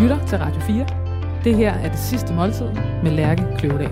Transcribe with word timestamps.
lytter 0.00 0.26
til 0.26 0.38
Radio 0.38 0.60
4. 0.60 0.86
Det 1.44 1.56
her 1.56 1.72
er 1.72 1.88
det 1.88 1.98
sidste 1.98 2.34
måltid 2.34 2.66
med 3.02 3.10
Lærke 3.10 3.46
Kløvedal. 3.58 3.90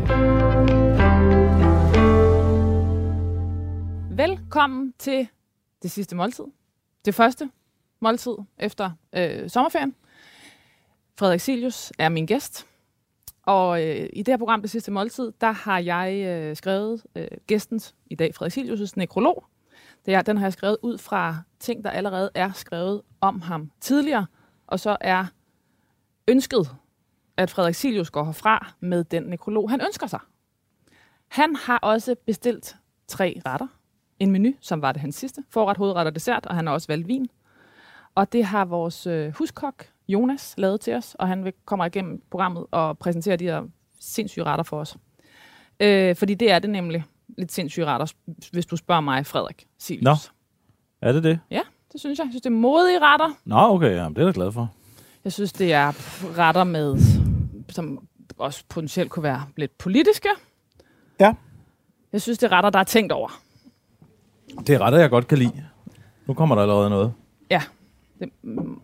Velkommen 4.17 4.95
til 4.99 5.29
det 5.83 5.91
sidste 5.91 6.17
måltid. 6.17 6.45
Det 7.05 7.15
første 7.15 7.51
måltid 8.01 8.33
efter 8.59 8.91
øh, 9.17 9.51
sommerferien. 9.51 9.95
Frederik 11.19 11.41
Silius 11.41 11.93
er 11.99 12.09
min 12.09 12.27
gæst. 12.27 12.67
Og 13.43 13.85
øh, 13.85 14.09
i 14.13 14.23
det 14.23 14.33
her 14.33 14.39
program, 14.39 14.61
Det 14.61 14.71
sidste 14.71 14.91
måltid, 14.91 15.33
der 15.41 15.53
har 15.53 15.79
jeg 15.79 16.15
øh, 16.27 16.57
skrevet 16.57 17.03
øh, 17.17 17.29
gæstens, 17.47 17.95
i 18.07 18.15
dag 18.15 18.35
Frederik 18.35 18.59
Silius' 18.59 18.93
nekrolog. 18.97 19.45
Det 20.07 20.15
er, 20.15 20.23
den 20.23 20.37
har 20.37 20.45
jeg 20.45 20.53
skrevet 20.53 20.77
ud 20.83 20.99
fra 20.99 21.37
ting, 21.61 21.85
der 21.85 21.91
allerede 21.91 22.31
er 22.35 22.53
skrevet 22.53 23.03
om 23.21 23.41
ham 23.41 23.71
tidligere. 23.81 24.27
Og 24.67 24.81
så 24.81 24.97
er 25.01 25.27
ønsket, 26.29 26.71
at 27.37 27.51
Frederik 27.51 27.75
Silius 27.75 28.11
går 28.11 28.25
herfra 28.25 28.73
med 28.81 29.05
den 29.05 29.23
nekrolog, 29.23 29.71
han 29.71 29.81
ønsker 29.81 30.07
sig. 30.07 30.21
Han 31.29 31.57
har 31.57 31.79
også 31.79 32.15
bestilt 32.27 32.77
tre 33.09 33.41
retter. 33.47 33.67
En 34.19 34.31
menu, 34.31 34.53
som 34.61 34.83
var 34.83 34.93
det 34.93 35.01
hans 35.01 35.15
sidste. 35.15 35.45
Forret, 35.51 35.77
hovedret 35.77 36.07
og 36.07 36.15
dessert, 36.15 36.47
og 36.47 36.55
han 36.55 36.67
har 36.67 36.75
også 36.75 36.89
valgt 36.89 37.09
vin. 37.09 37.29
Og 38.15 38.33
det 38.33 38.45
har 38.45 38.65
vores 38.65 39.07
øh, 39.07 39.33
huskok, 39.33 39.87
Jonas, 40.09 40.55
lavet 40.59 40.81
til 40.81 40.95
os, 40.95 41.17
og 41.19 41.29
han 41.29 41.45
vil 41.45 41.53
kommer 41.65 41.85
igennem 41.85 42.23
programmet 42.31 42.67
og 42.71 42.99
præsentere 42.99 43.37
de 43.37 43.45
her 43.45 43.63
sindssyge 44.01 44.45
retter 44.45 44.63
for 44.63 44.81
os. 44.81 44.97
Øh, 45.81 46.17
fordi 46.17 46.35
det 46.35 46.51
er 46.51 46.59
det 46.59 46.71
nemlig 46.71 47.05
lidt 47.39 47.53
sindssyge 47.53 47.87
retter, 47.87 48.13
hvis 48.53 48.67
du 48.67 48.77
spørger 48.77 49.01
mig, 49.01 49.27
Frederik 49.27 49.67
Silius. 49.79 50.05
Nå. 50.05 50.15
Er 51.01 51.13
det 51.13 51.25
det? 51.25 51.41
Ja, 51.51 51.61
det 51.93 52.01
synes 52.01 52.19
jeg. 52.19 52.25
Jeg 52.25 52.33
synes, 52.33 52.43
det 52.43 52.51
er 52.51 52.55
modige 52.55 52.99
retter. 52.99 53.39
Nå, 53.45 53.57
okay, 53.57 53.95
jamen, 53.95 54.17
det 54.17 54.23
er 54.23 54.27
jeg 54.27 54.35
glad 54.35 54.53
for. 54.53 54.73
Jeg 55.27 55.33
synes, 55.33 55.53
det 55.53 55.73
er 55.73 55.93
retter 56.39 56.65
med, 56.65 56.97
som 57.69 57.99
også 58.39 58.63
potentielt 58.69 59.11
kunne 59.11 59.23
være 59.23 59.45
lidt 59.57 59.79
politiske. 59.79 60.29
Ja. 61.21 61.33
Jeg 62.13 62.23
synes, 62.23 62.39
det 62.39 62.47
er 62.47 62.53
retter, 62.57 62.71
der 62.71 62.79
er 62.79 62.85
tænkt 62.85 63.13
over. 63.13 63.41
Det 64.67 64.75
er 64.75 64.79
retter, 64.81 64.99
jeg 64.99 65.11
godt 65.11 65.29
kan 65.29 65.39
lide. 65.39 65.65
Nu 66.27 66.35
kommer 66.35 66.55
der 66.55 66.63
allerede 66.63 66.91
noget. 66.91 67.13
Ja. 67.51 67.63
Det, 68.19 68.29
mm, 68.43 68.81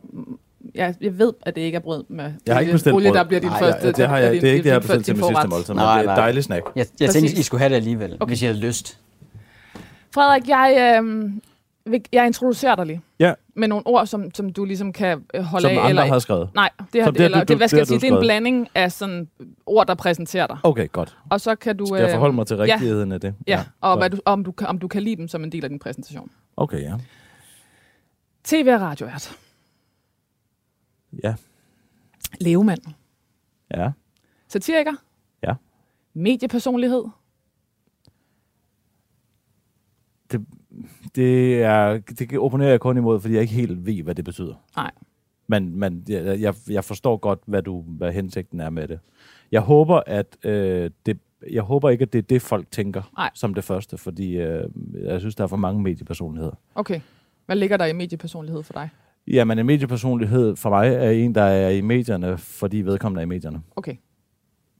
jeg, 0.74 0.94
jeg 1.00 1.18
ved, 1.18 1.32
at 1.42 1.54
det 1.54 1.60
ikke 1.60 1.76
er 1.76 1.80
brød 1.80 2.04
med 2.08 2.32
Jeg 2.46 2.54
har 2.54 2.60
ikke 2.60 2.72
bestemt 2.72 2.94
olie, 2.96 3.08
brød. 3.10 3.16
der 3.18 3.24
bliver 3.24 3.40
din 3.40 3.48
Nej, 3.50 3.58
første. 3.58 3.86
ja, 3.86 3.92
det, 3.92 4.08
har 4.08 4.16
er 4.16 4.20
jeg, 4.20 4.32
din- 4.32 4.40
det 4.40 4.48
er 4.48 4.52
ikke 4.52 4.62
det, 4.62 4.68
jeg 4.68 4.74
har 4.74 4.80
bestilt 4.80 5.04
til 5.04 5.16
min 5.16 5.24
sidste 5.24 5.48
måltid, 5.48 5.74
men 5.74 5.78
Nej, 5.82 5.94
det 5.94 6.00
er 6.02 6.04
nej. 6.06 6.14
et 6.14 6.18
dejligt 6.18 6.44
snack. 6.44 6.64
Jeg, 6.76 6.86
jeg 7.00 7.06
Præcis. 7.08 7.22
tænkte, 7.22 7.40
I 7.40 7.42
skulle 7.42 7.58
have 7.58 7.68
det 7.70 7.76
alligevel, 7.76 8.16
Okay. 8.20 8.30
hvis 8.30 8.42
I 8.42 8.44
havde 8.44 8.58
lyst. 8.58 8.98
Frederik, 10.14 10.48
jeg, 10.48 10.98
øh, 11.02 11.30
jeg 12.12 12.26
introducerer 12.26 12.74
dig 12.76 12.86
lige. 12.86 13.00
Ja. 13.18 13.34
Med 13.54 13.68
nogle 13.68 13.86
ord, 13.86 14.06
som, 14.06 14.34
som 14.34 14.52
du 14.52 14.64
ligesom 14.64 14.92
kan 14.92 15.24
øh, 15.34 15.42
holde 15.42 15.62
Som 15.62 15.70
af. 15.70 15.76
andre 15.76 15.88
eller, 15.88 16.04
har 16.04 16.18
skrevet. 16.18 16.50
Nej, 16.54 16.70
det, 16.92 17.00
har, 17.02 17.06
Som 17.08 17.14
det 17.14 17.24
eller, 17.24 17.38
du- 17.38 17.44
det, 17.44 17.56
hvad 17.56 17.58
det 17.58 17.70
skal 17.70 17.76
har 17.76 17.80
jeg 17.80 17.86
sige, 17.86 18.00
det 18.00 18.08
er 18.08 18.14
en 18.16 18.20
blanding 18.20 18.68
af 18.74 18.92
sådan 18.92 19.28
ord, 19.66 19.86
der 19.86 19.94
præsenterer 19.94 20.46
dig. 20.46 20.58
Okay, 20.62 20.88
godt. 20.92 21.18
Og 21.30 21.40
så 21.40 21.54
kan 21.54 21.76
du... 21.76 21.86
Skal 21.86 21.96
jeg 21.98 22.04
øh, 22.08 22.12
forholde 22.12 22.34
mig 22.34 22.46
til 22.46 22.56
ja. 22.56 22.62
rigtigheden 22.62 23.12
af 23.12 23.20
det? 23.20 23.34
Ja, 23.46 23.64
og 23.80 23.90
godt. 23.90 24.00
hvad 24.00 24.10
du, 24.10 24.18
om, 24.24 24.44
du, 24.44 24.52
kan- 24.52 24.66
om 24.66 24.78
du 24.78 24.88
kan 24.88 25.02
lide 25.02 25.16
dem 25.16 25.28
som 25.28 25.44
en 25.44 25.52
del 25.52 25.64
af 25.64 25.70
din 25.70 25.78
præsentation. 25.78 26.30
Okay, 26.56 26.80
ja. 26.82 26.94
TV 28.44 28.70
og 28.74 28.80
radiovært. 28.80 29.36
Ja. 31.24 31.34
Levemand. 32.40 32.80
Ja. 33.74 33.90
Satiriker. 34.48 34.92
Ja. 35.42 35.54
Mediepersonlighed. 36.14 37.04
Det, 41.14 41.62
er, 41.62 41.98
det 41.98 42.38
opponerer 42.38 42.70
jeg 42.70 42.80
kun 42.80 42.96
imod, 42.96 43.20
fordi 43.20 43.34
jeg 43.34 43.42
ikke 43.42 43.54
helt 43.54 43.86
ved, 43.86 44.02
hvad 44.02 44.14
det 44.14 44.24
betyder. 44.24 44.54
Nej. 44.76 44.90
Men, 45.46 45.78
men 45.78 46.04
jeg, 46.08 46.54
jeg, 46.70 46.84
forstår 46.84 47.16
godt, 47.16 47.38
hvad, 47.46 47.62
du, 47.62 47.82
hvad 47.82 48.12
hensigten 48.12 48.60
er 48.60 48.70
med 48.70 48.88
det. 48.88 48.98
Jeg 49.52 49.60
håber, 49.60 50.00
at 50.06 50.36
øh, 50.44 50.90
det, 51.06 51.18
jeg 51.50 51.62
håber 51.62 51.90
ikke, 51.90 52.02
at 52.02 52.12
det 52.12 52.18
er 52.18 52.22
det, 52.22 52.42
folk 52.42 52.70
tænker 52.70 53.02
Nej. 53.16 53.30
som 53.34 53.54
det 53.54 53.64
første, 53.64 53.98
fordi 53.98 54.36
øh, 54.36 54.64
jeg 55.02 55.20
synes, 55.20 55.34
der 55.34 55.44
er 55.44 55.48
for 55.48 55.56
mange 55.56 55.82
mediepersonligheder. 55.82 56.54
Okay. 56.74 57.00
Hvad 57.46 57.56
ligger 57.56 57.76
der 57.76 57.84
i 57.86 57.92
mediepersonlighed 57.92 58.62
for 58.62 58.72
dig? 58.72 58.88
Jamen, 59.26 59.58
en 59.58 59.66
mediepersonlighed 59.66 60.56
for 60.56 60.70
mig 60.70 60.94
er 60.94 61.10
en, 61.10 61.34
der 61.34 61.42
er 61.42 61.68
i 61.68 61.80
medierne, 61.80 62.38
fordi 62.38 62.76
vedkommende 62.76 63.20
er 63.20 63.22
i 63.22 63.28
medierne. 63.28 63.62
Okay. 63.76 63.96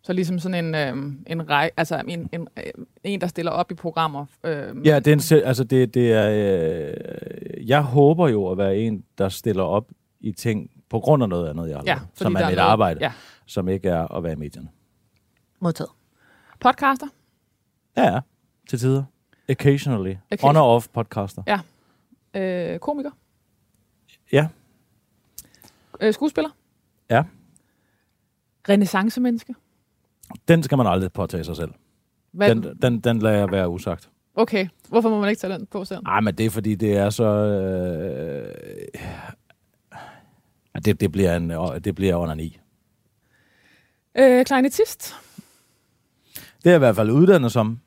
Så 0.05 0.13
ligesom 0.13 0.39
sådan 0.39 0.65
en, 0.65 0.75
øh, 0.75 1.13
en 1.27 1.49
rej, 1.51 1.71
altså 1.77 2.03
en, 2.09 2.29
en, 2.33 2.49
øh, 2.57 2.63
en, 3.05 3.21
der 3.21 3.27
stiller 3.27 3.53
op 3.53 3.71
i 3.71 3.75
programmer. 3.75 4.27
Øh, 4.45 4.87
Ja, 4.87 4.99
det 5.01 5.07
er 5.33 5.37
en, 5.37 5.43
altså 5.45 5.65
det, 5.65 5.95
det 5.95 6.13
er, 6.13 6.29
øh, 6.31 7.69
jeg 7.69 7.83
håber 7.83 8.29
jo 8.29 8.49
at 8.51 8.59
være 8.59 8.77
en, 8.77 9.05
der 9.19 9.29
stiller 9.29 9.63
op 9.63 9.91
i 10.21 10.33
ting 10.33 10.71
på 10.91 11.01
grund 11.01 11.23
af 11.23 11.29
noget 11.29 11.49
andet, 11.51 11.69
jeg 11.69 11.77
har 11.77 11.83
ja 11.87 11.95
lavet, 11.95 12.09
som 12.15 12.27
er 12.35 12.39
mit 12.41 12.41
noget- 12.41 12.59
arbejde, 12.59 12.99
Ja, 13.05 13.13
som 13.47 13.69
ikke 13.69 13.89
er 13.89 14.15
at 14.17 14.23
være 14.23 14.33
i 14.33 14.37
medierne. 14.37 14.69
modtaget. 15.61 15.91
Podcaster. 16.61 17.07
Ja, 17.97 18.13
ja, 18.15 18.21
til 18.69 18.79
tider. 18.79 19.05
Occasionally. 19.51 20.15
Occasion- 20.35 20.49
On 20.49 20.57
og 20.57 20.75
off 20.75 20.89
podcaster. 20.89 21.61
Øh, 22.35 22.79
komiker. 22.79 23.11
Ja. 24.33 24.49
Øh, 26.01 26.13
skuespiller. 26.15 26.51
Ja. 27.11 27.25
Renaissance-menneske. 28.69 29.55
Den 30.49 30.63
skal 30.63 30.79
man 30.79 30.87
aldrig 30.87 31.13
påtage 31.13 31.45
sig 31.45 31.57
selv. 31.57 31.71
Hvad, 32.33 32.49
Den, 32.49 32.77
den, 32.83 33.01
den 33.01 33.19
lader 33.19 33.39
jeg 33.39 33.51
være 33.51 33.69
usagt. 33.69 34.11
Okay, 34.35 34.69
hvorfor 34.89 35.09
må 35.11 35.21
man 35.21 35.31
ikke 35.31 35.41
tage 35.41 35.53
den 35.55 35.67
på 35.67 35.85
selv? 35.85 36.03
Nej, 36.03 36.21
men 36.21 36.35
det 36.35 36.47
er 36.47 36.51
fordi, 36.51 36.75
det 36.75 36.97
er 36.97 37.11
så... 37.11 37.25
Øh, 37.25 38.55
det, 40.85 41.01
det 41.01 41.13
bliver 41.13 41.37
en, 41.37 41.51
det 41.85 41.95
bliver 41.95 42.15
under 42.17 42.35
ni. 42.35 42.59
Øh, 44.19 44.45
kleinetist. 44.45 45.15
Det 46.35 46.67
er 46.67 46.71
jeg 46.71 46.77
i 46.77 46.79
hvert 46.79 46.97
fald 46.97 47.11
uddannet 47.11 47.53
som. 47.53 47.81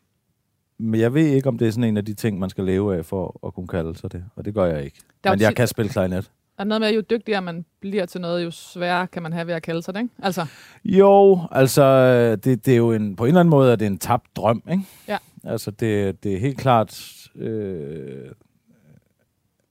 Men 0.77 0.99
jeg 1.01 1.13
ved 1.13 1.25
ikke, 1.27 1.49
om 1.49 1.57
det 1.57 1.67
er 1.67 1.71
sådan 1.71 1.83
en 1.83 1.97
af 1.97 2.05
de 2.05 2.13
ting, 2.13 2.39
man 2.39 2.49
skal 2.49 2.63
leve 2.63 2.97
af 2.97 3.05
for 3.05 3.47
at 3.47 3.53
kunne 3.53 3.67
kalde 3.67 3.97
sig 3.97 4.11
det. 4.11 4.25
Og 4.35 4.45
det 4.45 4.53
gør 4.53 4.65
jeg 4.65 4.83
ikke. 4.83 4.99
Der 5.23 5.29
er 5.29 5.33
Men 5.35 5.41
jeg 5.41 5.55
kan 5.55 5.67
spille 5.67 5.89
klarinet. 5.91 6.31
Er 6.57 6.63
noget 6.63 6.81
med, 6.81 6.87
at 6.87 6.95
jo 6.95 7.01
dygtigere 7.09 7.41
man 7.41 7.65
bliver 7.79 8.05
til 8.05 8.21
noget, 8.21 8.43
jo 8.43 8.51
sværere 8.51 9.07
kan 9.07 9.23
man 9.23 9.33
have 9.33 9.47
ved 9.47 9.53
at 9.53 9.63
kalde 9.63 9.81
sig 9.81 9.93
det, 9.93 10.01
ikke? 10.01 10.13
Altså, 10.23 10.45
Jo, 10.85 11.39
altså, 11.51 12.35
det, 12.35 12.65
det 12.65 12.73
er 12.73 12.77
jo 12.77 12.91
en, 12.91 13.15
på 13.15 13.23
en 13.23 13.27
eller 13.27 13.39
anden 13.39 13.49
måde, 13.49 13.73
at 13.73 13.79
det 13.79 13.85
er 13.85 13.89
en 13.89 13.97
tabt 13.97 14.35
drøm, 14.35 14.63
ikke? 14.71 14.83
Ja. 15.07 15.17
Altså, 15.43 15.71
det, 15.71 16.23
det 16.23 16.33
er 16.33 16.39
helt 16.39 16.57
klart... 16.57 17.11
Øh, 17.35 18.31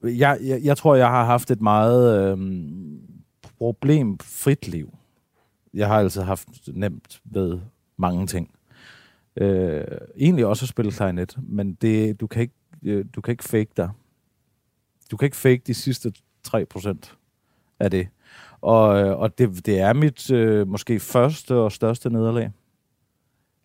jeg, 0.03 0.39
jeg, 0.43 0.61
jeg 0.63 0.77
tror, 0.77 0.95
jeg 0.95 1.07
har 1.07 1.25
haft 1.25 1.51
et 1.51 1.61
meget 1.61 2.31
øh, 2.31 2.37
problemfrit 3.57 4.67
liv. 4.67 4.97
Jeg 5.73 5.87
har 5.87 5.99
altid 5.99 6.21
haft 6.21 6.47
nemt 6.67 7.21
ved 7.25 7.59
mange 7.97 8.27
ting. 8.27 8.51
Øh, 9.37 9.83
egentlig 10.17 10.45
også 10.45 10.65
at 10.65 10.69
spille 10.69 10.91
klarinet, 10.91 11.37
men 11.43 11.73
det, 11.73 12.19
du, 12.19 12.27
kan 12.27 12.41
ikke, 12.41 12.53
øh, 12.83 13.05
du 13.15 13.21
kan 13.21 13.31
ikke 13.31 13.43
fake 13.43 13.71
dig. 13.77 13.89
Du 15.11 15.17
kan 15.17 15.25
ikke 15.25 15.37
fake 15.37 15.61
de 15.67 15.73
sidste 15.73 16.13
3% 16.47 17.15
af 17.79 17.91
det. 17.91 18.07
Og, 18.61 18.99
øh, 18.99 19.19
og 19.19 19.37
det, 19.37 19.65
det 19.65 19.79
er 19.79 19.93
mit 19.93 20.31
øh, 20.31 20.67
måske 20.67 20.99
første 20.99 21.55
og 21.55 21.71
største 21.71 22.09
nederlag. 22.09 22.51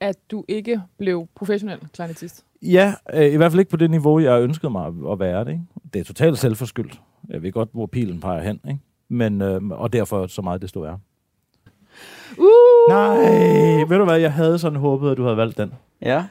at 0.00 0.16
du 0.30 0.44
ikke 0.48 0.82
blev 0.98 1.28
professionel 1.34 1.78
kleinetist. 1.94 2.44
Ja, 2.62 2.94
øh, 3.14 3.32
i 3.32 3.36
hvert 3.36 3.52
fald 3.52 3.58
ikke 3.60 3.70
på 3.70 3.76
det 3.76 3.90
niveau, 3.90 4.18
jeg 4.18 4.42
ønskede 4.42 4.70
mig 4.72 4.86
at- 5.12 5.18
være 5.18 5.44
det. 5.44 5.50
Ikke? 5.50 5.62
Det 5.92 6.00
er 6.00 6.04
totalt 6.04 6.38
selvforskyldt. 6.38 7.00
Jeg 7.28 7.42
ved 7.42 7.52
godt, 7.52 7.68
hvor 7.72 7.86
pilen 7.86 8.20
peger 8.20 8.42
hen. 8.42 8.60
Ikke? 8.68 8.80
Men, 9.08 9.42
øh, 9.42 9.62
og 9.70 9.92
derfor 9.92 10.26
så 10.26 10.42
meget 10.42 10.62
desto 10.62 10.82
er. 10.82 10.98
Uh! 12.38 12.46
Nej, 12.88 13.84
ved 13.88 13.98
du 13.98 14.04
hvad, 14.04 14.18
jeg 14.18 14.32
havde 14.32 14.58
sådan 14.58 14.78
håbet, 14.78 15.10
at 15.10 15.16
du 15.16 15.22
havde 15.22 15.36
valgt 15.36 15.58
den. 15.58 15.72
Ja. 16.02 16.24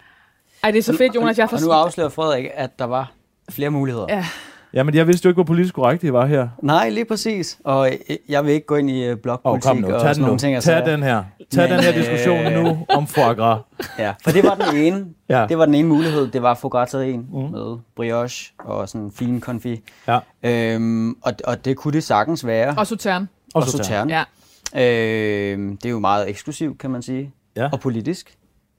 Ej, 0.64 0.72
det 0.72 0.78
er 0.78 0.84
så 0.84 0.98
fedt, 0.98 1.16
Jonas. 1.16 1.38
Jeg 1.38 1.50
Og 1.54 1.62
nu 1.62 1.70
afslører 1.72 2.10
Frederik, 2.10 2.46
at 2.54 2.80
der 2.80 2.86
var 2.86 3.12
flere 3.50 3.70
muligheder. 3.70 4.06
Ja. 4.10 4.26
Jamen, 4.74 4.96
jeg 4.96 5.08
vidste 5.08 5.26
jo 5.26 5.30
ikke, 5.30 5.36
hvor 5.38 5.44
politisk 5.44 5.74
korrekt 5.76 6.02
det 6.02 6.14
var 6.14 6.26
her. 6.26 6.48
Nej, 6.64 6.90
lige 6.90 7.06
præcis. 7.06 7.60
Og 7.64 7.90
øh, 8.10 8.16
jeg 8.30 8.46
vil 8.46 8.54
ikke 8.54 8.66
gå 8.66 8.76
ind 8.76 8.90
i 8.90 9.12
oh, 9.12 9.18
blokpolitik 9.18 9.68
kom 9.68 9.78
nu, 9.78 9.88
og 9.94 10.02
tag 10.02 10.16
sådan 10.16 10.22
nogle 10.26 10.40
ting. 10.40 10.58
og 10.58 10.64
Tag 10.64 10.86
den 10.86 11.04
her. 11.04 11.24
Tag 11.52 11.70
Men, 11.70 11.78
den 11.78 11.84
her 11.86 11.92
diskussion 11.92 12.40
øh, 12.40 12.64
nu 12.64 12.86
om 12.90 13.08
foie 13.08 13.34
gras. 13.36 13.60
Ja, 14.00 14.14
for 14.24 14.32
det 14.32 14.44
var 14.44 14.56
den 14.56 14.78
ene. 14.78 15.06
Ja. 15.30 15.46
Det 15.50 15.58
var 15.58 15.66
den 15.66 15.76
ene 15.76 15.88
mulighed. 15.88 16.28
Det 16.28 16.42
var 16.42 16.54
foie 16.54 16.86
Mm. 17.18 17.52
med 17.52 17.78
brioche 17.96 18.54
og 18.60 18.90
sådan 18.90 19.12
fin 19.12 19.42
konfi. 19.42 19.82
Ja. 20.08 20.20
Øhm, 20.44 21.10
og, 21.22 21.34
og 21.44 21.66
det 21.66 21.78
kunne 21.78 21.94
det 21.94 22.04
sagtens 22.04 22.46
være. 22.46 22.76
Og 22.78 22.88
Sautern. 22.88 23.30
og 23.56 23.64
sauterne. 23.64 23.84
sauterne. 23.84 24.26
Ja. 24.74 25.52
Øhm, 25.54 25.78
det 25.78 25.86
er 25.86 25.90
jo 25.90 26.00
meget 26.00 26.30
eksklusivt, 26.30 26.80
kan 26.80 26.90
man 26.90 27.02
sige. 27.02 27.32
Ja. 27.56 27.70
Og 27.74 27.80
politisk. 27.80 28.36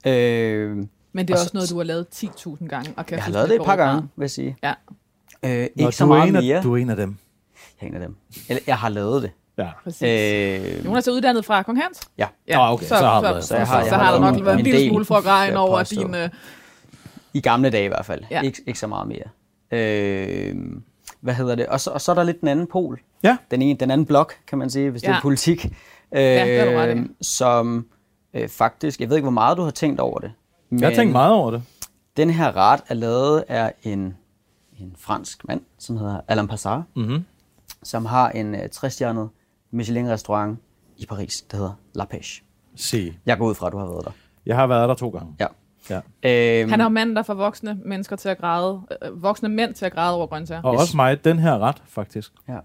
Øhm, 0.07 0.89
Men 1.13 1.29
det 1.29 1.35
er 1.35 1.37
Og 1.37 1.41
også 1.41 1.45
så- 1.45 1.51
noget, 1.55 1.71
du 1.71 1.77
har 1.77 1.85
lavet 1.85 2.07
10.000 2.15 2.69
gange. 2.69 2.93
Og 2.97 3.07
kan 3.07 3.17
jeg 3.17 3.25
har 3.25 3.33
lavet 3.33 3.49
det 3.49 3.57
et 3.57 3.63
par 3.65 3.77
gange, 3.77 4.03
vil 4.17 4.23
jeg 4.25 4.31
sige. 4.31 4.57
Ja. 4.63 4.73
Øh, 5.45 5.51
ikke 5.53 5.71
Nå, 5.77 5.91
så 5.91 6.05
er 6.05 6.09
meget 6.09 6.29
en 6.29 6.37
af, 6.37 6.43
mere. 6.43 6.63
du 6.63 6.73
er 6.75 6.77
en 6.77 6.91
af 6.91 6.97
dem. 6.97 7.17
Jeg 7.81 7.87
er 7.87 7.91
en 7.91 7.95
af 7.95 8.01
dem. 8.01 8.17
Eller, 8.49 8.63
jeg 8.67 8.77
har 8.79 8.89
lavet 8.89 9.23
det. 9.23 9.31
Ja. 9.59 9.69
Præcis. 9.85 10.03
Øh, 10.03 10.85
Jonas 10.87 11.09
er 11.09 11.13
uddannet 11.13 11.45
fra 11.45 11.63
Kong 11.63 11.83
Hans. 11.83 12.01
ja. 12.19 12.27
Nå, 12.49 12.61
okay, 12.61 12.87
så 12.87 12.95
har 12.95 13.21
så, 13.23 13.35
det- 13.35 13.43
så, 13.45 13.49
så 13.49 13.49
så, 13.49 13.57
jeg 13.57 13.67
så, 13.67 13.73
har- 13.73 13.85
så, 13.85 13.95
har 13.95 14.05
har 14.05 14.13
der 14.13 14.21
nok 14.21 14.45
været 14.45 14.59
en 14.59 14.65
lille 14.65 14.89
smule 14.89 15.05
for 15.05 15.47
jeg 15.49 15.57
over 15.57 15.83
din... 15.83 16.15
Øh, 16.15 16.29
I 17.35 17.41
gamle 17.41 17.71
dage 17.71 17.85
i 17.85 17.89
hvert 17.89 18.05
fald. 18.07 18.23
Ja. 18.31 18.37
Ja. 18.37 18.43
Ikke, 18.43 18.63
ikke 18.67 18.79
så 18.79 18.87
meget 18.87 19.09
mere. 19.09 19.23
Øh, 19.81 20.57
hvad 21.21 21.35
hedder 21.35 21.55
det? 21.55 21.67
Og 21.67 21.81
så, 21.81 21.91
og 21.91 22.01
så 22.01 22.11
er 22.13 22.15
der 22.15 22.23
lidt 22.23 22.41
den 22.41 22.49
anden 22.49 22.67
pol. 22.67 23.01
Ja. 23.23 23.37
Den, 23.51 23.63
ene, 23.63 23.79
den 23.79 23.91
anden 23.91 24.07
blok, 24.07 24.35
kan 24.47 24.59
man 24.59 24.71
sige, 24.71 24.91
hvis 24.91 25.03
det 25.03 25.09
Ja. 25.09 25.17
er 25.17 25.21
politik. 25.21 25.65
Øh, 26.15 26.23
det 26.23 26.59
har 26.61 26.65
du 26.67 26.79
ret 26.79 26.97
i. 26.97 27.01
Som 27.25 27.87
øh, 28.35 28.49
faktisk, 28.49 29.01
jeg 29.01 29.09
ved 29.09 29.17
ikke, 29.17 29.25
hvor 29.25 29.31
meget 29.31 29.57
du 29.57 29.63
har 29.63 29.71
tænkt 29.71 30.01
over 30.01 30.19
det. 30.19 30.33
Men 30.71 30.81
Jeg 30.81 30.89
har 30.89 30.95
tænkt 30.97 31.13
meget 31.13 31.33
over 31.33 31.51
det. 31.51 31.63
Den 32.17 32.31
her 32.31 32.57
ret 32.57 32.81
er 32.89 32.95
lavet 32.95 33.45
af 33.49 33.73
en, 33.83 34.17
en 34.81 34.95
fransk 34.99 35.49
mand, 35.49 35.61
som 35.79 35.97
hedder 35.97 36.21
Alain 36.29 36.49
Passard, 36.49 36.83
Mm-hmm. 36.97 37.25
som 37.83 38.05
har 38.07 38.31
en 38.31 38.55
øh, 38.55 38.61
60-stjernet 38.75 39.29
Michelin-restaurant 39.71 40.59
i 40.97 41.07
Paris, 41.07 41.43
der 41.51 41.57
hedder 41.57 41.73
La 41.95 42.05
Pêche. 42.15 42.43
Se. 42.77 43.15
Jeg 43.27 43.39
går 43.39 43.47
ud 43.47 43.55
fra, 43.55 43.67
at 43.67 43.73
du 43.73 43.79
har 43.79 43.87
været 43.87 44.05
der. 44.05 44.11
Jeg 44.47 44.57
har 44.57 44.67
været 44.67 44.89
der 44.89 44.95
to 44.95 45.09
gange. 45.09 45.35
Ja. 45.41 45.47
Ja. 45.91 46.61
Øhm, 46.61 46.71
Han 46.71 46.81
jo 46.81 46.89
manden, 46.89 47.17
der 47.17 47.23
får 47.23 47.35
voksne 47.35 47.79
mennesker 47.85 48.17
til 48.17 48.29
at 48.29 48.39
græde, 48.39 48.81
øh, 49.03 49.23
voksne 49.23 49.49
mænd 49.49 49.75
til 49.75 49.85
at 49.87 49.93
græde 49.93 50.15
over 50.15 50.27
grøntsager. 50.27 50.63
Og 50.63 50.75
Yes. 50.75 50.81
også 50.81 50.97
mig, 50.97 51.25
den 51.25 51.39
her 51.39 51.59
ret, 51.59 51.83
faktisk. 51.89 52.33
ja. 52.49 52.59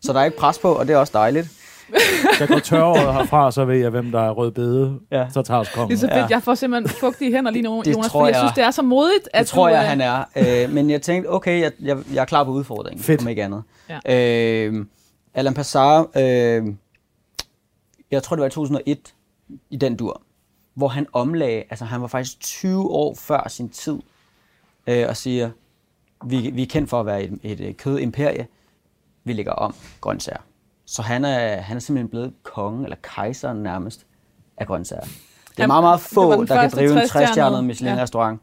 Så 0.00 0.12
der 0.12 0.20
er 0.20 0.24
ikke 0.24 0.36
pres 0.38 0.58
på, 0.58 0.68
og 0.72 0.86
det 0.86 0.92
er 0.92 0.96
også 0.98 1.10
dejligt. 1.14 1.48
Jeg 2.40 2.48
går 2.48 2.58
tørret 2.58 3.14
herfra, 3.14 3.50
så 3.52 3.64
ved 3.64 3.76
jeg, 3.76 3.90
hvem 3.90 4.10
der 4.12 4.20
er 4.20 4.30
rødbede. 4.30 5.00
Ja. 5.10 5.26
Så 5.30 5.42
tager 5.42 5.60
os 5.60 5.68
kongen. 5.74 5.88
Det 5.90 5.94
er 5.96 6.00
så 6.00 6.06
fedt, 6.06 6.16
Ja. 6.16 6.26
jeg 6.30 6.42
får 6.42 6.54
simpelthen 6.54 6.96
fugtige 7.00 7.32
hænder 7.32 7.50
lige 7.50 7.62
nu, 7.62 7.82
Det 7.84 7.94
Jonas, 7.94 8.10
tror 8.10 8.26
jeg, 8.26 8.32
jeg- 8.34 8.40
synes, 8.40 8.52
det 8.52 8.64
er 8.64 8.70
så 8.70 8.82
modigt, 8.82 9.28
at 9.32 9.40
Det 9.40 9.46
tror 9.48 9.68
du, 9.68 9.74
jeg, 9.74 9.82
øh, 9.82 9.88
han 9.88 10.00
er. 10.00 10.64
Øh, 10.64 10.70
men 10.74 10.90
jeg 10.90 11.02
tænkte, 11.02 11.28
okay, 11.28 11.60
jeg, 11.60 11.72
jeg, 11.80 11.98
jeg 12.14 12.20
er 12.20 12.24
klar 12.24 12.44
på 12.44 12.50
udfordringen, 12.50 13.02
Fedt. 13.04 13.20
om 13.20 13.28
ikke 13.28 13.44
andet. 13.44 13.62
Ja. 14.06 14.66
Øh, 14.68 14.86
Alain 15.34 15.54
Passard, 15.54 16.16
øh, 16.16 16.66
jeg 18.10 18.22
tror 18.22 18.36
det 18.36 18.40
var 18.40 18.46
i 18.46 18.50
2001, 18.50 19.14
i 19.70 19.76
den 19.76 19.96
dur, 19.96 20.22
hvor 20.74 20.88
han 20.88 21.06
omlagde, 21.12 21.62
altså 21.70 21.84
han 21.84 22.00
var 22.00 22.06
faktisk 22.06 22.40
20 22.40 22.90
år 22.90 23.14
før 23.14 23.48
sin 23.48 23.68
tid, 23.68 23.98
øh, 24.86 25.04
og 25.08 25.16
siger, 25.16 25.50
vi, 26.26 26.50
vi 26.54 26.62
er 26.62 26.66
kendt 26.66 26.90
for 26.90 27.00
at 27.00 27.06
være 27.06 27.22
et, 27.22 27.38
et, 27.42 27.60
et 27.60 27.76
kødimperie, 27.76 28.46
vi 29.24 29.32
lægger 29.32 29.52
om 29.52 29.74
grøntsager. 30.00 30.38
Så 30.92 31.02
han 31.02 31.24
er, 31.24 31.56
han 31.56 31.76
er 31.76 31.80
simpelthen 31.80 32.08
blevet 32.08 32.32
konge, 32.42 32.84
eller 32.84 32.96
kejseren 33.02 33.62
nærmest, 33.62 34.06
af 34.56 34.66
grøntsager. 34.66 35.02
Det 35.56 35.62
er 35.62 35.66
meget, 35.66 35.82
meget 35.84 36.00
få, 36.00 36.44
der 36.44 36.60
kan 36.60 36.70
drive 36.70 36.92
en 36.92 36.98
60-stjernede, 36.98 37.28
60-stjernet 37.28 37.64
Michelin-restaurant 37.64 38.40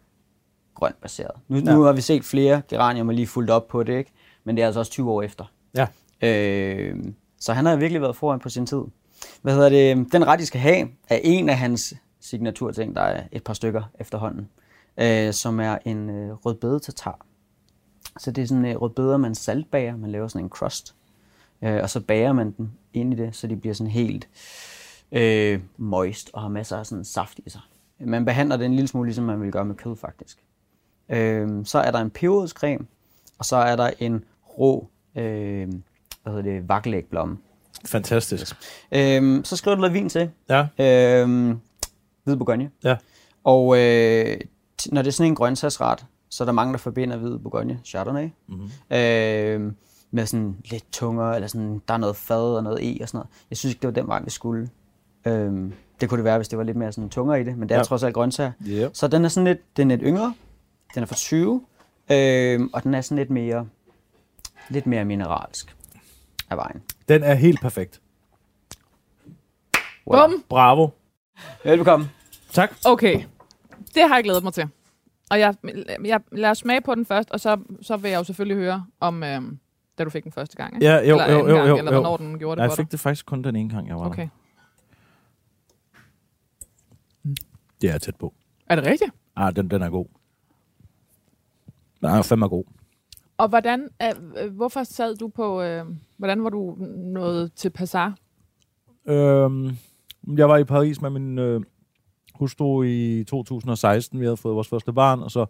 grønt 0.75 1.01
baseret. 1.01 1.31
Nu, 1.47 1.57
Ja. 1.57 1.73
nu 1.73 1.81
har 1.81 1.91
vi 1.93 2.01
set 2.01 2.23
flere 2.25 2.61
geranium 2.69 3.07
og 3.07 3.13
lige 3.13 3.27
fuldt 3.27 3.49
op 3.49 3.67
på 3.67 3.83
det, 3.83 3.97
ikke? 3.97 4.11
men 4.43 4.55
det 4.55 4.61
er 4.61 4.65
altså 4.65 4.79
også 4.79 4.91
20 4.91 5.11
år 5.11 5.21
efter. 5.21 5.45
Ja. 5.75 5.87
Øh, 6.21 6.95
så 7.39 7.53
han 7.53 7.65
har 7.65 7.75
virkelig 7.75 8.01
været 8.01 8.15
foran 8.15 8.39
på 8.39 8.49
sin 8.49 8.65
tid. 8.65 8.81
Hvad 9.41 9.53
hedder 9.53 9.69
det? 9.69 10.11
Den 10.11 10.27
ret, 10.27 10.41
I 10.41 10.45
skal 10.45 10.61
have, 10.61 10.87
er 11.09 11.19
en 11.23 11.49
af 11.49 11.57
hans 11.57 11.93
signaturting. 12.21 12.95
Der 12.95 13.01
er 13.01 13.23
et 13.31 13.43
par 13.43 13.53
stykker 13.53 13.83
efterhånden. 13.99 14.49
Øh, 14.97 15.33
som 15.33 15.59
er 15.59 15.77
en 15.85 16.09
øh, 16.09 16.33
rødbede 16.33 16.79
tatar. 16.79 17.25
Så 18.19 18.31
det 18.31 18.41
er 18.41 18.47
sådan 18.47 18.65
en 18.65 18.71
øh, 18.71 18.81
rødbeder, 18.81 19.17
man 19.17 19.35
saltbager. 19.35 19.97
Man 19.97 20.11
laver 20.11 20.27
sådan 20.27 20.45
en 20.45 20.49
crust. 20.49 20.95
Øh, 21.61 21.79
og 21.83 21.89
så 21.89 21.99
bager 21.99 22.33
man 22.33 22.51
dem 22.57 22.69
ind 22.93 23.13
i 23.13 23.17
det, 23.17 23.35
så 23.35 23.47
de 23.47 23.55
bliver 23.55 23.73
sådan 23.73 23.91
helt 23.91 24.27
øh, 25.11 25.59
moist 25.77 26.29
og 26.33 26.41
har 26.41 26.49
masser 26.49 26.77
af 26.77 26.85
sådan 26.85 27.05
saft 27.05 27.39
i 27.45 27.49
sig. 27.49 27.61
Man 27.99 28.25
behandler 28.25 28.57
det 28.57 28.65
en 28.65 28.73
lille 28.73 28.87
smule, 28.87 29.07
ligesom 29.07 29.23
man 29.25 29.41
vil 29.41 29.51
gøre 29.51 29.65
med 29.65 29.75
kød 29.75 29.95
faktisk. 29.95 30.37
Øh, 31.09 31.65
så 31.65 31.79
er 31.79 31.91
der 31.91 31.99
en 31.99 32.09
peberrodscreme, 32.09 32.85
og 33.39 33.45
så 33.45 33.55
er 33.55 33.75
der 33.75 33.91
en 33.99 34.23
rå 34.59 34.87
øh, 35.15 35.67
hvad 36.23 36.33
hedder 36.33 36.41
det, 36.41 36.69
vakkelægblomme. 36.69 37.37
Fantastisk. 37.85 38.55
Øh, 38.91 39.45
så 39.45 39.55
skriver 39.55 39.75
du 39.75 39.81
noget 39.81 39.93
vin 39.93 40.09
til. 40.09 40.29
Ja. 40.49 40.67
Øh, 40.79 41.55
hvid 42.23 42.35
bourgogne. 42.35 42.71
Ja. 42.83 42.95
Og 43.43 43.77
øh, 43.77 44.37
når 44.91 45.01
det 45.01 45.07
er 45.07 45.11
sådan 45.11 45.31
en 45.31 45.35
grøntsagsret, 45.35 46.05
så 46.29 46.43
er 46.43 46.45
der 46.45 46.51
mange, 46.51 46.73
der 46.73 46.77
forbinder 46.79 47.17
hvid 47.17 47.37
bourgogne, 47.37 47.79
chardonnay, 47.85 48.29
Mm-hmm. 48.47 48.97
øh, 48.97 49.73
med 50.11 50.25
sådan 50.25 50.57
lidt 50.65 50.91
tungere, 50.91 51.35
eller 51.35 51.47
sådan, 51.47 51.81
der 51.87 51.93
er 51.93 51.97
noget 51.97 52.15
fad 52.15 52.55
og 52.55 52.63
noget 52.63 52.79
e 52.97 52.97
og 53.03 53.07
sådan 53.09 53.17
noget. 53.17 53.29
Jeg 53.49 53.57
synes 53.57 53.73
ikke, 53.73 53.81
det 53.81 53.87
var 53.87 53.93
den 54.01 54.07
vej, 54.07 54.21
vi 54.23 54.29
skulle. 54.29 54.69
Øh, 55.27 55.71
det 56.01 56.09
kunne 56.09 56.17
det 56.17 56.23
være, 56.25 56.37
hvis 56.37 56.47
det 56.47 56.57
var 56.57 56.63
lidt 56.63 56.77
mere 56.77 56.91
sådan 56.91 57.09
tungere 57.09 57.41
i 57.41 57.43
det, 57.43 57.57
men 57.57 57.69
det 57.69 57.75
er 57.75 57.79
Ja. 57.79 57.83
trods 57.83 58.03
alt 58.03 58.13
grøntsager. 58.13 58.51
Yep. 58.67 58.91
Så 58.93 59.07
den 59.07 59.25
er 59.25 59.29
sådan 59.29 59.45
lidt, 59.47 59.77
den 59.77 59.91
er 59.91 59.95
lidt 59.95 60.07
yngre, 60.07 60.33
den 60.95 61.03
er 61.03 61.07
fra 61.07 61.15
20, 61.15 61.65
øh, 62.11 62.61
og 62.73 62.83
den 62.83 62.93
er 62.93 63.01
sådan 63.01 63.17
lidt 63.17 63.29
mere, 63.29 63.67
lidt 64.69 64.85
mere 64.87 65.05
mineralsk 65.05 65.75
af 66.49 66.57
vejen. 66.57 66.81
Den 67.09 67.23
er 67.23 67.33
helt 67.33 67.61
perfekt. 67.61 68.01
Bum! 70.05 70.43
Bravo. 70.49 70.89
Velbekomme. 71.63 72.09
Tak. 72.51 72.71
Okay, 72.85 73.23
det 73.95 74.07
har 74.07 74.15
jeg 74.15 74.23
glædet 74.23 74.43
mig 74.43 74.53
til. 74.53 74.67
Og 75.31 75.39
jeg, 75.39 75.55
jeg 76.05 76.21
lad 76.31 76.49
os 76.49 76.57
smage 76.57 76.81
på 76.81 76.95
den 76.95 77.05
først, 77.05 77.31
og 77.31 77.39
så, 77.39 77.57
så 77.81 77.97
vil 77.97 78.11
jeg 78.11 78.17
jo 78.17 78.23
selvfølgelig 78.23 78.57
høre 78.57 78.85
om, 78.99 79.23
øhm, 79.23 79.59
da 79.99 80.03
du 80.03 80.09
fik 80.09 80.23
den 80.23 80.31
første 80.31 80.57
gang. 80.57 80.75
Ikke? 80.75 80.85
Ja, 80.85 80.95
jo, 80.95 81.01
eller 81.01 81.31
jo, 81.31 81.37
jo, 81.47 81.55
gang, 81.55 81.69
jo, 81.69 81.77
eller 81.77 81.93
jo. 81.93 82.01
hvornår 82.01 82.17
den 82.17 82.39
gjorde 82.39 82.51
det 82.51 82.57
Nej, 82.57 82.65
jeg 82.65 82.85
fik 82.85 82.91
det 82.91 82.99
faktisk 82.99 83.25
kun 83.25 83.43
den 83.43 83.55
ene 83.55 83.69
gang, 83.69 83.87
jeg 83.87 83.95
var. 83.95 84.05
Okay. 84.05 84.21
der. 84.21 84.29
Det 87.81 87.89
er 87.89 87.97
tæt 87.97 88.15
på. 88.15 88.33
Er 88.69 88.75
det 88.75 88.85
rigtigt? 88.85 89.11
Ah, 89.35 89.55
den, 89.55 89.69
den 89.69 89.81
er 89.81 89.89
god. 89.89 90.05
Den 92.01 92.09
er 92.09 92.21
fandme 92.21 92.47
god. 92.47 92.63
Og 93.37 93.47
hvordan, 93.47 93.89
øh, 94.01 94.43
øh, 94.43 94.55
hvorfor 94.55 94.83
sad 94.83 95.15
du 95.15 95.27
på, 95.27 95.61
øh, 95.61 95.85
hvordan 96.17 96.43
var 96.43 96.49
du 96.49 96.77
nået 96.97 97.53
til 97.53 97.69
Passar? 97.69 98.17
Øhm, 99.05 99.77
jeg 100.37 100.49
var 100.49 100.57
i 100.57 100.63
Paris 100.63 101.01
med 101.01 101.09
min 101.09 101.39
øh, 101.39 101.61
hustru 102.35 102.83
i 102.83 103.23
2016. 103.27 104.19
Vi 104.19 104.25
havde 104.25 104.37
fået 104.37 104.55
vores 104.55 104.67
første 104.67 104.93
barn, 104.93 105.19
og 105.19 105.31
så 105.31 105.45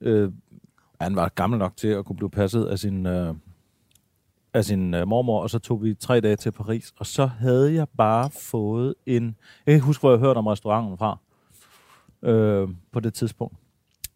øh, 0.00 0.32
han 1.00 1.16
var 1.16 1.28
gammel 1.28 1.58
nok 1.58 1.76
til 1.76 1.88
at 1.88 2.04
kunne 2.04 2.16
blive 2.16 2.30
passet 2.30 2.64
af 2.64 2.78
sin, 2.78 3.06
øh, 3.06 3.34
af 4.56 4.64
sin 4.64 4.94
øh, 4.94 5.08
mormor, 5.08 5.42
og 5.42 5.50
så 5.50 5.58
tog 5.58 5.82
vi 5.82 5.94
tre 5.94 6.20
dage 6.20 6.36
til 6.36 6.52
Paris, 6.52 6.92
og 6.98 7.06
så 7.06 7.26
havde 7.26 7.74
jeg 7.74 7.86
bare 7.98 8.30
fået 8.30 8.94
en... 9.06 9.24
Jeg 9.24 9.34
kan 9.66 9.74
ikke 9.74 9.86
huske, 9.86 10.00
hvor 10.00 10.10
jeg 10.10 10.18
hørte 10.18 10.38
om 10.38 10.46
restauranten 10.46 10.98
fra 10.98 11.18
øh, 12.22 12.68
på 12.92 13.00
det 13.00 13.14
tidspunkt. 13.14 13.56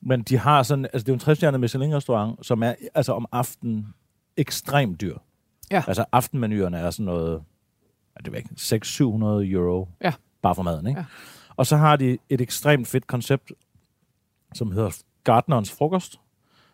Men 0.00 0.22
de 0.22 0.38
har 0.38 0.62
sådan... 0.62 0.84
Altså, 0.84 0.98
det 0.98 1.08
er 1.08 1.12
jo 1.12 1.14
en 1.14 1.20
trestjernet 1.20 1.60
Michelin-restaurant, 1.60 2.46
som 2.46 2.62
er 2.62 2.74
altså 2.94 3.12
om 3.12 3.26
aftenen 3.32 3.86
ekstremt 4.36 5.00
dyr. 5.00 5.16
Ja. 5.70 5.82
Altså, 5.86 6.04
aftenmenuerne 6.12 6.78
er 6.78 6.90
sådan 6.90 7.04
noget 7.06 7.42
ja, 8.16 8.20
det 8.24 8.32
ved 8.32 8.38
jeg 8.38 8.50
ikke, 8.72 8.86
600-700 8.86 9.52
euro 9.54 9.88
Ja. 10.04 10.12
bare 10.42 10.54
for 10.54 10.62
maden. 10.62 10.86
Ikke? 10.86 11.00
Ja. 11.00 11.06
Og 11.56 11.66
så 11.66 11.76
har 11.76 11.96
de 11.96 12.18
et 12.28 12.40
ekstremt 12.40 12.86
fedt 12.88 13.06
koncept, 13.06 13.52
som 14.54 14.72
hedder 14.72 15.02
Gartnerens 15.24 15.72
Frokost, 15.72 16.20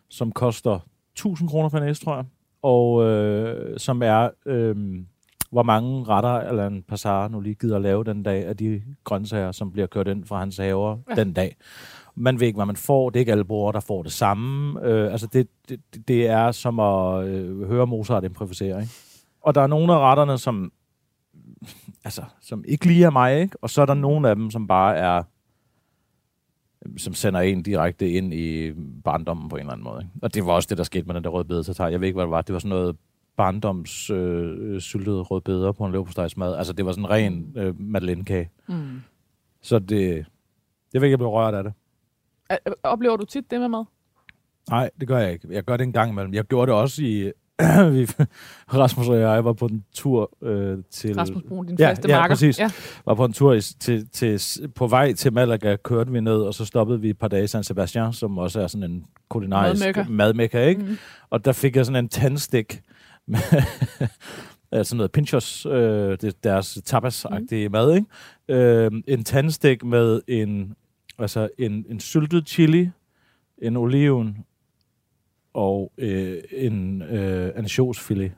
som 0.09 0.31
koster 0.31 0.79
1000 1.13 1.49
kroner 1.49 1.69
for 1.69 1.77
en 1.77 1.83
æs, 1.89 1.99
tror 1.99 2.15
jeg, 2.15 2.25
og 2.67 3.03
øh, 3.03 3.79
som 3.79 4.01
er, 4.01 4.29
øh, 4.45 4.75
hvor 5.51 5.63
mange 5.63 6.03
retter 6.03 6.39
eller 6.39 6.67
en 6.67 6.83
passar 6.83 7.27
nu 7.27 7.39
lige 7.39 7.55
gider 7.55 7.79
lave 7.79 8.03
den 8.03 8.23
dag 8.23 8.45
af 8.45 8.57
de 8.57 8.81
grøntsager, 9.03 9.51
som 9.51 9.71
bliver 9.71 9.87
kørt 9.87 10.07
ind 10.07 10.25
fra 10.25 10.39
hans 10.39 10.57
haver 10.57 10.97
ja. 11.09 11.15
den 11.15 11.33
dag. 11.33 11.55
Man 12.15 12.39
ved 12.39 12.47
ikke, 12.47 12.57
hvad 12.57 12.65
man 12.65 12.75
får. 12.75 13.09
Det 13.09 13.17
er 13.17 13.19
ikke 13.19 13.31
alle 13.31 13.45
brugere, 13.45 13.73
der 13.73 13.79
får 13.79 14.03
det 14.03 14.11
samme. 14.11 14.81
Øh, 14.85 15.11
altså, 15.11 15.27
det, 15.33 15.47
det, 15.69 15.79
det 16.07 16.27
er 16.27 16.51
som 16.51 16.79
at 16.79 17.27
øh, 17.27 17.67
høre 17.67 17.87
Mozart 17.87 18.23
improvisere. 18.23 18.81
Ikke? 18.81 18.93
Og 19.41 19.55
der 19.55 19.61
er 19.61 19.67
nogle 19.67 19.93
af 19.93 19.99
retterne, 19.99 20.37
som 20.37 20.71
altså, 22.03 22.21
som 22.41 22.63
ikke 22.67 22.85
lige 22.85 23.05
er 23.05 23.09
mig, 23.09 23.41
ikke? 23.41 23.57
Og 23.61 23.69
så 23.69 23.81
er 23.81 23.85
der 23.85 23.93
nogle 23.93 24.29
af 24.29 24.35
dem, 24.35 24.51
som 24.51 24.67
bare 24.67 24.97
er 24.97 25.23
som 26.97 27.13
sender 27.13 27.39
en 27.39 27.63
direkte 27.63 28.09
ind 28.11 28.33
i 28.33 28.71
barndommen 29.03 29.49
på 29.49 29.55
en 29.55 29.59
eller 29.59 29.73
anden 29.73 29.83
måde. 29.83 29.99
Ikke? 30.01 30.11
Og 30.21 30.33
det 30.33 30.45
var 30.45 30.51
også 30.53 30.67
det, 30.69 30.77
der 30.77 30.83
skete 30.83 31.05
med 31.05 31.15
den 31.15 31.23
der 31.23 31.29
rødbede 31.29 31.63
tatar. 31.63 31.87
Jeg 31.87 32.01
ved 32.01 32.07
ikke, 32.07 32.15
hvad 32.17 32.23
det 32.25 32.31
var. 32.31 32.41
Det 32.41 32.53
var 32.53 32.59
sådan 32.59 32.69
noget 32.69 32.95
barndoms 33.37 34.09
øh, 34.09 34.81
syltede 34.81 35.21
rødbeder 35.21 35.71
på 35.71 35.85
en 35.85 35.91
leverpostejsmad. 35.91 36.55
Altså, 36.55 36.73
det 36.73 36.85
var 36.85 36.91
sådan 36.91 37.03
en 37.05 37.09
ren 37.09 37.53
øh, 37.55 37.79
madeleinekage. 37.81 38.49
Mm. 38.67 39.01
Så 39.61 39.79
det, 39.79 40.01
jeg 40.93 41.01
ved 41.01 41.07
ikke, 41.07 41.09
jeg 41.11 41.17
blev 41.19 41.29
rørt 41.29 41.53
af 41.53 41.63
det. 41.63 41.73
Er- 42.49 42.57
Oplever 42.83 43.17
du 43.17 43.25
tit 43.25 43.51
det 43.51 43.59
med 43.59 43.67
mad? 43.67 43.83
Nej, 44.69 44.89
det 44.99 45.07
gør 45.07 45.17
jeg 45.17 45.33
ikke. 45.33 45.47
Jeg 45.51 45.63
gør 45.63 45.77
det 45.77 45.83
en 45.83 45.93
gang 45.93 46.11
imellem. 46.11 46.33
Jeg 46.33 46.43
gjorde 46.43 46.71
det 46.71 46.79
også 46.79 47.03
i... 47.03 47.31
vi, 47.93 48.07
Rasmus 48.73 49.07
og 49.07 49.19
jeg 49.19 49.45
var 49.45 49.53
på 49.53 49.65
en 49.65 49.83
tur 49.93 50.31
øh, 50.43 50.77
til... 50.91 51.15
Rasmus 51.15 51.43
Brun, 51.47 51.65
din 51.65 51.75
Ja, 51.79 51.89
faste 51.89 52.09
ja, 52.09 52.15
marker. 52.19 52.35
præcis. 52.35 52.59
Ja. 52.59 52.69
var 53.05 53.15
på 53.15 53.25
en 53.25 53.33
tur 53.33 53.53
i, 53.53 53.61
til, 53.61 54.07
til, 54.09 54.41
på 54.75 54.87
vej 54.87 55.13
til 55.13 55.33
Malaga, 55.33 55.75
kørte 55.83 56.11
vi 56.11 56.19
ned, 56.21 56.37
og 56.41 56.53
så 56.53 56.65
stoppede 56.65 57.01
vi 57.01 57.09
et 57.09 57.17
par 57.17 57.27
dage 57.27 57.43
i 57.43 57.47
San 57.47 57.63
Sebastian, 57.63 58.13
som 58.13 58.37
også 58.37 58.61
er 58.61 58.67
sådan 58.67 58.91
en 58.91 59.05
kulinarisk 59.29 59.79
Madmekka. 59.81 60.05
madmekka 60.09 60.65
ikke? 60.65 60.81
Mm. 60.81 60.97
Og 61.29 61.45
der 61.45 61.51
fik 61.51 61.75
jeg 61.75 61.85
sådan 61.85 62.03
en 62.03 62.09
tandstik 62.09 62.81
med 63.27 63.39
altså 64.71 64.95
noget 64.95 65.11
pinchos, 65.11 65.65
øh, 65.65 65.71
det 66.11 66.23
er 66.23 66.31
deres 66.43 66.77
tapas-agtige 66.85 67.67
mm. 67.67 67.71
mad, 67.71 67.95
ikke? 67.95 68.07
Øh, 68.49 68.91
en 69.07 69.23
tandstik 69.23 69.83
med 69.83 70.21
en, 70.27 70.75
altså 71.19 71.49
en, 71.59 71.85
en 71.89 71.99
syltet 71.99 72.47
chili, 72.49 72.89
en 73.61 73.77
oliven 73.77 74.37
og 75.57 75.91
øh, 75.97 76.37
en 76.51 77.01
øh, 77.01 77.51
ansjosfilet. 77.55 78.31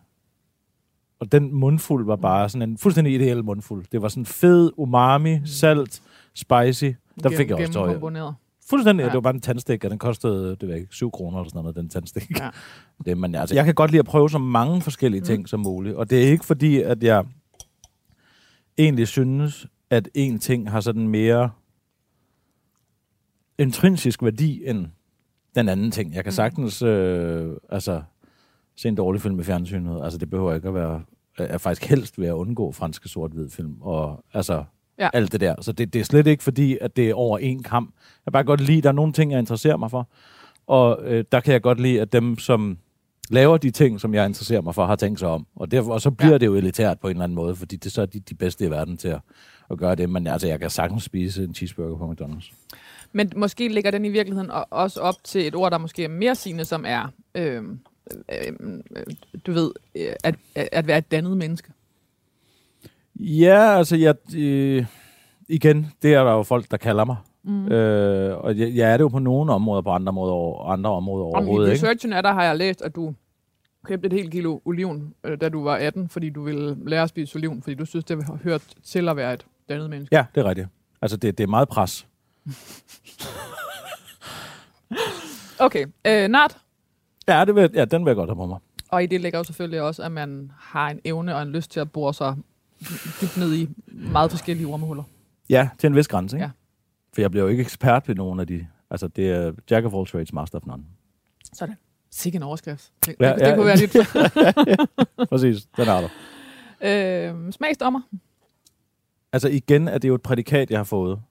Og 1.20 1.32
den 1.32 1.54
mundfuld 1.54 2.06
var 2.06 2.16
bare 2.16 2.50
sådan 2.50 2.70
en 2.70 2.78
fuldstændig 2.78 3.14
ideel 3.14 3.44
mundfuld. 3.44 3.86
Det 3.92 4.02
var 4.02 4.08
sådan 4.08 4.26
fed, 4.26 4.72
umami, 4.78 5.40
salt, 5.46 6.02
spicy. 6.36 6.86
Der 7.24 7.30
fik 7.38 7.50
jeg 7.50 7.58
også 7.58 7.74
tøj. 7.74 7.88
Fuldstændig. 8.70 9.04
Ja. 9.04 9.08
Det 9.08 9.14
var 9.16 9.22
bare 9.22 9.34
en 9.34 9.42
tandstik, 9.42 9.84
og 9.84 9.92
den 9.92 10.00
kostede, 10.00 10.56
det 10.62 10.70
jeg 10.70 10.78
ikke, 10.78 10.96
7 10.96 11.12
kroner 11.12 11.38
eller 11.40 11.50
sådan 11.50 11.62
noget, 11.62 11.76
den 11.76 11.90
tandstik. 11.90 12.40
Ja. 12.40 12.50
Det, 13.06 13.18
men 13.18 13.36
altså, 13.36 13.56
jeg 13.56 13.66
kan 13.66 13.76
godt 13.76 13.92
lide 13.92 14.00
at 14.00 14.06
prøve 14.06 14.30
så 14.30 14.38
mange 14.38 14.82
forskellige 14.82 15.22
ting 15.22 15.40
Mm. 15.42 15.48
som 15.48 15.60
muligt. 15.60 15.96
Og 15.96 16.10
det 16.10 16.24
er 16.28 16.32
ikke 16.32 16.46
fordi, 16.46 16.82
at 16.82 17.04
jeg 17.04 17.26
egentlig 18.78 19.08
synes, 19.08 19.68
at 19.90 20.10
en 20.14 20.40
ting 20.40 20.72
har 20.72 20.82
sådan 20.82 21.08
mere 21.08 21.50
intrinsisk 23.58 24.24
værdi 24.24 24.62
end 24.66 24.88
den 25.56 25.70
anden 25.70 25.92
ting. 25.92 26.14
Jeg 26.16 26.24
kan 26.24 26.30
Mm. 26.32 26.36
sagtens 26.36 26.82
øh, 26.82 27.52
altså, 27.70 28.02
se 28.76 28.88
en 28.88 28.96
dårlig 28.96 29.22
film 29.22 29.40
i 29.40 29.44
fjernsynet. 29.44 30.04
Altså, 30.04 30.18
det 30.18 30.30
behøver 30.30 30.54
ikke 30.54 30.68
at 30.68 30.74
være... 30.74 31.02
Jeg 31.40 31.48
er 31.50 31.58
faktisk 31.58 31.90
helst 31.90 32.20
ved 32.20 32.28
at 32.28 32.34
undgå 32.34 32.72
franske 32.72 33.10
sort-hvid 33.10 33.50
film. 33.50 33.76
Og 33.82 34.24
altså, 34.34 34.64
Ja. 35.00 35.10
alt 35.14 35.32
det 35.32 35.42
der. 35.42 35.56
Så 35.62 35.72
det, 35.72 35.94
det 35.94 36.00
er 36.00 36.04
slet 36.04 36.28
ikke 36.28 36.44
fordi, 36.44 36.78
at 36.82 36.96
det 36.96 37.10
er 37.10 37.14
over 37.14 37.38
en 37.38 37.64
kamp. 37.64 37.90
Jeg 37.96 38.24
kan 38.24 38.32
bare 38.32 38.44
godt 38.44 38.62
lide, 38.62 38.78
at 38.78 38.84
der 38.84 38.90
er 38.90 38.94
nogle 38.94 39.14
ting, 39.14 39.32
jeg 39.32 39.40
interesserer 39.40 39.78
mig 39.78 39.92
for. 39.92 40.10
Og 40.68 41.00
øh, 41.04 41.24
der 41.32 41.40
kan 41.40 41.54
jeg 41.54 41.62
godt 41.62 41.80
lide, 41.80 42.02
at 42.02 42.14
dem, 42.14 42.38
som 42.38 42.78
laver 43.30 43.58
de 43.58 43.72
ting, 43.72 44.00
som 44.02 44.14
jeg 44.14 44.26
interesserer 44.26 44.62
mig 44.62 44.76
for, 44.76 44.86
har 44.86 44.96
tænkt 44.96 45.20
sig 45.20 45.28
om. 45.30 45.48
Og, 45.56 45.72
derfor, 45.72 45.94
og 45.94 46.02
så 46.02 46.12
bliver 46.12 46.30
ja. 46.30 46.34
Ja. 46.34 46.38
det 46.38 46.46
jo 46.46 46.56
elitært 46.56 47.00
på 47.00 47.08
en 47.08 47.12
eller 47.12 47.24
anden 47.24 47.36
måde, 47.36 47.56
fordi 47.56 47.76
det 47.76 47.92
så 47.92 48.02
er 48.02 48.06
de, 48.06 48.20
de 48.20 48.36
bedste 48.36 48.66
i 48.66 48.70
verden 48.70 48.98
til 48.98 49.08
at, 49.08 49.20
at 49.72 49.78
gøre 49.78 49.96
det. 49.96 50.10
Men 50.10 50.28
altså, 50.28 50.48
jeg 50.48 50.60
kan 50.60 50.70
sagtens 50.70 51.04
spise 51.04 51.44
en 51.44 51.56
cheeseburger 51.56 51.98
på 51.98 52.12
McDonald's. 52.12 52.54
Men 53.12 53.32
måske 53.36 53.68
ligger 53.68 53.92
den 53.92 54.06
i 54.06 54.10
virkeligheden 54.10 54.52
også 54.70 55.02
op 55.02 55.16
til 55.24 55.48
et 55.48 55.56
ord, 55.56 55.72
der 55.72 55.78
måske 55.78 56.04
er 56.04 56.08
mere 56.10 56.36
sigende, 56.36 56.66
som 56.66 56.86
er, 56.88 57.12
øh, 57.36 57.64
øh, 58.32 58.54
du 59.46 59.52
ved, 59.52 59.72
øh, 59.96 60.14
at, 60.24 60.36
at 60.56 60.88
være 60.88 60.98
et 60.98 61.12
dannet 61.12 61.38
menneske. 61.38 61.72
Ja, 63.16 63.78
altså, 63.78 63.96
jeg, 63.96 64.16
øh, 64.36 64.86
igen, 65.50 65.88
det 66.02 66.14
er 66.14 66.24
der 66.24 66.32
jo 66.32 66.44
folk, 66.44 66.72
der 66.72 66.78
kalder 66.78 67.06
mig. 67.06 67.16
Mm. 67.44 67.68
Øh, 67.68 68.38
og 68.38 68.58
jeg, 68.58 68.76
jeg 68.76 68.94
er 68.94 68.98
det 68.98 69.04
jo 69.04 69.08
på 69.08 69.20
nogle 69.20 69.54
områder, 69.54 69.82
på 69.82 69.90
andre 69.90 70.10
områder, 70.10 70.34
og 70.34 70.74
andre 70.74 70.90
områder 70.90 71.26
Om 71.26 71.32
i 71.32 71.36
overhovedet 71.36 71.72
ikke. 71.72 71.88
researchen 71.88 72.14
af 72.14 72.24
dig 72.24 72.34
har 72.34 72.44
jeg 72.44 72.58
læst, 72.58 72.82
at 72.82 72.96
du 72.96 73.14
købte 73.86 74.08
et 74.08 74.14
helt 74.14 74.32
kilo 74.32 74.60
oliven, 74.66 75.14
øh, 75.24 75.42
da 75.42 75.50
du 75.50 75.64
var 75.64 75.76
18, 75.76 76.10
fordi 76.10 76.30
du 76.30 76.44
ville 76.44 76.78
lære 76.90 77.04
at 77.04 77.10
spise 77.10 77.36
oliven, 77.36 77.62
fordi 77.62 77.76
du 77.76 77.86
synes, 77.86 78.06
det 78.06 78.24
har 78.24 78.40
hørt 78.44 78.64
til 78.84 79.10
at 79.10 79.16
være 79.16 79.34
et 79.34 79.46
dannet 79.70 79.90
menneske. 79.90 80.16
Ja, 80.16 80.26
det 80.36 80.42
er 80.46 80.50
rigtigt. 80.50 80.68
Altså, 81.02 81.18
det, 81.18 81.38
det 81.38 81.44
er 81.44 81.48
meget 81.48 81.70
pres. 81.70 82.08
Okay, 85.60 85.86
øh, 86.08 86.28
Nart. 86.28 86.58
Ja, 87.28 87.46
det 87.46 87.56
vil, 87.56 87.70
ja, 87.74 87.86
den 87.86 88.06
vil 88.06 88.10
jeg 88.10 88.16
godt 88.16 88.30
have 88.30 88.36
på 88.36 88.46
mig. 88.46 88.60
Og 88.90 89.04
i 89.04 89.06
det 89.06 89.22
ligger 89.22 89.40
jo 89.40 89.44
selvfølgelig 89.44 89.82
også, 89.82 90.04
at 90.04 90.12
man 90.12 90.52
har 90.60 90.90
en 90.90 91.00
evne 91.06 91.36
og 91.36 91.42
en 91.42 91.50
lyst 91.52 91.72
til 91.72 91.80
at 91.80 91.92
bore 91.92 92.14
sig 92.14 92.36
dybt 93.22 93.38
ned 93.38 93.54
i 93.54 93.70
meget 93.88 94.32
forskellige 94.32 94.68
ormehuller. 94.68 95.04
Ja, 95.50 95.70
til 95.78 95.88
en 95.88 95.96
vis 95.96 96.08
grænse, 96.08 96.36
ikke? 96.38 96.44
Ja. 96.46 96.52
For 97.14 97.22
jeg 97.22 97.32
bliver 97.32 97.44
jo 97.44 97.50
ikke 97.50 97.62
ekspert 97.62 98.08
ved 98.08 98.16
nogen 98.16 98.40
af 98.40 98.48
de... 98.48 98.68
Altså, 98.90 99.08
det 99.08 99.30
er 99.32 99.52
Jack 99.72 99.86
of 99.86 99.94
all 99.94 100.06
trades, 100.08 100.34
master 100.34 100.58
of 100.58 100.66
none. 100.66 100.84
Sådan. 101.54 101.76
Sikke 102.12 102.36
en 102.36 102.44
overskrift. 102.44 102.92
Det, 103.06 103.16
Ja, 103.20 103.28
ja, 103.28 103.34
det, 103.36 103.42
ja. 103.42 103.48
det 103.48 103.56
kunne 103.56 103.66
være 103.66 103.78
lidt... 103.78 105.30
Præcis, 105.30 105.66
den 105.78 105.88
er 105.88 106.02
der. 106.02 106.10
øh, 106.82 107.52
smagsdommer. 107.52 108.02
Altså 109.34 109.50
igen 109.50 109.88
er 109.88 109.98
det 109.98 110.08
jo 110.08 110.16
et 110.16 110.22
prædikat, 110.22 110.72
jeg 110.72 110.80
har 110.80 110.84
fået. 110.84 111.22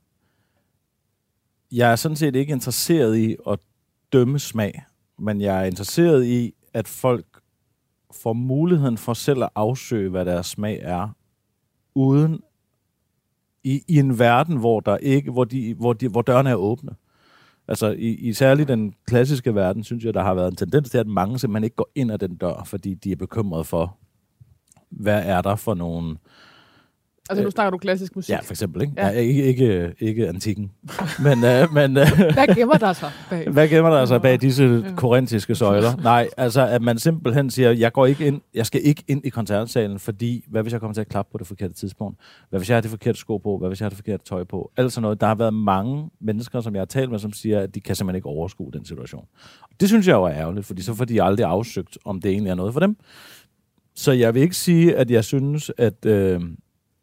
Jeg 1.72 1.92
er 1.92 1.96
sådan 1.96 2.16
set 2.16 2.36
ikke 2.36 2.52
interesseret 2.52 3.16
i 3.16 3.36
at 3.48 3.58
dømme 4.12 4.38
smag, 4.38 4.84
men 5.18 5.40
jeg 5.40 5.60
er 5.60 5.64
interesseret 5.64 6.26
i, 6.26 6.54
at 6.74 6.88
folk 6.88 7.26
får 8.10 8.32
muligheden 8.32 8.98
for 8.98 9.14
selv 9.14 9.42
at 9.42 9.50
afsøge, 9.54 10.10
hvad 10.10 10.24
deres 10.24 10.46
smag 10.46 10.78
er, 10.82 11.08
uden 11.94 12.40
i, 13.64 13.82
i 13.88 13.98
en 13.98 14.18
verden, 14.18 14.56
hvor 14.56 14.80
der 14.80 14.96
ikke, 14.96 15.30
hvor, 15.30 15.44
de, 15.44 15.74
hvor, 15.74 15.92
de, 15.92 16.08
hvor 16.08 16.22
dørene 16.22 16.50
er 16.50 16.54
åbne. 16.54 16.90
Altså 17.68 17.90
i, 17.90 18.08
i 18.08 18.32
særligt 18.32 18.68
den 18.68 18.94
klassiske 19.06 19.54
verden, 19.54 19.84
synes 19.84 20.04
jeg, 20.04 20.14
der 20.14 20.22
har 20.22 20.34
været 20.34 20.50
en 20.50 20.56
tendens 20.56 20.90
til, 20.90 20.98
at 20.98 21.06
mange 21.06 21.38
simpelthen 21.38 21.64
ikke 21.64 21.76
går 21.76 21.90
ind 21.94 22.12
ad 22.12 22.18
den 22.18 22.36
dør, 22.36 22.62
fordi 22.64 22.94
de 22.94 23.12
er 23.12 23.16
bekymrede 23.16 23.64
for, 23.64 23.96
hvad 24.90 25.22
er 25.26 25.42
der 25.42 25.56
for 25.56 25.74
nogle 25.74 26.16
Altså 27.28 27.44
nu 27.44 27.50
snakker 27.50 27.70
du 27.70 27.78
klassisk 27.78 28.16
musik. 28.16 28.30
Ja, 28.30 28.40
for 28.40 28.52
eksempel. 28.52 28.82
Ikke, 28.82 28.92
Ja. 28.96 29.06
ja. 29.06 29.12
Ja, 29.12 29.18
ikke, 29.20 29.44
ikke, 29.44 29.94
ikke 30.00 30.28
antikken. 30.28 30.70
men 31.22 31.44
øh, 31.44 31.72
men 31.74 31.96
øh, 31.96 32.06
Hvad 32.32 32.54
gemmer 32.54 32.74
der 32.76 32.92
sig 32.92 33.10
bag? 33.30 33.50
hvad 33.52 33.68
gemmer 33.68 33.90
der 33.90 34.04
sig 34.06 34.22
bag 34.22 34.40
disse 34.40 34.84
korintiske 34.96 35.54
søjler? 35.54 35.96
Nej, 35.96 36.28
altså 36.36 36.66
at 36.66 36.82
man 36.82 36.98
simpelthen 36.98 37.50
siger, 37.50 37.70
jeg 37.70 37.92
går 37.92 38.06
ikke 38.06 38.26
ind, 38.26 38.40
jeg 38.54 38.66
skal 38.66 38.80
ikke 38.84 39.04
ind 39.08 39.26
i 39.26 39.28
koncertsalen, 39.28 39.98
fordi 39.98 40.44
hvad 40.48 40.62
hvis 40.62 40.72
jeg 40.72 40.80
kommer 40.80 40.94
til 40.94 41.00
at 41.00 41.08
klappe 41.08 41.32
på 41.32 41.38
det 41.38 41.46
forkerte 41.46 41.74
tidspunkt? 41.74 42.18
Hvad 42.50 42.60
hvis 42.60 42.68
jeg 42.68 42.76
har 42.76 42.80
det 42.80 42.90
forkerte 42.90 43.18
sko 43.18 43.38
på? 43.38 43.58
Hvad 43.58 43.68
hvis 43.68 43.80
jeg 43.80 43.84
har 43.84 43.90
det 43.90 43.96
forkerte 43.98 44.24
tøj 44.24 44.44
på? 44.44 44.70
Alt 44.76 44.92
sådan 44.92 45.02
noget. 45.02 45.20
Der 45.20 45.26
har 45.26 45.34
været 45.34 45.54
mange 45.54 46.10
mennesker, 46.20 46.60
som 46.60 46.74
jeg 46.74 46.80
har 46.80 46.86
talt 46.86 47.10
med, 47.10 47.18
som 47.18 47.32
siger, 47.32 47.60
at 47.60 47.74
de 47.74 47.80
kan 47.80 47.94
simpelthen 47.96 48.16
ikke 48.16 48.26
overskue 48.28 48.72
den 48.72 48.84
situation. 48.84 49.24
Det 49.80 49.88
synes 49.88 50.06
jeg 50.06 50.14
jo 50.14 50.24
er 50.24 50.32
ærgerligt, 50.32 50.66
fordi 50.66 50.82
så 50.82 50.94
får 50.94 51.04
de 51.04 51.22
aldrig 51.22 51.46
afsøgt, 51.46 51.98
om 52.04 52.20
det 52.20 52.30
egentlig 52.30 52.50
er 52.50 52.54
noget 52.54 52.72
for 52.72 52.80
dem. 52.80 52.96
Så 53.94 54.12
jeg 54.12 54.34
vil 54.34 54.42
ikke 54.42 54.56
sige, 54.56 54.96
at 54.96 55.10
jeg 55.10 55.24
synes, 55.24 55.70
at 55.78 56.06
øh, 56.06 56.40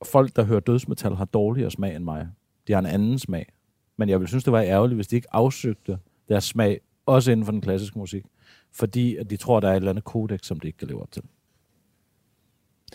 folk, 0.04 0.36
der 0.36 0.44
hører 0.44 0.60
dødsmetal, 0.60 1.16
har 1.16 1.26
dårligere 1.26 1.72
smag 1.72 1.96
end 1.96 2.04
mig. 2.04 2.28
De 2.68 2.74
har 2.74 2.80
en 2.80 2.86
anden 2.86 3.20
smag. 3.20 3.54
Men 3.98 4.10
jeg 4.10 4.20
vil 4.20 4.28
synes, 4.28 4.44
det 4.44 4.54
var 4.54 4.62
ærgerligt, 4.62 4.98
hvis 4.98 5.08
de 5.08 5.16
ikke 5.16 5.28
afsøgte 5.32 6.00
deres 6.30 6.44
smag, 6.44 6.82
også 7.06 7.32
inden 7.32 7.46
for 7.46 7.52
den 7.52 7.62
klassiske 7.62 8.00
musik. 8.00 8.26
Fordi 8.72 9.16
at 9.16 9.30
de 9.30 9.38
tror, 9.38 9.60
der 9.60 9.68
er 9.68 9.72
et 9.72 9.76
eller 9.76 9.90
andet 9.90 10.04
kodex, 10.04 10.46
som 10.46 10.60
de 10.60 10.68
ikke 10.68 10.78
kan 10.78 10.88
leve 10.88 11.02
op 11.02 11.12
til. 11.12 11.24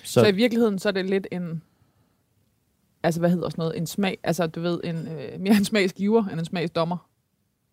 Så, 0.05 0.21
Så 0.21 0.27
i 0.27 0.33
virkeligheden, 0.35 0.79
så 0.79 0.89
er 0.89 0.93
det 0.93 1.11
lidt 1.11 1.27
en... 1.33 1.63
Altså, 3.03 3.21
hvad 3.21 3.31
hedder 3.31 3.49
sådan 3.49 3.63
noget? 3.63 3.77
En 3.77 3.87
smag. 3.87 4.19
Altså, 4.23 4.47
du 4.47 4.61
ved, 4.61 4.81
en, 4.85 5.09
øh, 5.09 5.41
mere 5.41 5.57
en 5.57 5.65
smagsgiver 5.65 6.25
end 6.27 6.39
en 6.41 6.45
smagsdommer. 6.45 7.10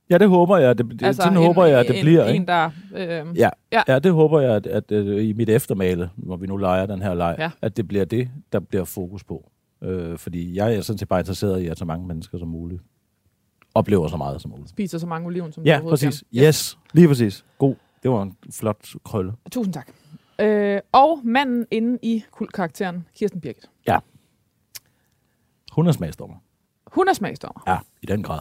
Ja, 0.09 0.17
det 0.17 0.29
håber 0.29 0.57
jeg. 0.57 0.77
Det, 0.77 1.03
Altså, 1.03 1.21
sådan 1.21 1.37
en, 1.37 1.43
håber 1.45 1.65
jeg, 1.65 1.79
at 1.79 1.87
det 1.87 1.97
en, 1.99 2.03
bliver. 2.05 2.25
En, 2.25 2.33
ikke? 2.33 2.45
der... 2.45 2.69
Øh, 2.95 3.07
Ja, 3.09 3.23
Ja. 3.35 3.49
ja. 3.71 3.83
ja, 3.87 3.99
det 3.99 4.11
håber 4.13 4.39
jeg, 4.41 4.55
at, 4.55 4.67
at, 4.67 4.91
at 4.91 5.05
i 5.05 5.33
mit 5.33 5.49
eftermale, 5.49 6.09
hvor 6.15 6.37
vi 6.37 6.47
nu 6.47 6.57
leger 6.57 6.85
den 6.85 7.01
her 7.01 7.13
leg, 7.13 7.35
Ja. 7.39 7.43
ja. 7.43 7.51
at 7.61 7.77
det 7.77 7.87
bliver 7.87 8.05
det, 8.05 8.29
der 8.53 8.59
bliver 8.59 8.83
fokus 8.85 9.23
på. 9.23 9.51
Øh, 9.83 10.17
fordi 10.17 10.55
jeg 10.55 10.75
er 10.75 10.81
sådan 10.81 10.97
set 10.97 11.07
bare 11.07 11.19
interesseret 11.19 11.61
i, 11.61 11.67
at 11.67 11.77
så 11.77 11.85
mange 11.85 12.07
mennesker 12.07 12.37
som 12.37 12.47
muligt 12.47 12.81
oplever 13.75 14.07
så 14.07 14.17
meget 14.17 14.41
som 14.41 14.51
muligt. 14.51 14.69
spiser 14.69 14.97
så 14.97 15.07
mange 15.07 15.25
oliven, 15.27 15.51
som 15.51 15.63
Ja, 15.63 15.79
præcis. 15.89 16.23
kan. 16.33 16.43
Yes, 16.43 16.77
lige 16.93 17.07
præcis. 17.07 17.45
God. 17.57 17.75
Det 18.03 18.11
var 18.11 18.21
en 18.21 18.35
flot 18.53 18.85
krølle. 19.05 19.33
Tusind 19.51 19.73
tak. 19.73 19.87
Øh, 20.39 20.79
og 20.91 21.19
manden 21.23 21.65
inde 21.71 21.99
i 22.01 22.23
kultkarakteren, 22.31 23.05
Kirsten 23.15 23.41
Birgit. 23.41 23.69
Hun 25.71 25.87
er 25.87 25.91
smagsdommer. 25.91 26.35
Hun 26.87 27.07
er 27.07 27.13
smagsdommer. 27.13 27.61
Ja, 27.67 27.77
i 28.01 28.05
den 28.05 28.23
grad. 28.23 28.39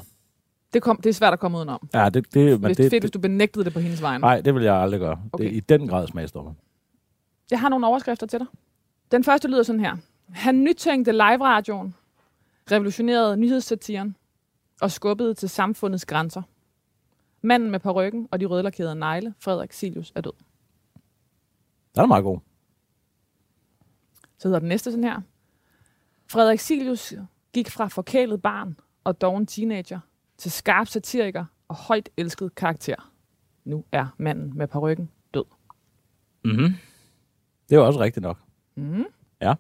Det, 0.73 0.83
kom, 0.83 0.97
det 0.97 1.11
er 1.11 1.15
svært 1.15 1.33
at 1.33 1.41
komme 1.41 1.59
udenom. 1.59 1.89
Ja, 1.95 2.09
det, 2.09 2.35
det, 2.35 2.61
men 2.61 2.67
Hvis 2.67 2.77
det, 2.77 2.85
fedt, 2.85 2.93
det, 2.93 3.03
hvis 3.03 3.11
du 3.11 3.19
benægtede 3.19 3.65
det 3.65 3.73
på 3.73 3.81
hendes 3.81 4.03
vegne. 4.03 4.21
Nej, 4.21 4.41
det 4.41 4.55
vil 4.55 4.63
jeg 4.63 4.75
aldrig 4.75 5.01
gøre. 5.01 5.21
Okay. 5.33 5.45
Det 5.45 5.53
er 5.53 5.57
i 5.57 5.61
den 5.61 5.89
grad 5.89 6.07
smagsdommer. 6.07 6.55
Jeg 7.51 7.61
har 7.61 7.69
nogle 7.69 7.87
overskrifter 7.87 8.27
til 8.27 8.39
dig. 8.39 8.47
Den 9.11 9.25
første 9.25 9.49
lyder 9.49 9.63
sådan 9.63 9.81
her. 9.81 9.97
Han 10.29 10.65
nytænkte 10.65 11.13
live-radioen, 11.13 11.95
revolutionerede 12.71 13.37
nyhedssatiren 13.37 14.17
og 14.81 14.91
skubbede 14.91 15.35
til 15.35 15.49
samfundets 15.49 16.07
grænser. 16.07 16.43
Manden 17.43 17.71
med 17.71 17.87
ryggen 17.87 18.29
og 18.31 18.41
de 18.41 18.47
rødlakerede 18.47 18.95
negle, 18.95 19.35
Frederik 19.39 19.73
Silius, 19.73 20.13
er 20.15 20.21
død. 20.21 20.33
Den 21.95 22.03
er 22.03 22.07
meget 22.07 22.25
god. 22.25 22.39
Så 24.39 24.49
hedder 24.49 24.59
den 24.59 24.69
næste 24.69 24.91
sådan 24.91 25.05
her. 25.05 25.21
Frederik 26.31 26.61
Silius 26.61 27.15
gik 27.53 27.71
fra 27.71 27.89
forkælet 27.89 28.43
barn 28.43 28.77
og 29.05 29.21
doven 29.21 29.47
teenager 29.47 30.01
til 30.39 30.51
skarp 30.51 30.87
satiriker 30.89 31.45
og 31.69 31.77
højt 31.77 32.09
elsket 32.17 32.55
karakter. 32.55 33.13
Nu 33.65 33.85
er 33.93 34.07
manden 34.19 34.53
med 34.59 34.69
ryggen 34.83 35.11
død. 35.35 35.45
Mm-hmm. 36.45 36.75
Det 37.69 37.77
jo 37.77 37.87
også 37.87 38.01
rigtigt 38.01 38.23
nok. 38.23 38.39
Mm. 38.75 39.05
Ja. 39.41 39.55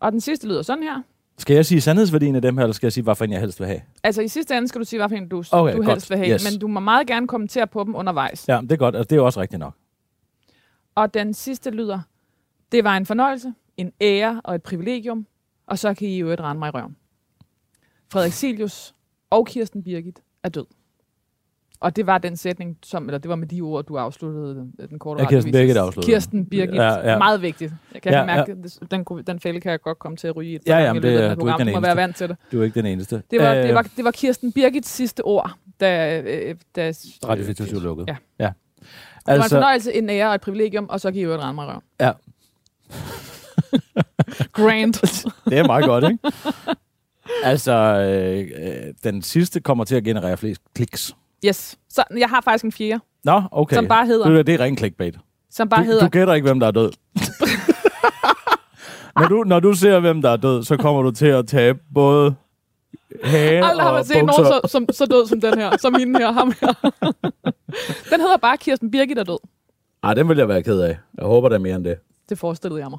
Og 0.00 0.12
den 0.12 0.20
sidste 0.20 0.48
lyder 0.48 0.62
sådan 0.62 0.82
her. 0.82 1.02
Skal 1.38 1.54
jeg 1.54 1.66
sige 1.66 1.80
sandhedsværdien 1.80 2.36
af 2.36 2.42
dem 2.42 2.56
her, 2.56 2.64
eller 2.64 2.74
skal 2.74 2.86
jeg 2.86 2.92
sige, 2.92 3.04
hvorfor 3.04 3.24
jeg 3.30 3.40
helst 3.40 3.60
vil 3.60 3.66
have? 3.66 3.80
Altså 4.02 4.22
i 4.22 4.28
sidste 4.28 4.56
ende 4.56 4.68
skal 4.68 4.78
du 4.80 4.84
sige, 4.84 5.00
hvilken 5.06 5.22
en 5.22 5.28
du, 5.28 5.44
Okay, 5.52 5.72
du 5.72 5.76
godt. 5.78 5.88
helst 5.90 6.10
vil 6.10 6.18
have, 6.18 6.34
Yes. 6.34 6.50
men 6.52 6.60
du 6.60 6.66
må 6.68 6.80
meget 6.80 7.06
gerne 7.06 7.28
kommentere 7.28 7.66
på 7.66 7.84
dem 7.84 7.94
undervejs. 7.94 8.48
Ja, 8.48 8.60
det 8.60 8.72
er 8.72 8.76
godt. 8.76 8.96
Altså, 8.96 9.08
det 9.08 9.12
er 9.12 9.16
jo 9.20 9.26
også 9.26 9.40
rigtigt 9.40 9.60
nok. 9.60 9.74
Og 10.94 11.14
den 11.14 11.34
sidste 11.34 11.70
lyder, 11.70 12.00
det 12.72 12.84
var 12.84 12.96
en 12.96 13.06
fornøjelse, 13.06 13.54
en 13.76 13.92
ære 14.00 14.40
og 14.44 14.54
et 14.54 14.62
privilegium, 14.62 15.26
og 15.66 15.78
så 15.78 15.94
kan 15.94 16.08
I 16.08 16.18
jo 16.18 16.28
et 16.28 16.40
rende 16.40 16.58
mig 16.58 16.68
i 16.68 16.70
røven. 16.70 16.96
Frederik 18.12 18.32
Silius 18.32 18.93
og 19.38 19.46
Kirsten 19.46 19.82
Birgit 19.82 20.18
er 20.44 20.48
død. 20.48 20.66
Og 21.80 21.96
det 21.96 22.06
var 22.06 22.18
den 22.18 22.36
sætning, 22.36 22.78
som, 22.84 23.04
eller 23.08 23.18
det 23.18 23.28
var 23.28 23.36
med 23.36 23.46
de 23.48 23.60
ord, 23.60 23.84
du 23.84 23.96
afsluttede 23.98 24.54
den, 24.54 24.88
den 24.90 24.98
korte 24.98 25.22
Ja, 25.22 25.28
Kirsten. 25.28 25.52
Birgit 25.52 25.76
afsluttede. 25.76 26.12
Kirsten 26.12 26.46
Birgit, 26.46 26.74
Ja, 26.74 27.10
ja. 27.10 27.18
meget 27.18 27.42
vigtigt. 27.42 27.72
Jeg 27.94 28.02
kan 28.02 28.12
Ja, 28.12 28.24
mærke, 28.26 28.56
ja. 28.82 28.96
den, 28.96 29.24
den 29.26 29.40
fælde 29.40 29.60
kan 29.60 29.70
jeg 29.70 29.80
godt 29.80 29.98
komme 29.98 30.16
til 30.16 30.26
at 30.28 30.36
ryge 30.36 30.50
i 30.50 30.54
et 30.54 30.62
Ja, 30.66 30.78
jamen, 30.78 31.02
det 31.02 31.08
af 31.08 31.36
du 31.36 31.46
er 31.46 31.58
ikke 31.58 31.64
den 31.64 31.74
må 31.74 31.80
være 31.80 31.96
vant 31.96 32.16
til 32.16 32.28
det. 32.28 32.36
Du 32.52 32.60
er 32.60 32.64
ikke 32.64 32.74
den 32.74 32.86
eneste. 32.86 33.22
Det 33.30 33.40
var, 33.40 33.54
Øh, 33.54 33.62
det, 33.62 33.74
var, 33.74 33.82
det 33.96 34.04
var 34.04 34.10
Kirsten 34.10 34.52
Birgits 34.52 34.88
sidste 34.88 35.22
ord, 35.24 35.50
da... 35.80 36.20
øh, 36.20 36.54
da 36.76 36.92
Radio 37.28 37.44
24 37.44 37.80
lukket. 37.80 38.04
Ja. 38.08 38.16
ja. 38.38 38.44
Det 38.44 38.84
var 39.26 39.34
en 39.34 39.40
Altså, 39.40 39.56
fornøjelse, 39.56 39.94
en 39.94 40.10
ære 40.10 40.28
og 40.28 40.34
et 40.34 40.40
privilegium, 40.40 40.86
og 40.90 41.00
så 41.00 41.10
kan 41.12 41.20
I 41.20 41.22
jo 41.22 41.30
et 41.30 41.36
i 41.38 41.40
røven. 41.40 41.80
ja, 42.00 42.12
Grand. 44.52 44.92
det 45.50 45.58
er 45.58 45.66
meget 45.66 45.84
godt, 45.84 46.04
ikke? 46.04 46.18
Altså, 47.42 47.72
øh, 47.72 48.66
øh, 48.66 48.94
den 49.04 49.22
sidste 49.22 49.60
kommer 49.60 49.84
til 49.84 49.96
at 49.96 50.04
generere 50.04 50.36
flest 50.36 50.60
kliks. 50.74 51.16
Yes. 51.46 51.78
Så 51.88 52.04
jeg 52.18 52.28
har 52.28 52.40
faktisk 52.40 52.64
en 52.64 52.72
fjerde, 52.72 53.00
Nå, 53.24 53.42
okay. 53.52 53.76
som 53.76 53.88
bare 53.88 54.06
hedder, 54.06 54.28
Det, 54.28 54.38
er- 54.38 54.42
det 54.42 54.54
er 54.54 54.60
ren 54.60 54.76
clickbait. 54.78 55.16
som 55.50 55.68
bare 55.68 55.80
du, 55.80 55.84
hedder 55.86 56.02
du 56.04 56.08
gætter 56.08 56.34
ikke, 56.34 56.46
hvem 56.48 56.60
der 56.60 56.66
er 56.66 56.70
død. 56.70 56.92
når, 59.20 59.28
du, 59.28 59.42
når 59.46 59.60
du 59.60 59.72
ser, 59.74 60.00
hvem 60.00 60.22
der 60.22 60.30
er 60.30 60.36
død, 60.36 60.62
så 60.64 60.76
kommer 60.76 61.02
du 61.02 61.10
til 61.10 61.26
at 61.26 61.46
tabe 61.46 61.78
både 61.94 62.34
hage 63.24 63.64
Aldrig 63.64 63.86
har 63.86 63.92
man 63.92 64.04
set 64.04 64.16
nogen 64.16 64.26
bukser. 64.28 64.44
så, 64.64 64.68
som, 64.68 64.86
så 64.92 65.06
død 65.06 65.26
som 65.26 65.40
den 65.40 65.58
her, 65.58 65.76
som 65.80 65.94
hende 65.98 66.18
her, 66.20 66.32
ham 66.32 66.52
her. 66.60 66.72
den 68.10 68.20
hedder 68.20 68.36
bare 68.42 68.56
Kirsten 68.56 68.90
Birgit 68.90 69.18
er 69.18 69.24
død. 69.24 69.38
Ej, 70.02 70.14
den 70.14 70.28
vil 70.28 70.38
jeg 70.38 70.48
være 70.48 70.62
ked 70.62 70.80
af. 70.80 70.98
Jeg 71.18 71.24
håber, 71.26 71.48
der 71.48 71.56
er 71.56 71.60
mere 71.60 71.76
end 71.76 71.84
det. 71.84 71.96
Det 72.28 72.38
forestillede 72.38 72.80
jeg 72.80 72.90
mig. 72.90 72.98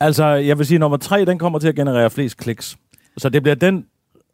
Altså, 0.00 0.24
jeg 0.24 0.58
vil 0.58 0.66
sige, 0.66 0.78
nummer 0.78 0.96
tre, 0.96 1.24
den 1.24 1.38
kommer 1.38 1.58
til 1.58 1.68
at 1.68 1.74
generere 1.74 2.10
flest 2.10 2.36
kliks. 2.36 2.76
Så 3.16 3.28
det 3.28 3.42
bliver 3.42 3.54
den, 3.54 3.86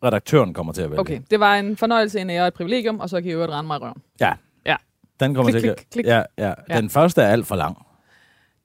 redaktøren 0.04 0.54
kommer 0.54 0.72
til 0.72 0.82
at 0.82 0.90
vælge. 0.90 1.00
Okay, 1.00 1.20
det 1.30 1.40
var 1.40 1.54
en 1.56 1.76
fornøjelse, 1.76 2.20
en 2.20 2.30
ære 2.30 2.42
og 2.42 2.48
et 2.48 2.54
privilegium, 2.54 3.00
og 3.00 3.08
så 3.08 3.20
kan 3.20 3.30
I 3.30 3.32
øvrigt 3.32 3.52
rende 3.52 3.66
mig 3.66 3.76
i 3.76 3.78
røven. 3.78 4.02
Ja. 4.20 4.32
Ja. 4.66 4.76
Den 5.20 5.34
kommer 5.34 5.50
Klik, 5.52 5.62
til 5.62 5.68
at... 5.68 5.76
klik, 5.76 5.86
klik. 5.92 6.06
Ja, 6.06 6.22
ja. 6.38 6.52
Ja. 6.68 6.76
Den 6.76 6.90
første 6.90 7.22
er 7.22 7.28
alt 7.28 7.46
for 7.46 7.56
lang. 7.56 7.86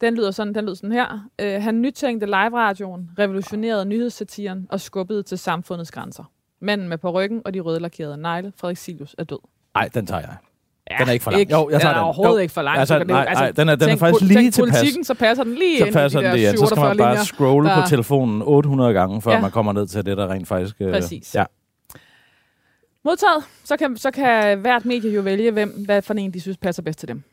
Den 0.01 0.15
lyder 0.15 0.31
sådan, 0.31 0.55
den 0.55 0.63
lyder 0.65 0.75
sådan 0.75 0.91
her. 0.91 1.27
Øh, 1.39 1.61
han 1.61 1.81
nytænkte 1.81 2.25
live-radioen, 2.25 3.09
revolutionerede 3.19 3.85
nyhedssatiren 3.85 4.67
og 4.69 4.81
skubbede 4.81 5.23
til 5.23 5.37
samfundets 5.37 5.91
grænser. 5.91 6.23
Manden 6.59 6.89
med 6.89 6.97
på 6.97 7.11
ryggen 7.11 7.41
og 7.45 7.53
de 7.53 7.59
røde 7.59 7.79
lakerede 7.79 8.17
negle, 8.17 8.53
Frederik 8.57 8.77
Silius, 8.77 9.15
er 9.17 9.23
død. 9.23 9.39
Nej, 9.75 9.89
den 9.93 10.05
tager 10.05 10.19
jeg. 10.19 10.35
Ja, 10.91 10.97
Den 10.99 11.07
er 11.09 11.13
ikke 11.13 11.23
for 11.23 11.31
lang. 11.31 11.51
Jo, 11.51 11.69
jeg 11.69 11.81
tager 11.81 11.93
den. 11.93 11.97
er 11.97 11.99
den. 11.99 12.03
overhovedet 12.03 12.33
Jo. 12.35 12.37
ikke 12.41 12.53
for 12.53 12.61
lang. 12.61 12.77
Altså, 12.79 12.97
jo- 12.97 13.03
nej, 13.03 13.33
nej, 13.33 13.51
den 13.51 13.69
er- 13.69 13.75
den 13.75 13.83
er 13.83 13.87
tænk 13.87 13.99
faktisk 13.99 14.23
pol- 14.23 14.27
lige 14.27 14.37
tænk 14.39 14.53
tilpas. 14.53 14.71
politikken, 14.79 15.03
så 15.03 15.13
passer 15.13 15.43
den 15.43 15.55
lige 15.55 15.79
Så 15.79 15.85
ind 15.85 15.93
passer 15.93 16.19
i 16.19 16.23
de 16.23 16.27
den 16.27 16.35
det, 16.37 16.41
ja. 16.43 16.51
Så 16.51 16.57
skal 16.57 16.67
47 16.67 16.87
man 16.87 16.97
bare 16.97 17.09
linjer. 17.11 17.23
scrolle 17.23 17.69
der- 17.69 17.81
på 17.83 17.87
telefonen 17.89 18.41
800 18.45 18.93
gange, 18.93 19.21
før 19.21 19.31
Ja. 19.31 19.41
man 19.41 19.51
kommer 19.51 19.73
ned 19.73 19.87
til 19.87 20.05
det, 20.05 20.17
der 20.17 20.27
rent 20.31 20.47
faktisk... 20.47 20.75
øh, 20.79 20.91
Præcis. 20.93 21.35
Ja. 21.35 21.43
Modtaget, 23.05 23.43
så 23.63 23.77
kan, 23.77 23.97
så 23.97 24.11
kan 24.11 24.59
hvert 24.59 24.85
medie 24.85 25.11
jo 25.11 25.21
vælge, 25.21 25.51
hvem, 25.51 25.83
hvad 25.85 26.01
for 26.01 26.13
en 26.13 26.33
de 26.33 26.41
synes 26.41 26.57
passer 26.57 26.83
bedst 26.83 26.99
til 26.99 27.07
dem. 27.07 27.23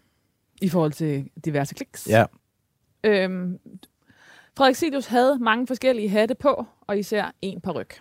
I 0.62 0.69
forhold 0.69 0.93
til 0.93 1.25
diverse 1.45 1.75
kliks. 1.75 2.07
ja. 2.11 2.25
Øhm, 3.05 3.59
Frederik 4.57 4.77
Silius 4.77 5.07
havde 5.07 5.38
mange 5.41 5.67
forskellige 5.67 6.09
hatte 6.09 6.35
på, 6.35 6.67
og 6.87 6.99
især 6.99 7.33
en 7.43 7.61
paryk. 7.61 8.00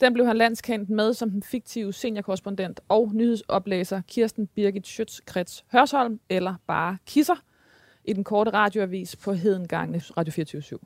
Den 0.00 0.12
blev 0.12 0.26
han 0.26 0.36
landskendt 0.36 0.90
med 0.90 1.14
som 1.14 1.30
den 1.30 1.42
fiktive 1.42 1.92
seniorkorrespondent 1.92 2.80
og 2.88 3.10
nyhedsoplæser 3.14 4.00
Kirsten 4.08 4.46
Birgit 4.46 4.86
Schøtz-Krets 4.86 5.64
Hørsholm, 5.72 6.20
eller 6.28 6.54
bare 6.66 6.98
Kisser, 7.06 7.42
i 8.04 8.12
den 8.12 8.24
korte 8.24 8.50
radioavis 8.50 9.16
på 9.16 9.32
Hedengangne 9.32 9.98
Radio 10.16 10.32
24 10.32 10.78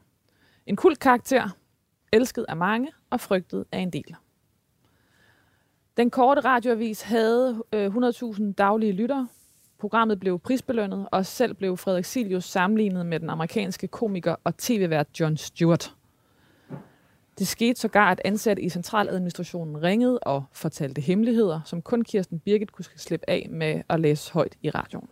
En 0.67 0.77
kult 0.77 0.99
karakter, 0.99 1.49
elsket 2.13 2.47
af 2.49 2.57
mange 2.57 2.89
og 3.11 3.21
frygtet 3.21 3.65
af 3.73 3.79
en 3.79 3.91
del. 3.91 4.17
Den 5.97 6.11
korte 6.11 6.41
radioavis 6.41 7.03
havde 7.03 7.65
øh, 7.73 7.87
100.000 7.87 8.53
daglige 8.53 8.93
lyttere, 8.93 9.29
Programmet 9.81 10.21
blev 10.21 10.39
prisbelønnet, 10.39 11.09
og 11.13 11.27
selv 11.27 11.55
blev 11.55 11.77
Frederik 11.77 12.05
Silius 12.05 12.45
sammenlignet 12.45 13.07
med 13.07 13.21
den 13.21 13.31
amerikanske 13.31 13.89
komiker 13.89 14.37
og 14.45 14.57
tv-vært 14.57 15.21
John 15.21 15.37
Stewart. 15.37 15.95
Det 17.41 17.49
skete 17.49 17.81
sågar, 17.81 18.11
at 18.11 18.21
ansatte 18.25 18.63
i 18.63 18.69
centraladministrationen 18.69 19.83
ringede 19.83 20.19
og 20.19 20.45
fortalte 20.53 21.01
hemmeligheder, 21.01 21.61
som 21.65 21.83
kun 21.83 22.03
Kirsten 22.03 22.39
Birgit 22.39 22.73
kunne 22.73 22.85
slippe 22.97 23.31
af 23.31 23.47
med 23.51 23.83
at 23.89 24.01
læse 24.01 24.33
højt 24.33 24.57
i 24.63 24.71
radioen. 24.71 25.09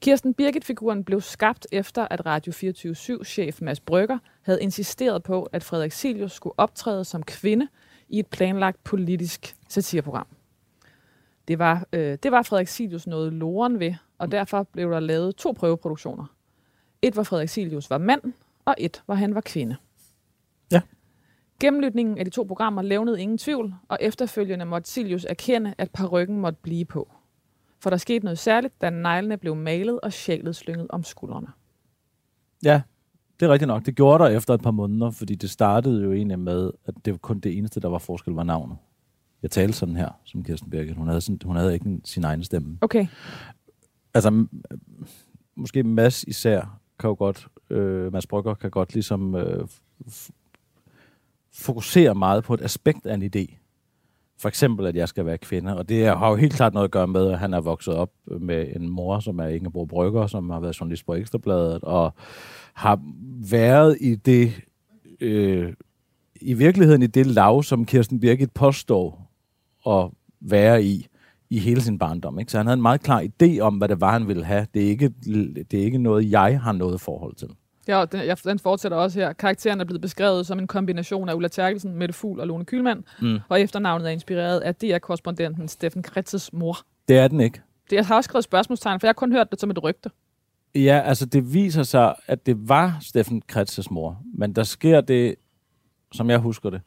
Kirsten 0.00 0.34
Birgit-figuren 0.34 1.04
blev 1.04 1.20
skabt 1.20 1.66
efter, 1.72 2.06
at 2.10 2.26
Radio 2.26 2.52
24-7-chef 2.52 3.60
Mads 3.62 3.80
Brygger 3.80 4.18
havde 4.42 4.62
insisteret 4.62 5.22
på, 5.22 5.42
at 5.42 5.64
Frederik 5.64 5.92
Silius 5.92 6.32
skulle 6.32 6.54
optræde 6.58 7.04
som 7.04 7.22
kvinde 7.22 7.68
i 8.08 8.18
et 8.18 8.26
planlagt 8.26 8.84
politisk 8.84 9.56
satireprogram. 9.68 10.26
Det 11.48 11.58
var, 11.58 11.86
øh, 11.92 12.18
det 12.22 12.32
var 12.32 12.42
Frederik 12.42 12.68
Silius 12.68 13.06
noget 13.06 13.32
loren 13.32 13.80
ved, 13.80 13.94
og 14.18 14.32
derfor 14.32 14.62
blev 14.62 14.90
der 14.90 15.00
lavet 15.00 15.36
to 15.36 15.52
prøveproduktioner. 15.52 16.26
Et 17.02 17.14
hvor 17.14 17.22
Frederik 17.22 17.48
Silius 17.48 17.90
var 17.90 17.98
mand, 17.98 18.32
og 18.64 18.74
et 18.78 19.02
hvor 19.06 19.14
han 19.14 19.34
var 19.34 19.40
kvinde. 19.40 19.76
Ja. 20.72 20.80
Gennemlytningen 21.60 22.18
af 22.18 22.24
de 22.24 22.30
to 22.30 22.42
programmer 22.42 22.82
levnede 22.82 23.22
ingen 23.22 23.38
tvivl, 23.38 23.74
og 23.88 23.98
efterfølgende 24.00 24.64
måtte 24.64 24.90
Silius 24.90 25.24
erkende, 25.24 25.74
at 25.78 25.90
parykken 25.90 26.40
måtte 26.40 26.58
blive 26.62 26.84
på. 26.84 27.12
For 27.80 27.90
der 27.90 27.96
skete 27.96 28.24
noget 28.24 28.38
særligt, 28.38 28.80
da 28.80 28.90
neglene 28.90 29.36
blev 29.36 29.56
malet 29.56 30.00
og 30.00 30.12
sjælet 30.12 30.56
slynget 30.56 30.86
om 30.90 31.02
skuldrene. 31.02 31.48
Ja, 32.64 32.82
det 33.40 33.46
er 33.46 33.52
rigtigt 33.52 33.66
nok. 33.68 33.86
Det 33.86 33.94
gjorde 33.94 34.24
der 34.24 34.30
efter 34.30 34.54
et 34.54 34.62
par 34.62 34.70
måneder, 34.70 35.10
fordi 35.10 35.34
det 35.34 35.50
startede 35.50 36.02
jo 36.02 36.12
egentlig 36.12 36.38
med, 36.38 36.70
at 36.84 36.94
det 37.04 37.12
var 37.12 37.18
kun 37.18 37.40
det 37.40 37.58
eneste, 37.58 37.80
der 37.80 37.88
var 37.88 37.98
forskel, 37.98 38.34
var 38.34 38.44
navnet. 38.44 38.76
Jeg 39.42 39.50
talte 39.50 39.72
sådan 39.72 39.96
her, 39.96 40.08
som 40.24 40.44
Kirsten 40.44 40.70
Birgit. 40.70 40.96
Hun 40.96 41.08
havde, 41.08 41.20
sådan, 41.20 41.38
hun 41.44 41.56
havde 41.56 41.74
ikke 41.74 42.00
sin 42.04 42.24
egen 42.24 42.44
stemme. 42.44 42.78
Okay, 42.80 43.06
Altså, 44.14 44.46
måske 45.54 45.82
Mads 45.82 46.24
især 46.24 46.80
kan 46.98 47.08
jo 47.08 47.14
godt, 47.18 47.48
øh, 47.70 48.12
Mads 48.12 48.26
Brygger 48.26 48.54
kan 48.54 48.70
godt 48.70 48.94
ligesom 48.94 49.34
øh, 49.34 49.68
fokuserer 51.54 51.64
fokusere 51.64 52.14
meget 52.14 52.44
på 52.44 52.54
et 52.54 52.60
aspekt 52.62 53.06
af 53.06 53.14
en 53.14 53.22
idé. 53.22 53.56
For 54.38 54.48
eksempel, 54.48 54.86
at 54.86 54.96
jeg 54.96 55.08
skal 55.08 55.26
være 55.26 55.38
kvinde. 55.38 55.76
Og 55.76 55.88
det 55.88 56.06
har 56.06 56.30
jo 56.30 56.36
helt 56.36 56.54
klart 56.54 56.74
noget 56.74 56.84
at 56.84 56.90
gøre 56.90 57.06
med, 57.06 57.30
at 57.30 57.38
han 57.38 57.54
er 57.54 57.60
vokset 57.60 57.94
op 57.94 58.10
med 58.40 58.76
en 58.76 58.88
mor, 58.88 59.20
som 59.20 59.38
er 59.38 59.46
Ingeborg 59.46 59.88
Brygger, 59.88 60.26
som 60.26 60.50
har 60.50 60.60
været 60.60 60.80
journalist 60.80 61.06
på 61.06 61.14
Ekstrabladet, 61.14 61.82
og 61.82 62.14
har 62.74 63.00
været 63.50 63.98
i 64.00 64.14
det, 64.14 64.60
øh, 65.20 65.72
i 66.40 66.54
virkeligheden 66.54 67.02
i 67.02 67.06
det 67.06 67.26
lav, 67.26 67.62
som 67.62 67.84
Kirsten 67.84 68.20
Birgit 68.20 68.52
påstår 68.52 69.30
at 69.86 70.10
være 70.40 70.84
i, 70.84 71.06
i 71.50 71.58
hele 71.58 71.80
sin 71.80 71.98
barndom. 71.98 72.38
Ikke? 72.38 72.52
Så 72.52 72.58
han 72.58 72.66
havde 72.66 72.76
en 72.76 72.82
meget 72.82 73.02
klar 73.02 73.22
idé 73.22 73.58
om, 73.60 73.76
hvad 73.76 73.88
det 73.88 74.00
var, 74.00 74.12
han 74.12 74.28
ville 74.28 74.44
have. 74.44 74.66
Det 74.74 74.84
er 74.84 74.88
ikke, 74.88 75.08
det 75.70 75.74
er 75.74 75.84
ikke 75.84 75.98
noget, 75.98 76.30
jeg 76.30 76.60
har 76.60 76.72
noget 76.72 77.00
forhold 77.00 77.34
til 77.34 77.48
ja, 77.88 78.04
den, 78.04 78.20
jeg, 78.26 78.36
den 78.44 78.58
fortsætter 78.58 78.98
også 78.98 79.20
her. 79.20 79.32
Karakteren 79.32 79.80
er 79.80 79.84
blevet 79.84 80.00
beskrevet 80.00 80.46
som 80.46 80.58
en 80.58 80.66
kombination 80.66 81.28
af 81.28 81.34
Ulla 81.34 81.48
Terkelsen, 81.48 81.94
Mette 81.96 82.14
Fugl 82.14 82.40
og 82.40 82.46
Lone 82.46 82.64
Kylmand, 82.64 83.02
Mm. 83.20 83.38
og 83.48 83.60
efternavnet 83.60 84.06
er 84.06 84.10
inspireret 84.10 84.60
af 84.60 84.74
DR-korrespondenten 84.74 85.68
Steffen 85.68 86.02
Kretzes 86.02 86.52
mor. 86.52 86.76
Det 87.08 87.18
er 87.18 87.28
den 87.28 87.40
ikke. 87.40 87.60
Det, 87.90 87.96
jeg 87.96 88.06
har 88.06 88.16
også 88.16 88.28
skrevet 88.28 88.44
spørgsmålstegn, 88.44 89.00
for 89.00 89.06
jeg 89.06 89.08
har 89.08 89.14
kun 89.14 89.32
hørt 89.32 89.50
det 89.50 89.60
som 89.60 89.70
et 89.70 89.82
rygte. 89.82 90.10
Ja, 90.74 91.02
altså 91.04 91.26
det 91.26 91.54
viser 91.54 91.82
sig, 91.82 92.14
at 92.26 92.46
det 92.46 92.68
var 92.68 92.98
Steffen 93.00 93.42
Kretzes 93.46 93.90
mor. 93.90 94.18
Men 94.34 94.52
der 94.52 94.62
sker 94.62 95.00
det, 95.00 95.34
som 96.12 96.30
jeg 96.30 96.38
husker 96.38 96.70
det, 96.70 96.80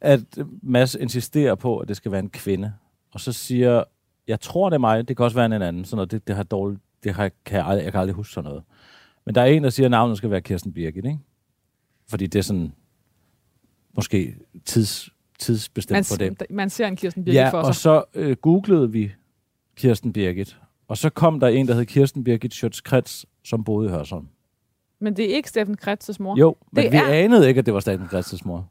at 0.00 0.20
Mads 0.62 0.94
insisterer 0.94 1.54
på, 1.54 1.78
at 1.78 1.88
det 1.88 1.96
skal 1.96 2.12
være 2.12 2.20
en 2.20 2.30
kvinde. 2.30 2.72
Og 3.14 3.20
så 3.20 3.32
siger, 3.32 3.84
jeg 4.28 4.40
tror 4.40 4.68
det 4.70 4.74
er 4.74 4.78
mig, 4.80 5.08
det 5.08 5.16
kan 5.16 5.24
også 5.24 5.36
være 5.36 5.46
en 5.46 5.52
anden. 5.52 5.84
Sådan 5.84 5.96
noget, 5.96 6.10
det, 6.10 6.28
det 6.28 6.36
har 6.36 6.42
dårligt, 6.42 6.80
det 7.04 7.14
har, 7.14 7.30
kan 7.44 7.58
jeg, 7.58 7.66
aldrig, 7.66 7.84
jeg 7.84 7.92
kan 7.92 8.00
aldrig 8.00 8.14
huske 8.14 8.32
sådan 8.32 8.48
noget. 8.48 8.62
Men 9.26 9.34
der 9.34 9.40
er 9.40 9.46
en, 9.46 9.64
der 9.64 9.70
siger, 9.70 9.86
at 9.86 9.90
navnet 9.90 10.16
skal 10.16 10.30
være 10.30 10.40
Kirsten 10.40 10.72
Birgit, 10.72 11.04
ikke? 11.04 11.18
Fordi 12.10 12.26
det 12.26 12.38
er 12.38 12.42
sådan, 12.42 12.72
måske 13.96 14.36
tids, 14.64 15.10
tidsbestemt 15.38 15.94
Man, 15.96 16.04
for 16.04 16.16
det. 16.16 16.50
man 16.50 16.70
ser 16.70 16.86
en 16.86 16.96
Kirsten 16.96 17.24
Birgit 17.24 17.38
Ja, 17.40 17.48
for 17.50 17.58
og 17.58 17.74
sig. 17.74 17.82
så 17.82 18.04
øh, 18.14 18.36
googlede 18.36 18.92
vi 18.92 19.12
Kirsten 19.76 20.12
Birgit. 20.12 20.58
Og 20.88 20.96
så 20.96 21.10
kom 21.10 21.40
der 21.40 21.48
en, 21.48 21.68
der 21.68 21.74
hed 21.74 21.86
Kirsten 21.86 22.24
Birgit 22.24 22.54
Schøtz-Krets, 22.54 23.24
som 23.44 23.64
boede 23.64 23.88
i 23.88 23.90
Hørsholm. 23.90 24.26
Men 25.00 25.16
det 25.16 25.30
er 25.32 25.36
ikke 25.36 25.48
Steffen 25.48 25.76
Kretzes 25.76 26.20
mor. 26.20 26.38
Jo, 26.38 26.56
men 26.72 26.84
Det 26.84 26.92
vi 26.92 26.96
er- 26.96 27.04
anede 27.08 27.48
ikke, 27.48 27.58
at 27.58 27.66
det 27.66 27.74
var 27.74 27.80
Staten 27.80 28.06
Kristus 28.06 28.44
mor. 28.44 28.68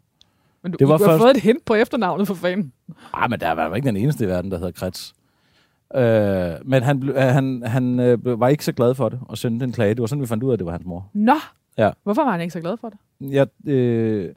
Men 0.64 0.72
du, 0.72 0.78
det 0.80 0.88
var 0.88 0.98
du 0.98 1.04
har 1.04 1.12
først- 1.12 1.22
fået 1.22 1.36
et 1.38 1.44
hint 1.44 1.66
på 1.66 1.74
efternavnet 1.74 2.28
for 2.28 2.34
fanden. 2.34 2.74
Ah, 3.14 3.30
men 3.30 3.40
der 3.40 3.52
var 3.52 3.76
ikke 3.76 3.86
den 3.88 3.98
eneste 3.98 4.24
i 4.24 4.28
verden, 4.28 4.52
der 4.52 4.58
hedder 4.58 4.72
Krets. 4.72 5.14
Øh, 5.96 6.54
men 6.66 6.84
han, 6.84 7.10
øh, 7.10 7.16
han, 7.16 7.64
han 7.66 8.00
øh, 8.00 8.40
var 8.40 8.48
ikke 8.48 8.66
så 8.66 8.72
glad 8.72 8.96
for 8.96 9.10
det, 9.10 9.20
og 9.22 9.38
sendte 9.38 9.64
en 9.64 9.72
klage. 9.72 9.90
Det 9.90 10.02
var 10.02 10.08
sådan, 10.08 10.22
vi 10.22 10.28
fandt 10.28 10.44
ud 10.44 10.50
af, 10.50 10.54
at 10.54 10.60
det 10.60 10.66
var 10.66 10.72
hans 10.72 10.86
mor. 10.86 11.10
Nå! 11.14 11.36
Ja. 11.78 11.92
Hvorfor 12.04 12.24
var 12.24 12.32
han 12.32 12.42
ikke 12.42 12.54
så 12.54 12.62
glad 12.62 12.78
for 12.78 12.90
det? 12.90 12.98
Jeg, 13.22 13.48
øh, 13.68 14.30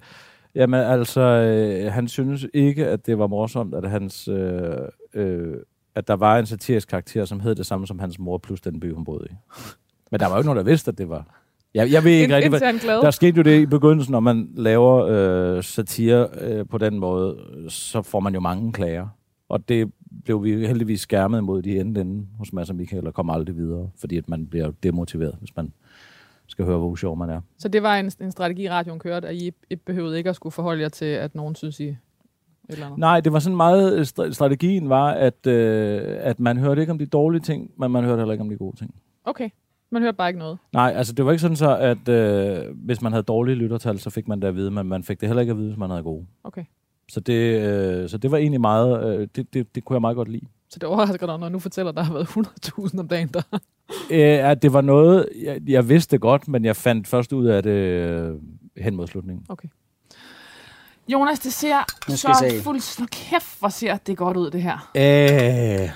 jamen, 0.55 0.81
altså, 0.81 1.21
øh, 1.21 1.93
han 1.93 2.09
synes 2.09 2.47
ikke, 2.55 2.87
at 2.87 3.07
det 3.07 3.19
var 3.19 3.27
morsomt, 3.27 3.75
at, 3.75 3.91
hans, 3.91 4.29
øh, 4.29 4.71
øh, 5.15 5.55
at 5.95 6.09
der 6.09 6.17
var 6.17 6.39
en 6.39 6.47
satirisk 6.47 6.89
karakter, 6.89 7.25
som 7.25 7.41
hed 7.41 7.55
det 7.55 7.67
samme 7.67 7.87
som 7.87 7.99
hans 7.99 8.19
mor, 8.19 8.39
plus 8.39 8.61
den 8.61 8.81
by, 8.81 8.95
hun 8.95 9.05
boede 9.05 9.27
i. 9.31 9.35
Men 10.11 10.21
der 10.21 10.27
var 10.27 10.35
jo 10.35 10.39
ikke 10.39 10.47
nogen, 10.47 10.59
der 10.59 10.65
vidste, 10.71 10.91
at 10.91 10.99
det 10.99 11.09
var... 11.09 11.43
Jeg, 11.75 11.93
jeg 11.93 12.05
ved 12.05 12.11
ikke 12.11 12.37
rigtig, 12.37 12.51
hvad. 12.51 13.03
Der 13.03 13.11
skete 13.11 13.37
jo 13.37 13.43
det 13.43 13.61
i 13.61 13.67
begyndelsen, 13.67 14.13
når 14.13 14.21
man 14.21 14.49
laver 14.57 15.07
øh, 15.07 15.63
satire 15.63 16.29
øh, 16.41 16.67
på 16.67 16.79
den 16.79 16.99
måde, 16.99 17.37
så 17.69 18.03
får 18.03 18.21
man 18.21 18.35
jo 18.35 18.41
mange 18.41 18.73
klager. 18.73 19.09
Og 19.49 19.69
det 19.69 19.93
blev 20.25 20.45
vi 20.45 20.67
heldigvis 20.67 21.01
skærmet 21.01 21.39
imod 21.39 21.63
de 21.63 21.81
ende 21.81 22.01
ende 22.01 22.27
hos 22.39 22.53
Mads 22.53 22.71
og 22.71 22.77
Michael, 22.77 23.07
og 23.07 23.15
kom 23.15 23.31
aldrig 23.31 23.57
videre, 23.57 23.91
fordi 24.01 24.17
at 24.17 24.29
man 24.29 24.47
bliver 24.47 24.71
demotiveret, 24.83 25.35
hvis 25.39 25.57
man 25.57 25.73
skal 26.47 26.65
høre, 26.65 26.79
hvor 26.79 26.95
sjov 26.97 27.17
man 27.17 27.31
er. 27.31 27.41
Så 27.59 27.69
det 27.69 27.83
var 27.83 27.97
en, 27.97 28.11
en 28.21 28.33
strategi, 28.33 28.69
radioen 28.71 28.99
kørte, 28.99 29.29
at 29.29 29.35
I, 29.35 29.53
I 29.71 29.77
behøvede 29.77 30.19
ikke 30.19 30.31
at 30.31 30.37
skulle 30.37 30.53
forholde 30.53 30.83
jer 30.83 30.89
til, 30.89 31.05
at 31.05 31.35
nogen 31.35 31.55
synes, 31.55 31.81
I... 31.81 31.85
et 31.89 31.97
Eller 32.69 32.87
andet. 32.87 32.99
Nej, 32.99 33.21
det 33.21 33.33
var 33.33 33.39
sådan 33.39 33.57
meget, 33.57 34.01
stra- 34.19 34.33
strategien 34.33 34.89
var, 34.89 35.11
at, 35.11 35.47
øh, 35.47 36.03
at 36.19 36.41
man 36.41 36.57
hørte 36.59 36.81
ikke 36.81 36.93
om 36.93 36.99
de 36.99 37.07
dårlige 37.07 37.41
ting, 37.41 37.71
men 37.79 37.91
man 37.91 38.05
hørte 38.05 38.19
heller 38.19 38.33
ikke 38.33 38.43
om 38.43 38.51
de 38.51 38.57
gode 38.57 38.77
ting. 38.77 38.95
Okay. 39.25 39.49
Man 39.91 40.03
hørte 40.03 40.17
bare 40.17 40.29
ikke 40.29 40.39
noget. 40.39 40.59
Nej, 40.73 40.93
altså 40.97 41.13
det 41.13 41.25
var 41.25 41.31
ikke 41.33 41.41
sådan 41.43 41.57
så, 41.57 41.77
at 41.77 42.09
øh, 42.09 42.77
hvis 42.77 43.03
man 43.03 43.13
havde 43.13 43.23
dårlige 43.23 43.55
lyttertal, 43.57 43.99
så 43.99 44.11
fik 44.11 44.29
man 44.29 44.41
det 44.43 44.49
at 44.49 44.55
vide, 44.55 44.71
men 44.71 44.87
man 44.87 45.03
fik 45.03 45.21
det 45.21 45.29
heller 45.29 45.41
ikke 45.41 45.51
at 45.51 45.57
vide, 45.57 45.69
hvis 45.69 45.79
man 45.79 45.91
havde 45.91 46.03
gode. 46.03 46.27
Okay. 46.45 46.65
Så 47.09 47.21
det, 47.21 47.61
øh, 47.63 48.09
så 48.09 48.19
det 48.19 48.31
var 48.31 48.39
egentlig 48.39 48.61
meget, 48.61 49.19
øh, 49.19 49.29
det, 49.37 49.55
det, 49.55 49.75
det 49.75 49.85
kunne 49.85 49.95
jeg 49.95 50.01
meget 50.01 50.17
godt 50.17 50.29
lide. 50.29 50.47
Så 50.71 50.79
det 50.79 50.85
overrasker 50.89 51.27
dig, 51.27 51.39
når 51.39 51.47
jeg 51.47 51.53
nu 51.53 51.59
fortæller, 51.59 51.91
at 51.91 51.97
der 51.97 52.03
har 52.03 52.13
været 52.13 52.27
100.000 52.27 52.99
om 53.01 53.09
dagen 53.09 53.29
der. 53.29 53.43
Øh, 54.11 54.51
at 54.51 54.63
det 54.63 54.73
var 54.73 54.81
noget, 54.81 55.29
jeg, 55.43 55.61
jeg 55.67 55.89
vidste 55.89 56.19
godt, 56.19 56.49
men 56.49 56.65
jeg 56.65 56.77
fandt 56.77 57.09
først 57.09 57.33
ud 57.33 57.47
af 57.47 57.63
det 57.63 57.71
øh, 57.71 58.35
hen 58.77 58.97
mod 58.97 59.07
slutningen. 59.07 59.47
Okay. 59.49 59.69
Jonas, 61.09 61.39
det 61.39 61.53
ser 61.53 61.85
så 62.09 62.61
fuldt... 62.63 63.11
Kæft, 63.11 63.59
hvor 63.59 63.69
ser 63.69 63.97
det 63.97 64.17
godt 64.17 64.37
ud, 64.37 64.51
det 64.51 64.63
her. 64.63 64.91
Øh, 64.97 65.91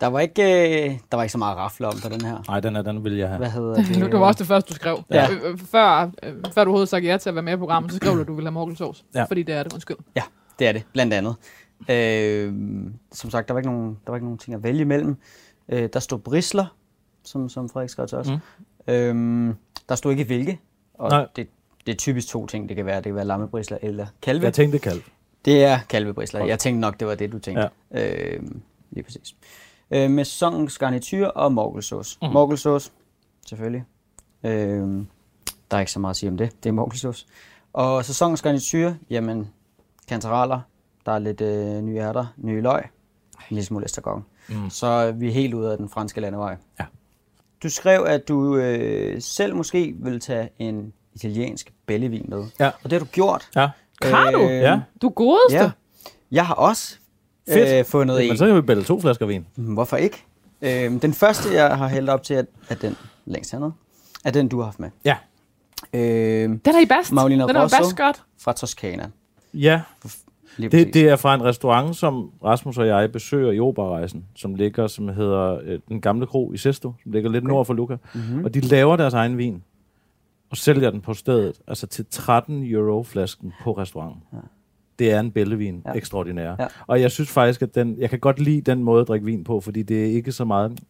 Der 0.00 0.06
var 0.06 0.20
ikke, 0.20 0.42
øh, 0.42 0.98
der 1.10 1.16
var 1.16 1.22
ikke 1.22 1.32
så 1.32 1.38
meget 1.38 1.56
rafle 1.56 1.86
om 1.86 1.94
på 2.02 2.08
den 2.08 2.20
her. 2.20 2.42
nej, 2.48 2.60
den, 2.60 2.76
er, 2.76 2.82
den 2.82 3.04
vil 3.04 3.16
jeg 3.16 3.28
have. 3.28 3.38
Hvad 3.38 3.50
hedder 3.50 3.74
det? 3.82 3.94
Det 4.12 4.12
var 4.20 4.26
også 4.26 4.38
det 4.38 4.46
første, 4.46 4.68
du 4.68 4.74
skrev. 4.74 5.02
Ja. 5.10 5.30
Øh, 5.32 5.40
øh, 5.44 5.58
Før, 5.58 6.10
øh, 6.22 6.32
før 6.52 6.64
du 6.64 6.68
overhovedet 6.70 6.88
sagde 6.88 7.06
ja 7.06 7.16
til 7.16 7.28
at 7.28 7.34
være 7.34 7.42
med 7.42 7.52
i 7.52 7.56
programmet, 7.56 7.92
så 7.92 7.96
skrev 7.96 8.14
du, 8.16 8.20
at 8.20 8.26
du 8.26 8.34
ville 8.34 8.46
have 8.46 8.52
morgelsovs. 8.52 9.04
Ja. 9.14 9.24
Fordi 9.24 9.42
det 9.42 9.54
er 9.54 9.62
det, 9.62 9.72
undskyld. 9.72 9.96
Ja, 10.16 10.22
det 10.58 10.66
er 10.66 10.72
det, 10.72 10.82
blandt 10.92 11.14
andet. 11.14 11.36
Øh, 11.88 12.54
som 13.12 13.30
sagt, 13.30 13.48
der 13.48 13.54
var, 13.54 13.58
ikke 13.60 13.70
nogen, 13.70 13.98
der 14.06 14.10
var 14.10 14.16
ikke 14.16 14.26
nogen 14.26 14.38
ting 14.38 14.54
at 14.54 14.62
vælge 14.62 14.80
imellem. 14.80 15.16
Øh, 15.68 15.88
der 15.92 16.00
stod 16.00 16.18
brisler, 16.18 16.66
som, 17.24 17.48
som 17.48 17.68
Frederik 17.68 17.90
skrev 17.90 18.06
til 18.06 18.18
os. 18.18 18.28
Mm. 18.86 18.92
Øh, 18.92 19.54
der 19.88 19.94
stod 19.94 20.10
ikke 20.12 20.24
hvilke, 20.24 20.60
og 20.94 21.10
Nej. 21.10 21.26
det, 21.36 21.48
det 21.86 21.92
er 21.92 21.96
typisk 21.96 22.28
to 22.28 22.46
ting, 22.46 22.68
det 22.68 22.76
kan 22.76 22.86
være. 22.86 22.96
Det 22.96 23.04
kan 23.04 23.14
være 23.14 23.24
lammebrisler 23.24 23.78
eller 23.82 24.06
kalve. 24.22 24.44
Jeg 24.44 24.54
tænkte 24.54 24.78
kald. 24.78 25.00
Det 25.44 25.64
er 25.64 25.78
kalvebrisler. 25.88 26.44
Jeg 26.44 26.58
tænkte 26.58 26.80
nok, 26.80 27.00
det 27.00 27.08
var 27.08 27.14
det, 27.14 27.32
du 27.32 27.38
tænkte. 27.38 27.68
Ja. 27.94 28.34
Øh, 28.34 28.42
lige 28.90 29.04
præcis. 29.04 29.34
Øh, 29.94 30.10
med 30.10 30.24
sæsonens 30.24 30.78
garnityr 30.78 31.26
og 31.26 31.52
morgelsauce. 31.52 32.18
Mm. 32.22 32.28
Morgelsauce, 32.28 32.90
selvfølgelig. 33.46 33.84
Øh, 34.44 35.04
der 35.70 35.76
er 35.76 35.80
ikke 35.80 35.92
så 35.92 36.00
meget 36.00 36.12
at 36.12 36.16
sige 36.16 36.30
om 36.30 36.36
det. 36.36 36.50
Det 36.62 36.68
er 36.68 36.72
morgelsauce. 36.72 37.26
Og 37.72 38.04
sæsonens 38.04 38.42
garnityr, 38.42 38.94
jamen, 39.10 39.50
kantareller, 40.08 40.60
der 41.06 41.12
er 41.12 41.18
lidt 41.18 41.40
øh, 41.40 41.82
nye 41.82 41.96
ærter, 41.96 42.26
nye 42.36 42.60
løg, 42.60 42.82
en 43.34 43.42
lille 43.50 43.64
smule 43.64 43.84
estragon. 43.84 44.24
Mm. 44.48 44.70
Så 44.70 44.86
er 44.86 45.12
vi 45.12 45.32
helt 45.32 45.54
ude 45.54 45.72
af 45.72 45.78
den 45.78 45.88
franske 45.88 46.20
landevej. 46.20 46.56
Ja. 46.80 46.84
Du 47.62 47.68
skrev, 47.68 48.04
at 48.08 48.28
du 48.28 48.56
øh, 48.56 49.22
selv 49.22 49.56
måske 49.56 49.94
vil 49.98 50.20
tage 50.20 50.50
en 50.58 50.92
italiensk 51.14 51.72
bellevin 51.86 52.24
med. 52.28 52.44
Ja. 52.60 52.66
Og 52.66 52.90
det 52.90 52.92
har 52.92 52.98
du 52.98 53.04
gjort. 53.04 53.50
Ja. 53.56 53.70
Har 54.02 54.30
du? 54.30 54.40
Ja. 54.40 54.80
Du 55.02 55.08
godeste. 55.08 55.58
Ja. 55.58 55.70
Jeg 56.30 56.46
har 56.46 56.54
også 56.54 56.98
Fedt. 57.48 57.78
øh, 57.78 57.84
fundet 57.84 58.16
Men 58.20 58.30
en. 58.30 58.36
så 58.36 58.46
kan 58.46 58.56
vi 58.56 58.60
bælge 58.60 58.82
to 58.82 59.00
flasker 59.00 59.26
vin. 59.26 59.46
Hmm, 59.56 59.74
Hvorfor 59.74 59.96
ikke? 59.96 60.24
Øh, 60.62 61.02
den 61.02 61.12
første, 61.14 61.54
jeg 61.54 61.76
har 61.78 61.88
hældt 61.88 62.10
op 62.10 62.22
til, 62.22 62.36
er, 62.36 62.42
er 62.68 62.74
den 62.74 62.96
længst 63.24 63.52
hernede. 63.52 63.72
Er 64.24 64.30
den, 64.30 64.48
du 64.48 64.56
har 64.58 64.64
haft 64.64 64.80
med. 64.80 64.90
Ja. 65.04 65.16
Øh, 65.94 66.00
Den 66.48 66.60
er 66.66 66.80
i 66.82 66.86
bast. 66.86 67.12
Maulina 67.12 67.46
Den 67.46 67.56
er 67.56 67.62
Rosso. 67.64 67.78
bast 67.78 67.96
godt. 67.96 68.22
fra 68.40 68.52
Toskana. 68.52 69.10
Ja, 69.54 69.80
det, 70.58 70.72
det 70.72 70.96
er 71.08 71.16
fra 71.16 71.34
en 71.34 71.42
restaurant, 71.44 71.96
som 71.96 72.30
Rasmus 72.44 72.78
og 72.78 72.86
jeg 72.86 73.12
besøger 73.12 73.52
i 73.52 73.60
Oberrejsen, 73.60 74.24
som 74.36 74.54
ligger, 74.54 74.86
som 74.86 75.08
hedder 75.08 75.58
øh, 75.64 75.78
Den 75.88 76.00
Gamle 76.00 76.26
Kro 76.26 76.52
i 76.52 76.56
Sesto, 76.56 76.92
som 77.02 77.12
ligger 77.12 77.30
lidt 77.30 77.44
okay. 77.44 77.48
nord 77.52 77.66
for 77.66 77.74
Luca. 77.74 77.96
Mm-hmm. 78.14 78.44
Og 78.44 78.54
de 78.54 78.60
laver 78.60 78.96
deres 78.96 79.14
egen 79.14 79.38
vin, 79.38 79.62
og 80.50 80.56
sælger 80.56 80.90
den 80.90 81.00
på 81.00 81.14
stedet, 81.14 81.60
altså 81.68 81.86
til 81.86 82.06
13 82.10 82.64
euro 82.72 83.02
flasken 83.02 83.52
på 83.64 83.72
restauranten. 83.72 84.22
Ja. 84.32 84.38
Det 84.98 85.12
er 85.12 85.20
en 85.20 85.30
bællevin, 85.30 85.82
ja. 85.84 85.90
Ja. 85.90 85.96
ekstraordinær. 85.96 86.56
Ja. 86.58 86.66
Og 86.86 87.00
jeg 87.00 87.10
synes 87.10 87.30
faktisk, 87.30 87.62
at 87.62 87.74
den, 87.74 87.96
jeg 87.98 88.10
kan 88.10 88.18
godt 88.18 88.38
lide 88.40 88.60
den 88.60 88.84
måde 88.84 89.00
at 89.00 89.08
drikke 89.08 89.26
vin 89.26 89.44
på, 89.44 89.60
fordi 89.60 89.82
det 89.82 90.00
er 90.02 90.06
ikke 90.06 90.32
så 90.32 90.44
meget... 90.44 90.80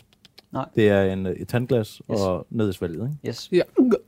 Nej. 0.52 0.64
Det 0.76 0.88
er 0.88 1.02
en, 1.02 1.26
et 1.26 1.48
tandglas 1.48 1.88
yes. 1.88 2.20
og 2.20 2.46
ned 2.50 2.70
i 2.70 2.72
svælget, 2.72 3.10
ikke? 3.10 3.28
Yes. 3.28 3.48
Ja. 3.52 3.62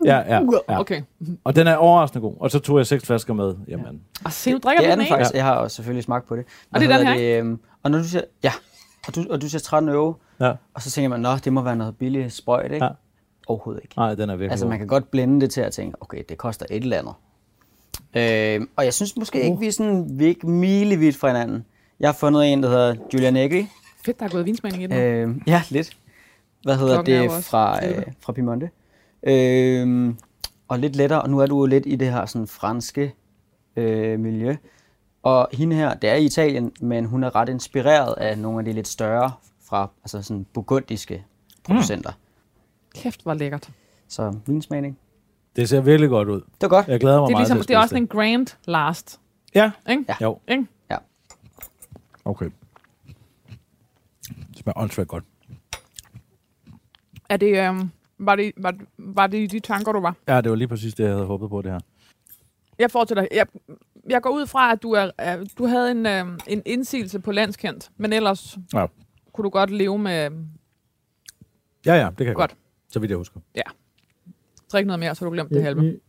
Ja, 0.04 0.18
ja, 0.18 0.40
ja. 0.68 0.80
Okay. 0.80 1.02
Og 1.44 1.56
den 1.56 1.66
er 1.66 1.76
overraskende 1.76 2.20
god. 2.20 2.34
Og 2.40 2.50
så 2.50 2.58
tog 2.58 2.78
jeg 2.78 2.86
seks 2.86 3.06
flasker 3.06 3.34
med. 3.34 3.54
Jamen, 3.68 4.00
Og 4.24 4.32
se, 4.32 4.52
nu 4.52 4.58
drikker 4.58 4.80
Det 4.82 4.88
du 4.88 4.92
er 4.92 4.96
den 4.96 5.06
faktisk. 5.06 5.34
Jeg 5.34 5.44
har 5.44 5.54
også 5.54 5.74
selvfølgelig 5.74 6.04
smagt 6.04 6.28
på 6.28 6.36
det. 6.36 6.44
Og 6.72 6.80
det 6.80 6.90
er 6.90 6.96
den 6.98 7.06
her, 7.06 7.14
det, 7.14 7.38
øhm, 7.38 7.60
Og 7.82 7.90
når 7.90 7.98
du 7.98 8.04
siger, 8.04 8.22
ja, 8.44 8.52
og 9.08 9.14
du, 9.14 9.24
og 9.30 9.42
du 9.42 9.48
siger 9.48 9.60
13 9.60 9.90
euro, 9.90 10.14
ja. 10.40 10.52
og 10.74 10.82
så 10.82 10.90
tænker 10.90 11.08
man, 11.08 11.20
nå, 11.20 11.36
det 11.44 11.52
må 11.52 11.62
være 11.62 11.76
noget 11.76 11.96
billigt 11.96 12.32
sprøjt, 12.32 12.72
ikke? 12.72 12.84
Ja. 12.84 12.90
Overhovedet 13.46 13.82
ikke. 13.82 13.94
Nej, 13.96 14.14
den 14.14 14.30
er 14.30 14.34
virkelig 14.34 14.50
Altså, 14.50 14.66
man 14.66 14.78
kan 14.78 14.86
godt 14.86 15.10
blende 15.10 15.40
det 15.40 15.50
til 15.50 15.60
at 15.60 15.72
tænke, 15.72 16.02
okay, 16.02 16.22
det 16.28 16.38
koster 16.38 16.66
et 16.70 16.82
eller 16.82 16.98
andet. 16.98 17.14
Øh, 18.16 18.66
og 18.76 18.84
jeg 18.84 18.94
synes 18.94 19.16
måske 19.16 19.42
ikke, 19.42 19.58
vi 19.58 19.66
er 19.66 19.72
sådan 19.72 20.18
vi 20.18 20.24
er 20.24 20.28
ikke 20.28 20.50
milevidt 20.50 21.16
fra 21.16 21.28
hinanden. 21.28 21.64
Jeg 22.00 22.08
har 22.08 22.14
fundet 22.14 22.52
en, 22.52 22.62
der 22.62 22.68
hedder 22.68 22.94
Giulia 23.10 23.30
Negri. 23.30 23.66
Fedt, 24.04 24.20
der 24.20 24.24
er 24.24 24.30
gået 24.30 24.46
vinsmagning 24.46 24.82
i 24.82 24.86
den. 24.86 24.96
Øh, 24.96 25.36
ja, 25.46 25.62
lidt. 25.70 25.96
Hvad 26.62 26.76
hedder 26.76 26.94
Klokken 26.94 27.30
det 27.30 27.44
fra, 27.44 27.84
11. 27.84 27.98
øh, 27.98 28.12
fra 28.20 28.32
Piemonte? 28.32 28.70
Øh, 29.22 30.14
og 30.68 30.78
lidt 30.78 30.96
lettere, 30.96 31.22
og 31.22 31.30
nu 31.30 31.38
er 31.38 31.46
du 31.46 31.58
jo 31.58 31.66
lidt 31.66 31.84
i 31.86 31.96
det 31.96 32.12
her 32.12 32.26
sådan 32.26 32.46
franske 32.46 33.14
øh, 33.76 34.20
miljø. 34.20 34.56
Og 35.22 35.48
hende 35.52 35.76
her, 35.76 35.94
det 35.94 36.10
er 36.10 36.14
i 36.14 36.24
Italien, 36.24 36.72
men 36.80 37.04
hun 37.04 37.24
er 37.24 37.36
ret 37.36 37.48
inspireret 37.48 38.14
af 38.18 38.38
nogle 38.38 38.58
af 38.58 38.64
de 38.64 38.72
lidt 38.72 38.88
større 38.88 39.32
fra 39.64 39.90
altså 40.02 40.22
sådan 40.22 40.46
burgundiske 40.54 41.24
producenter. 41.64 42.10
Mm. 42.10 43.00
Kæft, 43.00 43.22
hvor 43.22 43.34
lækkert. 43.34 43.70
Så 44.08 44.34
vinsmagning. 44.46 44.98
Det 45.56 45.68
ser 45.68 45.80
virkelig 45.80 46.08
godt 46.10 46.28
ud. 46.28 46.40
Det 46.40 46.46
var 46.62 46.68
godt. 46.68 46.88
Jeg 46.88 47.00
glæder 47.00 47.20
mig 47.20 47.26
Det 47.28 47.32
er, 47.32 47.36
meget 47.36 47.40
ligesom, 47.48 47.56
til 47.56 47.62
at 47.64 47.68
det 47.68 47.74
er 47.74 47.78
også 47.78 47.96
en 47.96 48.06
grand 48.06 48.56
last. 48.66 49.20
Ja. 49.54 49.70
Ikke? 49.90 50.04
Ja. 50.08 50.14
Jo. 50.22 50.38
Ikke? 50.48 50.66
Ja. 50.90 50.96
Okay. 52.24 52.50
Det 54.28 54.56
smager 54.58 54.78
åndssvagt 54.78 55.08
godt. 55.08 55.24
Er 57.28 57.36
det, 57.36 57.68
øhm, 57.68 57.90
var, 58.18 58.36
det, 58.36 58.52
var, 58.56 58.74
var 58.98 59.26
det 59.26 59.52
de 59.52 59.60
tanker, 59.60 59.92
du 59.92 60.00
var? 60.00 60.16
Ja, 60.28 60.40
det 60.40 60.50
var 60.50 60.56
lige 60.56 60.68
præcis 60.68 60.94
det, 60.94 61.04
jeg 61.04 61.12
havde 61.12 61.26
håbet 61.26 61.50
på, 61.50 61.62
det 61.62 61.72
her. 61.72 61.80
Jeg 62.78 62.90
fortsætter. 62.90 63.26
Jeg, 63.32 63.46
jeg 64.08 64.22
går 64.22 64.30
ud 64.30 64.46
fra, 64.46 64.72
at 64.72 64.82
du, 64.82 64.92
er, 64.92 65.10
er, 65.18 65.44
du 65.58 65.66
havde 65.66 65.90
en, 65.90 66.06
øhm, 66.06 66.40
en 66.46 66.62
indsigelse 66.66 67.20
på 67.20 67.32
landskendt, 67.32 67.90
men 67.96 68.12
ellers 68.12 68.58
Ja. 68.74 68.86
kunne 69.32 69.42
du 69.44 69.48
godt 69.50 69.70
leve 69.70 69.98
med 69.98 70.30
Ja, 71.86 71.94
ja, 71.94 72.06
det 72.08 72.16
kan 72.16 72.26
jeg 72.26 72.34
godt. 72.34 72.50
Godt. 72.50 72.58
Så 72.88 72.98
vidt 73.00 73.10
jeg 73.10 73.18
husker. 73.18 73.40
Drikke 74.72 74.86
noget 74.86 75.00
mere, 75.00 75.14
så 75.14 75.24
du 75.24 75.30
glemt 75.30 75.50
det 75.50 75.62
halve. 75.62 76.00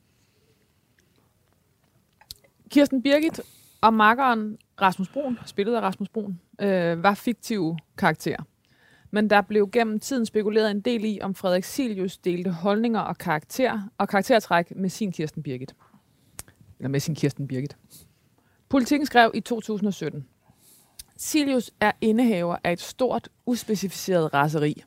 Kirsten 2.69 3.03
Birgit 3.03 3.41
og 3.81 3.93
makkeren 3.93 4.57
Rasmus 4.81 5.09
Brun, 5.09 5.39
spillet 5.45 5.75
af 5.75 5.81
Rasmus 5.81 6.09
Brun, 6.09 6.39
øh, 6.61 7.03
var 7.03 7.13
fiktive 7.13 7.77
karakterer. 7.97 8.43
Men 9.11 9.29
der 9.29 9.41
blev 9.41 9.69
gennem 9.71 9.99
tiden 9.99 10.25
spekuleret 10.25 10.71
en 10.71 10.81
del 10.81 11.05
i, 11.05 11.19
om 11.21 11.35
Frederik 11.35 11.63
Silius 11.63 12.17
delte 12.17 12.51
holdninger 12.51 12.99
og 12.99 13.17
karakter 13.17 13.89
og 13.97 14.07
karaktertræk 14.07 14.75
med 14.75 14.89
sin 14.89 15.11
Kirsten 15.11 15.43
Birgit. 15.43 15.75
Eller 16.79 16.89
med 16.89 16.99
sin 16.99 17.15
Kirsten 17.15 17.47
Birgit. 17.47 17.77
Politikken 18.69 19.05
skrev 19.05 19.31
i 19.33 19.39
2017. 19.39 20.25
Silius 21.17 21.71
er 21.79 21.91
indehaver 22.01 22.57
af 22.63 22.73
et 22.73 22.81
stort, 22.81 23.29
uspecificeret 23.45 24.33
raseri. 24.33 24.83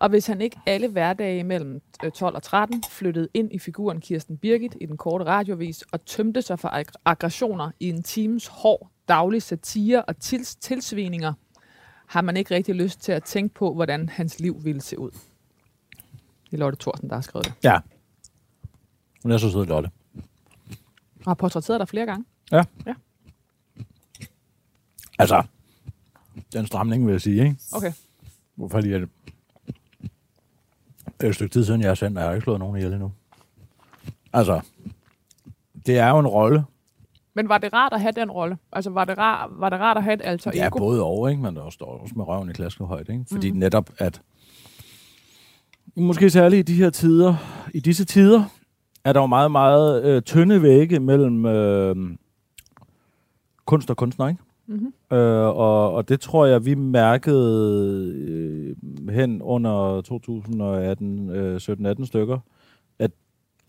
Og 0.00 0.08
hvis 0.08 0.26
han 0.26 0.40
ikke 0.40 0.56
alle 0.66 0.88
hverdage 0.88 1.44
mellem 1.44 1.80
øh, 2.04 2.10
12 2.10 2.34
og 2.34 2.42
13 2.42 2.82
flyttede 2.90 3.28
ind 3.34 3.52
i 3.52 3.58
figuren 3.58 4.00
Kirsten 4.00 4.36
Birgit 4.38 4.76
i 4.80 4.86
den 4.86 4.96
korte 4.96 5.24
radiovis 5.24 5.82
og 5.92 6.04
tømte 6.04 6.42
sig 6.42 6.58
for 6.58 6.68
ag- 6.68 6.92
aggressioner 7.04 7.70
i 7.80 7.88
en 7.88 8.02
times 8.02 8.46
hård 8.46 8.90
daglig 9.08 9.42
satire 9.42 10.02
og 10.04 10.14
tils- 10.24 10.58
tilsvininger, 10.60 11.32
har 12.06 12.20
man 12.20 12.36
ikke 12.36 12.54
rigtig 12.54 12.74
lyst 12.74 13.00
til 13.00 13.12
at 13.12 13.24
tænke 13.24 13.54
på, 13.54 13.74
hvordan 13.74 14.08
hans 14.08 14.40
liv 14.40 14.64
ville 14.64 14.80
se 14.80 14.98
ud. 14.98 15.10
Det 15.10 16.52
er 16.52 16.56
Lotte 16.56 16.78
Thorsen, 16.80 17.08
der 17.08 17.14
har 17.14 17.22
skrevet 17.22 17.46
det. 17.46 17.54
Ja. 17.64 17.78
Hun 19.22 19.32
er 19.32 19.38
så 19.38 19.50
sød, 19.50 19.66
Lotte. 19.66 19.90
Og 21.18 21.24
har 21.26 21.34
portrætteret 21.34 21.80
dig 21.80 21.88
flere 21.88 22.06
gange. 22.06 22.24
Ja. 22.52 22.64
Ja. 22.86 22.94
Altså, 25.18 25.42
den 26.52 26.66
stramning 26.66 27.06
vil 27.06 27.12
jeg 27.12 27.20
sige, 27.20 27.42
ikke? 27.42 27.56
Okay. 27.72 27.92
Fordi 28.70 28.92
at 28.92 29.00
det 29.00 29.08
er 31.26 31.28
et 31.28 31.34
stykke 31.34 31.52
tid 31.52 31.64
siden, 31.64 31.80
jeg 31.80 31.90
har 31.90 31.94
sendt, 31.94 32.18
og 32.18 32.22
jeg 32.22 32.28
har 32.28 32.34
ikke 32.34 32.44
slået 32.44 32.58
nogen 32.58 32.76
ihjel 32.76 32.92
endnu. 32.92 33.12
Altså, 34.32 34.60
det 35.86 35.98
er 35.98 36.08
jo 36.08 36.18
en 36.18 36.26
rolle. 36.26 36.64
Men 37.34 37.48
var 37.48 37.58
det 37.58 37.72
rart 37.72 37.92
at 37.92 38.00
have 38.00 38.12
den 38.12 38.30
rolle? 38.30 38.58
Altså, 38.72 38.90
var 38.90 39.04
det, 39.04 39.18
rar, 39.18 39.50
var 39.52 39.68
det 39.70 39.80
rart 39.80 39.96
at 39.96 40.02
have 40.02 40.14
et 40.14 40.20
alter 40.24 40.50
Det 40.50 40.60
er 40.60 40.66
ego? 40.66 40.78
både 40.78 41.02
over, 41.02 41.28
ikke? 41.28 41.42
Men 41.42 41.56
der 41.56 41.70
står 41.70 41.86
også 41.86 42.14
med 42.16 42.28
røven 42.28 42.50
i 42.50 42.52
klaskehøjde, 42.52 43.12
ikke? 43.12 43.24
Fordi 43.30 43.50
mm. 43.50 43.58
netop 43.58 43.90
at, 43.98 44.22
måske 45.96 46.30
særligt 46.30 46.68
i 46.68 46.72
de 46.72 46.78
her 46.78 46.90
tider, 46.90 47.34
i 47.74 47.80
disse 47.80 48.04
tider, 48.04 48.44
er 49.04 49.12
der 49.12 49.20
jo 49.20 49.26
meget, 49.26 49.50
meget 49.50 50.04
øh, 50.04 50.22
tynde 50.22 50.62
vægge 50.62 51.00
mellem 51.00 51.46
øh, 51.46 51.96
kunst 53.64 53.90
og 53.90 53.96
kunstner, 53.96 54.28
ikke? 54.28 54.42
Mm-hmm. 54.66 54.92
Øh, 55.12 55.46
og, 55.46 55.92
og 55.92 56.08
det 56.08 56.20
tror 56.20 56.46
jeg, 56.46 56.64
vi 56.64 56.74
mærkede 56.74 58.12
øh, 58.16 58.76
hen 59.14 59.42
under 59.42 60.00
2018, 60.00 61.30
øh, 61.30 61.56
17-18 61.56 62.06
stykker, 62.06 62.38
at 62.98 63.10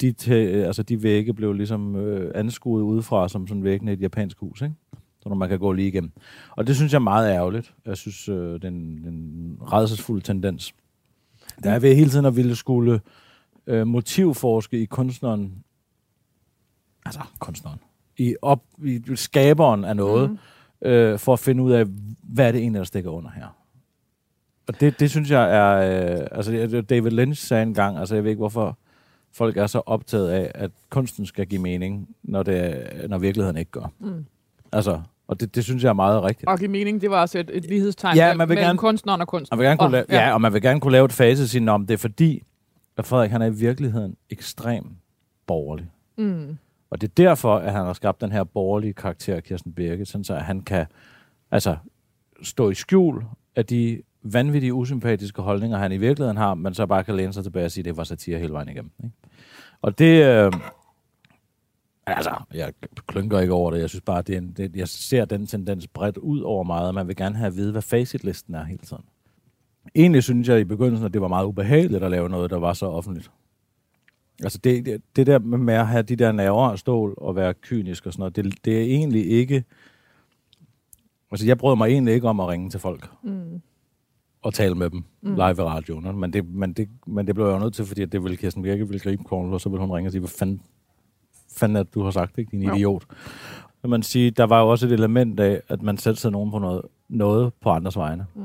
de, 0.01 0.11
tæ, 0.11 0.59
øh, 0.59 0.67
altså 0.67 0.83
de 0.83 1.03
vægge 1.03 1.33
blev 1.33 1.53
ligesom 1.53 1.95
øh, 1.95 2.31
anskuet 2.35 2.83
udefra 2.83 3.29
som 3.29 3.47
sådan 3.47 3.63
væggene 3.63 3.91
i 3.91 3.93
et 3.93 4.01
japansk 4.01 4.37
hus, 4.39 4.61
ikke? 4.61 4.75
Så 5.21 5.29
når 5.29 5.35
man 5.35 5.49
kan 5.49 5.59
gå 5.59 5.71
lige 5.71 5.87
igennem. 5.87 6.11
Og 6.51 6.67
det 6.67 6.75
synes 6.75 6.91
jeg 6.91 6.97
er 6.97 7.03
meget 7.03 7.31
ærgerligt. 7.31 7.73
Jeg 7.85 7.97
synes, 7.97 8.29
øh, 8.29 8.53
det 8.53 8.63
er 8.63 8.67
en, 8.67 9.05
en 9.07 9.57
redselsfuld 9.61 10.21
tendens. 10.21 10.75
Der 11.63 11.71
er 11.71 11.79
ved 11.79 11.95
hele 11.95 12.09
tiden 12.09 12.25
at 12.25 12.35
ville 12.35 12.55
skulle 12.55 13.01
øh, 13.67 13.87
motivforske 13.87 14.81
i 14.81 14.85
kunstneren, 14.85 15.63
altså 17.05 17.19
kunstneren, 17.39 17.79
i, 18.17 18.35
op, 18.41 18.63
i 18.85 19.01
skaberen 19.15 19.85
af 19.85 19.95
noget, 19.95 20.29
mm 20.29 20.37
øh, 20.81 21.19
for 21.19 21.33
at 21.33 21.39
finde 21.39 21.63
ud 21.63 21.71
af, 21.71 21.85
hvad 22.23 22.47
er 22.47 22.51
det 22.51 22.61
egentlig, 22.61 22.79
der 22.79 22.83
stikker 22.85 23.09
under 23.09 23.29
her. 23.35 23.57
Og 24.67 24.79
det, 24.79 24.99
det 24.99 25.09
synes 25.09 25.31
jeg 25.31 25.55
er... 25.55 25.75
Øh, 26.21 26.27
altså, 26.31 26.81
David 26.89 27.11
Lynch 27.11 27.41
sagde 27.47 27.63
engang, 27.63 27.97
altså 27.97 28.15
jeg 28.15 28.23
ved 28.23 28.31
ikke, 28.31 28.39
hvorfor 28.39 28.77
folk 29.33 29.57
er 29.57 29.67
så 29.67 29.81
optaget 29.85 30.29
af, 30.29 30.51
at 30.55 30.71
kunsten 30.89 31.25
skal 31.25 31.47
give 31.47 31.61
mening, 31.61 32.09
når, 32.23 32.43
det, 32.43 32.83
når 33.09 33.17
virkeligheden 33.17 33.57
ikke 33.57 33.71
gør. 33.71 33.91
Mm. 33.99 34.25
Altså, 34.71 35.01
og 35.27 35.39
det, 35.39 35.55
det 35.55 35.63
synes 35.63 35.83
jeg 35.83 35.89
er 35.89 35.93
meget 35.93 36.23
rigtigt. 36.23 36.49
Og 36.49 36.59
give 36.59 36.71
mening, 36.71 37.01
det 37.01 37.11
var 37.11 37.21
også 37.21 37.39
et, 37.39 37.49
et 37.53 37.65
lighedstegn 37.65 38.17
Ja, 38.17 38.33
man 38.33 38.49
vil 38.49 38.55
mellem 38.55 38.67
gerne- 38.67 38.77
kunstneren 38.79 39.21
og 39.21 39.27
kunsten. 39.27 39.55
Man 39.55 39.59
vil 39.59 39.65
gerne 39.67 39.77
kunne 39.77 39.85
Og- 39.87 39.91
lave, 39.91 40.05
ja. 40.09 40.33
og 40.33 40.41
man 40.41 40.53
vil 40.53 40.61
gerne 40.61 40.79
kunne 40.79 40.91
lave 40.91 41.05
et 41.05 41.13
fase 41.13 41.43
og 41.43 41.47
sige, 41.47 41.71
om 41.71 41.85
det 41.87 41.93
er 41.93 41.97
fordi, 41.97 42.43
at 42.97 43.05
Frederik 43.05 43.31
han 43.31 43.41
er 43.41 43.45
i 43.45 43.53
virkeligheden 43.53 44.15
ekstrem 44.29 44.85
borgerlig. 45.47 45.89
Mm. 46.17 46.57
Og 46.91 47.01
det 47.01 47.07
er 47.07 47.13
derfor, 47.17 47.55
at 47.55 47.71
han 47.71 47.85
har 47.85 47.93
skabt 47.93 48.21
den 48.21 48.31
her 48.31 48.43
borgerlige 48.43 48.93
karakter, 48.93 49.39
Kirsten 49.39 49.73
Birke, 49.73 50.05
sådan 50.05 50.23
så 50.23 50.33
at 50.33 50.41
han 50.41 50.61
kan 50.61 50.85
altså, 51.51 51.77
stå 52.41 52.69
i 52.69 52.73
skjul 52.73 53.23
af 53.55 53.65
de 53.65 54.01
vanvittige, 54.23 54.73
usympatiske 54.73 55.41
holdninger, 55.41 55.77
han 55.77 55.91
i 55.91 55.97
virkeligheden 55.97 56.37
har, 56.37 56.53
men 56.53 56.73
så 56.73 56.85
bare 56.85 57.03
kan 57.03 57.15
læne 57.15 57.33
sig 57.33 57.43
tilbage 57.43 57.65
og 57.65 57.71
sige, 57.71 57.81
at 57.81 57.85
det 57.85 57.97
var 57.97 58.03
satire 58.03 58.39
hele 58.39 58.53
vejen 58.53 58.69
igennem. 58.69 58.91
Ikke? 59.03 59.15
Og 59.81 59.99
det... 59.99 60.25
Øh, 60.25 60.53
altså, 62.05 62.35
jeg 62.53 62.73
klynker 63.07 63.39
ikke 63.39 63.53
over 63.53 63.71
det. 63.71 63.79
Jeg 63.79 63.89
synes 63.89 64.01
bare, 64.01 64.21
det 64.21 64.33
er 64.33 64.37
en, 64.37 64.53
det, 64.57 64.75
jeg 64.75 64.87
ser 64.87 65.25
den 65.25 65.47
tendens 65.47 65.87
bredt 65.87 66.17
ud 66.17 66.41
over 66.41 66.63
meget, 66.63 66.87
og 66.87 66.93
man 66.93 67.07
vil 67.07 67.15
gerne 67.15 67.35
have 67.35 67.47
at 67.47 67.55
vide, 67.55 67.71
hvad 67.71 67.81
facitlisten 67.81 68.55
er 68.55 68.63
hele 68.63 68.79
tiden. 68.79 69.03
Egentlig 69.95 70.23
synes 70.23 70.47
jeg 70.47 70.59
i 70.59 70.63
begyndelsen, 70.63 71.05
at 71.05 71.13
det 71.13 71.21
var 71.21 71.27
meget 71.27 71.45
ubehageligt 71.45 72.03
at 72.03 72.11
lave 72.11 72.29
noget, 72.29 72.51
der 72.51 72.59
var 72.59 72.73
så 72.73 72.85
offentligt. 72.85 73.31
Altså 74.43 74.57
det, 74.63 74.85
det, 74.85 75.01
det 75.15 75.27
der 75.27 75.39
med 75.39 75.73
at 75.73 75.87
have 75.87 76.03
de 76.03 76.15
der 76.15 76.31
nerver 76.31 76.69
og 76.69 76.79
stål 76.79 77.13
og 77.17 77.35
være 77.35 77.53
kynisk 77.53 78.05
og 78.05 78.13
sådan 78.13 78.21
noget, 78.21 78.35
det, 78.35 78.65
det 78.65 78.77
er 78.77 78.81
egentlig 78.83 79.29
ikke... 79.31 79.63
Altså 81.31 81.45
jeg 81.45 81.57
brød 81.57 81.75
mig 81.75 81.87
egentlig 81.87 82.13
ikke 82.13 82.27
om 82.29 82.39
at 82.39 82.47
ringe 82.47 82.69
til 82.69 82.79
folk 82.79 83.09
Mm. 83.23 83.61
og 84.41 84.53
tale 84.53 84.75
med 84.75 84.89
dem 84.89 85.03
mm. 85.21 85.33
live 85.33 85.51
i 85.51 85.61
radioen. 85.61 86.19
Men 86.19 86.33
det, 86.33 86.49
men, 86.49 86.73
det, 86.73 86.89
men 87.07 87.27
det 87.27 87.35
blev 87.35 87.45
jeg 87.45 87.53
jo 87.53 87.59
nødt 87.59 87.73
til, 87.73 87.85
fordi 87.85 88.05
det 88.05 88.23
ville 88.23 88.37
Kirsten 88.37 88.63
Birke 88.63 88.87
ville 88.87 88.99
gribe 88.99 89.23
Kornel, 89.23 89.53
og 89.53 89.61
så 89.61 89.69
ville 89.69 89.81
hun 89.85 89.91
ringe 89.95 90.07
og 90.07 90.11
sige, 90.11 90.19
hvad 90.19 90.29
fanden, 90.29 90.61
fanden 91.57 91.75
er 91.75 91.83
det, 91.83 91.93
du 91.93 92.03
har 92.03 92.11
sagt, 92.11 92.37
ikke, 92.37 92.51
din 92.51 92.63
idiot. 92.75 93.03
Men 93.81 93.91
man 93.91 94.03
sige, 94.03 94.31
der 94.31 94.43
var 94.43 94.61
jo 94.61 94.69
også 94.69 94.85
et 94.87 94.91
element 94.91 95.39
af, 95.39 95.61
at 95.67 95.81
man 95.81 95.97
satte 95.97 96.21
sig 96.21 96.31
nogen 96.31 96.51
på 96.51 96.59
noget, 96.59 96.81
noget 97.09 97.53
på 97.61 97.69
andres 97.69 97.97
vegne. 97.97 98.25
Mm. 98.35 98.41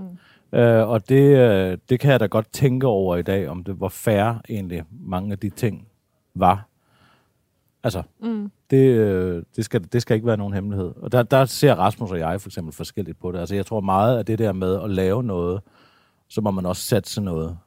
Øh, 0.57 0.88
og 0.88 1.09
det, 1.09 1.37
øh, 1.38 1.79
det 1.88 2.01
kan 2.01 2.11
jeg 2.12 2.21
da 2.21 2.27
godt 2.27 2.53
tænke 2.53 2.87
over 2.87 3.16
i 3.16 3.23
dag, 3.23 3.49
om 3.49 3.64
det 3.64 3.75
hvor 3.75 3.88
færre 3.88 4.40
egentlig 4.49 4.83
mange 4.90 5.33
af 5.33 5.38
de 5.38 5.51
ting 5.51 5.88
var. 6.35 6.69
Altså, 7.85 8.03
Mm. 8.21 8.51
det, 8.71 8.87
øh, 8.97 9.42
det, 9.57 9.64
skal, 9.64 9.85
det 9.92 10.03
skal 10.03 10.14
ikke 10.14 10.27
være 10.27 10.37
nogen 10.37 10.55
hemmelighed. 10.55 10.92
Og 10.97 11.12
der, 11.12 11.23
der 11.23 11.45
ser 11.45 11.75
Rasmus 11.75 12.11
og 12.11 12.19
jeg 12.19 12.40
for 12.40 12.49
eksempel 12.49 12.73
forskelligt 12.75 13.19
på 13.21 13.33
det. 13.33 13.38
Altså, 13.38 13.55
jeg 13.55 13.66
tror 13.66 13.81
meget 13.81 14.19
af 14.19 14.27
det 14.27 14.38
der 14.38 14.53
med 14.53 14.83
at 14.83 14.90
lave 14.90 15.23
noget, 15.23 15.61
så 16.29 16.40
må 16.40 16.51
man 16.51 16.66
også 16.66 16.83
satse 16.83 17.21
noget. 17.21 17.59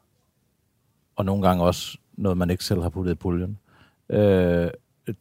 Og 1.16 1.26
nogle 1.26 1.48
gange 1.48 1.64
også 1.64 1.98
noget, 2.18 2.38
man 2.38 2.50
ikke 2.50 2.64
selv 2.64 2.82
har 2.82 2.90
puttet 2.90 3.12
i 3.12 3.16
puljen. 3.16 3.58
Øh, 4.10 4.70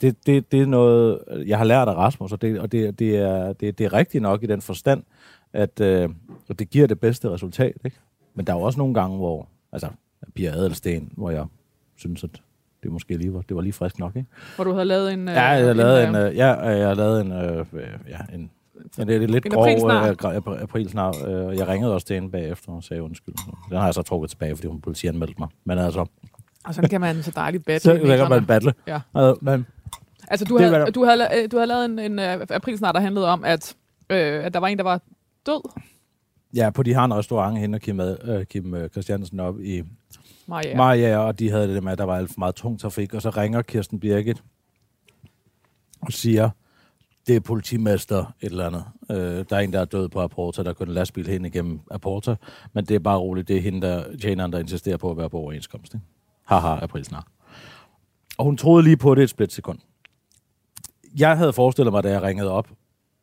det, 0.01 0.27
det, 0.27 0.53
det 0.53 0.63
er 0.63 0.67
noget, 0.67 1.19
jeg 1.47 1.59
har 1.59 1.65
lært 1.65 1.89
af 1.89 1.95
Rasmus, 1.95 2.33
og 2.33 2.43
det, 2.43 2.61
og 2.61 2.73
det, 2.73 2.99
det, 2.99 3.17
er, 3.17 3.53
det, 3.53 3.79
det 3.79 3.85
er 3.87 3.93
rigtigt 3.93 4.23
nok 4.23 4.43
i 4.43 4.47
den 4.47 4.61
forstand, 4.61 5.03
at, 5.53 5.81
øh, 5.81 6.09
at 6.49 6.59
det 6.59 6.71
giver 6.71 6.87
det 6.87 7.01
bedste 7.01 7.31
resultat. 7.31 7.73
Ikke? 7.85 7.97
Men 8.35 8.47
der 8.47 8.53
er 8.53 8.57
jo 8.57 8.63
også 8.63 8.79
nogle 8.79 8.95
gange, 8.95 9.17
hvor, 9.17 9.49
altså, 9.73 9.89
Pia 10.35 10.51
Adelsten, 10.51 11.13
hvor 11.17 11.31
jeg 11.31 11.47
synes, 11.97 12.25
at 12.25 12.31
det 12.83 12.93
måske 12.93 13.17
lige 13.17 13.35
var, 13.35 13.41
det 13.41 13.57
var 13.57 13.63
lige 13.63 13.73
frisk 13.73 13.99
nok, 13.99 14.17
ikke? 14.17 14.29
Hvor 14.57 14.65
du 14.65 14.73
havde 14.73 14.85
lavet 14.85 15.13
en... 15.13 15.29
Ja, 15.29 15.43
jeg 15.43 15.67
har 15.67 15.73
lavet 15.73 16.09
en, 16.09 16.15
øh, 16.17 16.27
øh, 16.27 16.37
ja, 16.37 16.55
jeg 16.61 16.87
har 16.89 16.95
lavet 16.95 17.21
en, 17.21 17.33
øh, 17.33 17.67
øh, 17.73 17.83
ja, 18.09 18.19
en, 18.35 18.51
en, 18.99 19.11
en 19.11 19.31
lidt 19.31 19.47
En 19.47 19.53
grov 19.53 19.65
aprilsnar. 19.67 20.09
øh, 20.55 20.63
aprilsnar. 20.63 21.15
Øh, 21.27 21.57
jeg 21.59 21.69
ringede 21.69 21.95
også 21.95 22.07
til 22.07 22.15
hende 22.15 22.31
bagefter 22.31 22.73
og 22.73 22.85
sagde 22.85 23.03
undskyld. 23.03 23.35
Den 23.69 23.77
har 23.79 23.85
jeg 23.85 23.95
så 23.95 24.03
trukket 24.03 24.31
tilbage, 24.31 24.57
fordi 24.57 24.69
hun 24.69 24.81
politianmeldte 24.81 25.35
mig. 25.39 25.49
Men 25.65 25.79
altså, 25.79 26.07
Og 26.65 26.75
sådan 26.75 26.91
kan 26.91 27.01
man 27.01 27.23
så 27.23 27.31
dejligt 27.37 27.65
battle. 27.65 28.01
så 28.07 28.17
kan 28.17 28.29
man 28.29 28.47
battle. 28.47 28.75
Ja. 28.87 29.01
Øh, 29.17 29.35
men, 29.41 29.67
Altså, 30.31 30.45
du 30.45 30.59
Det 30.59 30.71
havde, 30.71 30.91
du, 30.91 31.05
havde, 31.05 31.29
øh, 31.43 31.51
du 31.51 31.57
havde 31.57 31.67
lavet 31.67 31.85
en, 31.85 31.99
en 31.99 32.19
aprilsnar, 32.51 32.93
der 32.93 33.01
handlede 33.01 33.27
om, 33.29 33.45
at, 33.45 33.77
øh, 34.11 34.45
at 34.45 34.55
der 34.55 34.61
var 34.61 34.67
en, 34.69 34.79
der 34.79 34.85
var 34.85 35.01
død. 35.47 35.81
ja, 36.55 36.71
på 36.71 36.83
de 36.83 36.95
har 36.95 37.05
en 37.05 37.15
restaurant, 37.15 37.59
hende 37.59 37.77
og 37.77 37.81
Kim, 37.81 38.01
øh, 38.01 38.47
Kim 38.47 38.75
øh, 38.75 38.89
Christiansen 38.91 39.41
op 39.41 39.61
i 39.61 39.83
Maria. 40.47 40.69
ja. 40.69 40.77
Maja, 40.77 41.19
og 41.19 41.39
de 41.39 41.51
havde 41.51 41.75
det 41.75 41.83
med, 41.85 41.93
at 41.93 41.99
der 41.99 42.05
var 42.05 42.17
alt 42.17 42.29
for 42.31 42.39
meget 42.39 42.55
tung 42.55 42.81
trafik, 42.81 43.15
og 43.15 43.23
så 43.23 43.31
ringer 43.31 43.63
Kirsten 43.63 44.01
Birgit 44.01 44.43
og 46.01 46.13
siger, 46.13 46.51
det 47.27 47.37
er 47.37 47.41
politimester 47.41 48.19
et 48.41 48.51
eller 48.51 48.67
andet. 48.67 48.85
Øh, 49.11 49.45
der 49.51 49.57
er 49.57 49.61
en, 49.61 49.73
der 49.73 49.81
er 49.81 49.85
død 49.85 50.09
på 50.09 50.21
Aporta, 50.21 50.63
der 50.63 50.73
kører 50.73 50.89
en 50.89 50.95
lastbil 50.95 51.27
hen 51.27 51.45
igennem 51.45 51.81
Aporta, 51.91 52.37
men 52.73 52.85
det 52.85 52.95
er 52.95 52.99
bare 52.99 53.19
roligt, 53.19 53.49
det 53.49 53.57
er 53.57 53.61
hende, 53.61 53.87
der, 53.87 54.17
tjeneren, 54.17 54.53
der 54.53 54.59
insisterer 54.59 54.97
på 54.97 55.11
at 55.11 55.17
være 55.17 55.31
på 55.31 55.39
overenskomst. 55.39 55.95
Ikke? 55.95 56.07
Haha, 56.45 56.85
april 56.85 57.05
snart. 57.05 57.27
Og 58.39 58.45
hun 58.45 58.57
troede 58.57 58.85
lige 58.85 58.97
på 58.97 59.15
det 59.15 59.23
et 59.23 59.31
splitsekund. 59.31 59.79
Jeg 61.19 61.37
havde 61.37 61.53
forestillet 61.53 61.93
mig, 61.93 62.03
da 62.03 62.11
jeg 62.11 62.23
ringede 62.23 62.51
op, 62.51 62.69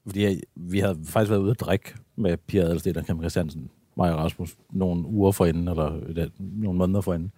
fordi 0.06 0.24
jeg, 0.24 0.40
vi 0.56 0.80
havde 0.80 1.00
faktisk 1.06 1.30
været 1.30 1.42
ude 1.42 1.52
at 1.52 1.60
drikke 1.60 1.96
med 2.16 2.38
Pia 2.38 2.62
Adelstedt 2.62 2.98
og 2.98 3.06
Kim 3.06 3.20
Christiansen, 3.20 3.70
mig 3.98 4.14
og 4.14 4.18
Rasmus, 4.18 4.58
nogle 4.72 5.06
uger 5.06 5.32
forinden, 5.32 5.68
eller 5.68 6.00
øh, 6.06 6.28
nogle 6.40 6.78
måneder 6.78 7.02
forinden. 7.02 7.32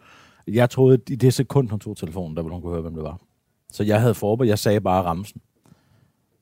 Jeg 0.47 0.69
troede, 0.69 0.93
at 0.93 1.09
i 1.09 1.15
det 1.15 1.33
sekund, 1.33 1.69
hun 1.69 1.79
tog 1.79 1.97
telefonen, 1.97 2.37
der 2.37 2.43
ville 2.43 2.53
hun 2.53 2.61
kunne 2.61 2.71
høre, 2.71 2.81
hvem 2.81 2.93
det 2.93 3.03
var. 3.03 3.19
Så 3.71 3.83
jeg 3.83 4.01
havde 4.01 4.13
forberedt, 4.13 4.49
jeg 4.49 4.59
sagde 4.59 4.81
bare 4.81 5.03
ramsen. 5.03 5.41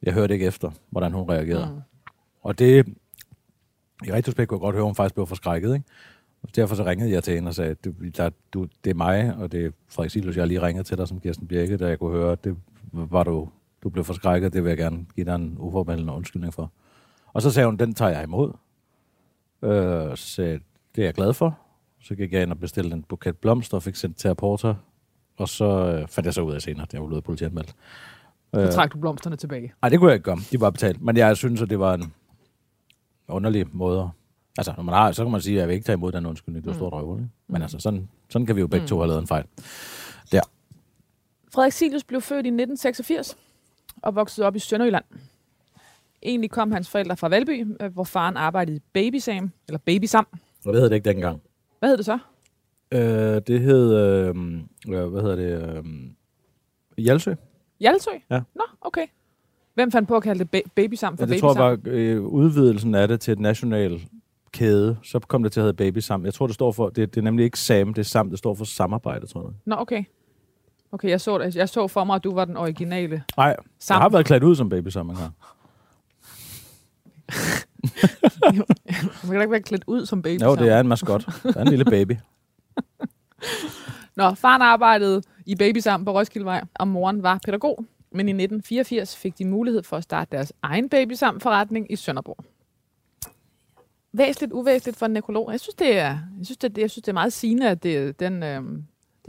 Jeg 0.03 0.13
hørte 0.13 0.33
ikke 0.33 0.45
efter, 0.45 0.71
hvordan 0.89 1.11
hun 1.11 1.29
reagerede. 1.29 1.69
Mm. 1.75 1.81
Og 2.41 2.59
det, 2.59 2.87
i 4.05 4.11
retrospekt 4.11 4.49
kunne 4.49 4.57
jeg 4.57 4.61
godt 4.61 4.75
høre, 4.75 4.83
at 4.83 4.87
hun 4.87 4.95
faktisk 4.95 5.15
blev 5.15 5.27
forskrækket. 5.27 5.73
Ikke? 5.73 5.85
Og 6.43 6.55
derfor 6.55 6.75
så 6.75 6.85
ringede 6.85 7.11
jeg 7.11 7.23
til 7.23 7.33
hende 7.35 7.49
og 7.49 7.55
sagde, 7.55 7.75
du, 7.75 7.93
der, 8.17 8.29
du, 8.53 8.67
det 8.83 8.89
er 8.89 8.95
mig, 8.95 9.35
og 9.35 9.51
det 9.51 9.65
er 9.65 9.71
Frederik 9.87 10.11
Silus, 10.11 10.37
jeg 10.37 10.47
lige 10.47 10.61
ringet 10.61 10.85
til 10.85 10.97
dig 10.97 11.07
som 11.07 11.19
Kirsten 11.19 11.47
Birke, 11.47 11.77
da 11.77 11.87
jeg 11.87 11.99
kunne 11.99 12.11
høre, 12.11 12.31
at 12.31 12.43
det 12.43 12.57
var 12.91 13.23
du, 13.23 13.49
du 13.83 13.89
blev 13.89 14.03
forskrækket, 14.03 14.53
det 14.53 14.63
vil 14.63 14.69
jeg 14.69 14.77
gerne 14.77 15.05
give 15.15 15.25
dig 15.25 15.35
en 15.35 15.55
uforbeholdende 15.59 16.13
undskyldning 16.13 16.53
for. 16.53 16.71
Og 17.35 17.41
så 17.41 17.51
sagde 17.51 17.65
hun, 17.65 17.77
den 17.77 17.93
tager 17.93 18.11
jeg 18.11 18.23
imod. 18.23 18.51
Øh, 19.61 20.17
så 20.17 20.27
sagde 20.27 20.59
det 20.95 21.01
er 21.01 21.05
jeg 21.05 21.13
glad 21.13 21.33
for. 21.33 21.59
Så 22.01 22.15
gik 22.15 22.33
jeg 22.33 22.41
ind 22.41 22.51
og 22.51 22.59
bestilte 22.59 22.95
en 22.95 23.03
buket 23.03 23.37
blomster 23.37 23.77
og 23.77 23.83
fik 23.83 23.95
sendt 23.95 24.17
til 24.17 24.35
Porter. 24.35 24.75
Og 25.37 25.49
så 25.49 25.65
øh, 25.65 26.07
fandt 26.07 26.25
jeg 26.25 26.33
så 26.33 26.41
ud 26.41 26.53
af 26.53 26.61
senere, 26.61 26.83
at 26.83 26.93
jeg 26.93 27.01
var 27.01 27.07
blevet 27.07 27.23
politianmeldt. 27.23 27.75
Så 28.53 28.71
trak 28.71 28.93
du 28.93 28.97
blomsterne 28.97 29.35
tilbage. 29.35 29.73
Nej, 29.81 29.89
det 29.89 29.99
kunne 29.99 30.09
jeg 30.09 30.15
ikke 30.15 30.23
gøre. 30.23 30.37
De 30.51 30.61
var 30.61 30.69
betalt. 30.69 31.01
Men 31.01 31.17
jeg 31.17 31.37
synes, 31.37 31.61
at 31.61 31.69
det 31.69 31.79
var 31.79 31.93
en 31.93 32.13
underlig 33.27 33.65
måde. 33.71 34.09
Altså, 34.57 34.73
når 34.77 34.83
man 34.83 34.95
har, 34.95 35.11
så 35.11 35.23
kan 35.23 35.31
man 35.31 35.41
sige, 35.41 35.55
at 35.55 35.59
jeg 35.59 35.67
vil 35.67 35.73
ikke 35.73 35.85
tage 35.85 35.93
imod 35.93 36.11
den 36.11 36.25
undskyldning. 36.25 36.63
Det 36.63 36.69
var 36.69 36.75
stort 36.75 36.93
røvhul. 36.93 37.19
ikke? 37.19 37.29
Men 37.47 37.61
altså, 37.61 37.79
sådan, 37.79 38.09
sådan 38.29 38.45
kan 38.45 38.55
vi 38.55 38.61
jo 38.61 38.67
begge 38.67 38.87
to 38.87 38.97
have 38.97 39.07
lavet 39.07 39.21
en 39.21 39.27
fejl. 39.27 39.45
Der. 40.31 40.41
Frederik 41.53 41.73
Silius 41.73 42.03
blev 42.03 42.21
født 42.21 42.45
i 42.45 42.49
1986 42.49 43.37
og 44.01 44.15
voksede 44.15 44.47
op 44.47 44.55
i 44.55 44.59
Sønderjylland. 44.59 45.05
Egentlig 46.25 46.49
kom 46.51 46.71
hans 46.71 46.89
forældre 46.89 47.17
fra 47.17 47.27
Valby, 47.29 47.65
øh, 47.81 47.93
hvor 47.93 48.03
faren 48.03 48.37
arbejdede 48.37 48.77
i 48.77 48.81
Babysam, 48.93 49.51
eller 49.67 49.79
Babysam. 49.85 50.27
Og 50.65 50.73
det 50.73 50.81
hed 50.81 50.89
det 50.89 50.95
ikke 50.95 51.09
dengang. 51.09 51.41
Hvad 51.79 51.89
hed 51.89 51.97
det 51.97 52.05
så? 52.05 52.17
Øh, 52.91 53.41
det 53.47 53.61
hed, 53.61 53.93
øh, 53.95 54.35
hvad 55.09 55.21
hedder 55.21 55.35
det, 55.35 55.77
øh, 55.77 55.83
Hjalsø. 56.97 57.33
Hjalsø? 57.79 58.09
Ja. 58.29 58.41
Nå, 58.55 58.63
okay. 58.81 59.05
Hvem 59.73 59.91
fandt 59.91 60.07
på 60.07 60.15
at 60.15 60.23
kalde 60.23 60.45
det 60.45 60.55
ba- 60.55 60.69
Babysam 60.75 61.17
for 61.17 61.23
Ja, 61.25 61.33
det 61.33 61.41
Babysam? 61.41 61.55
tror 61.55 61.69
jeg 61.69 61.77
var 61.85 61.91
øh, 61.91 62.21
udvidelsen 62.21 62.95
af 62.95 63.07
det 63.07 63.19
til 63.21 63.31
et 63.31 63.39
national 63.39 64.01
kæde. 64.51 64.97
Så 65.03 65.19
kom 65.19 65.43
det 65.43 65.51
til 65.51 65.59
at 65.59 65.63
hedde 65.63 65.77
Baby 65.77 65.97
Sam. 65.97 66.25
Jeg 66.25 66.33
tror, 66.33 66.47
det 66.47 66.53
står 66.53 66.71
for, 66.71 66.89
det, 66.89 67.15
det 67.15 67.21
er 67.21 67.23
nemlig 67.23 67.43
ikke 67.43 67.59
Sam, 67.59 67.93
det 67.93 68.01
er 68.01 68.05
Sam, 68.05 68.29
det 68.29 68.39
står 68.39 68.53
for 68.53 68.65
samarbejde, 68.65 69.27
tror 69.27 69.41
jeg. 69.41 69.51
Nå, 69.65 69.75
okay. 69.79 70.03
Okay, 70.91 71.09
jeg 71.09 71.21
så, 71.21 71.37
det. 71.37 71.55
jeg 71.55 71.69
så 71.69 71.87
for 71.87 72.03
mig, 72.03 72.15
at 72.15 72.23
du 72.23 72.33
var 72.33 72.45
den 72.45 72.57
originale 72.57 73.23
Nej, 73.37 73.55
jeg 73.89 73.97
har 73.97 74.09
været 74.09 74.25
klædt 74.25 74.43
ud 74.43 74.55
som 74.55 74.69
Baby 74.69 74.87
Sam 74.87 75.09
en 75.09 75.15
gang. 75.15 75.33
Man 78.51 78.65
kan 79.23 79.35
da 79.35 79.41
ikke 79.41 79.51
være 79.51 79.61
klædt 79.61 79.83
ud 79.87 80.05
som 80.05 80.21
Babysam. 80.21 80.49
Jo, 80.49 80.55
det 80.55 80.69
er 80.69 80.79
en 80.79 80.87
maskot. 80.87 81.25
Det 81.43 81.55
er 81.55 81.61
en 81.61 81.67
lille 81.67 81.85
baby. 81.85 82.11
Nå, 84.17 84.33
faren 84.33 84.61
arbejdede 84.61 85.21
i 85.45 85.55
Babysam 85.55 86.05
på 86.05 86.11
Roskildevej, 86.11 86.63
og 86.75 86.87
moren 86.87 87.23
var 87.23 87.39
pædagog. 87.45 87.85
Men 88.11 88.27
i 88.27 88.31
1984 88.31 89.17
fik 89.17 89.37
de 89.37 89.45
mulighed 89.45 89.83
for 89.83 89.97
at 89.97 90.03
starte 90.03 90.35
deres 90.35 90.53
egen 90.61 90.89
Babysam-forretning 90.89 91.91
i 91.91 91.95
Sønderborg. 91.95 92.45
Væsentligt, 94.13 94.53
uvæsentligt 94.53 94.97
for 94.97 95.05
en 95.05 95.11
nekrolog. 95.11 95.51
Jeg 95.51 95.59
synes, 95.59 95.75
det 95.75 95.97
er, 95.97 96.17
jeg 96.37 96.45
synes, 96.45 96.57
det, 96.57 96.77
jeg 96.77 96.91
synes, 96.91 97.03
det 97.03 97.07
er 97.11 97.13
meget 97.13 97.33
sigende, 97.33 97.69
at 97.69 97.83
det, 97.83 97.97
er 97.97 98.11
den, 98.11 98.43
øh, 98.43 98.61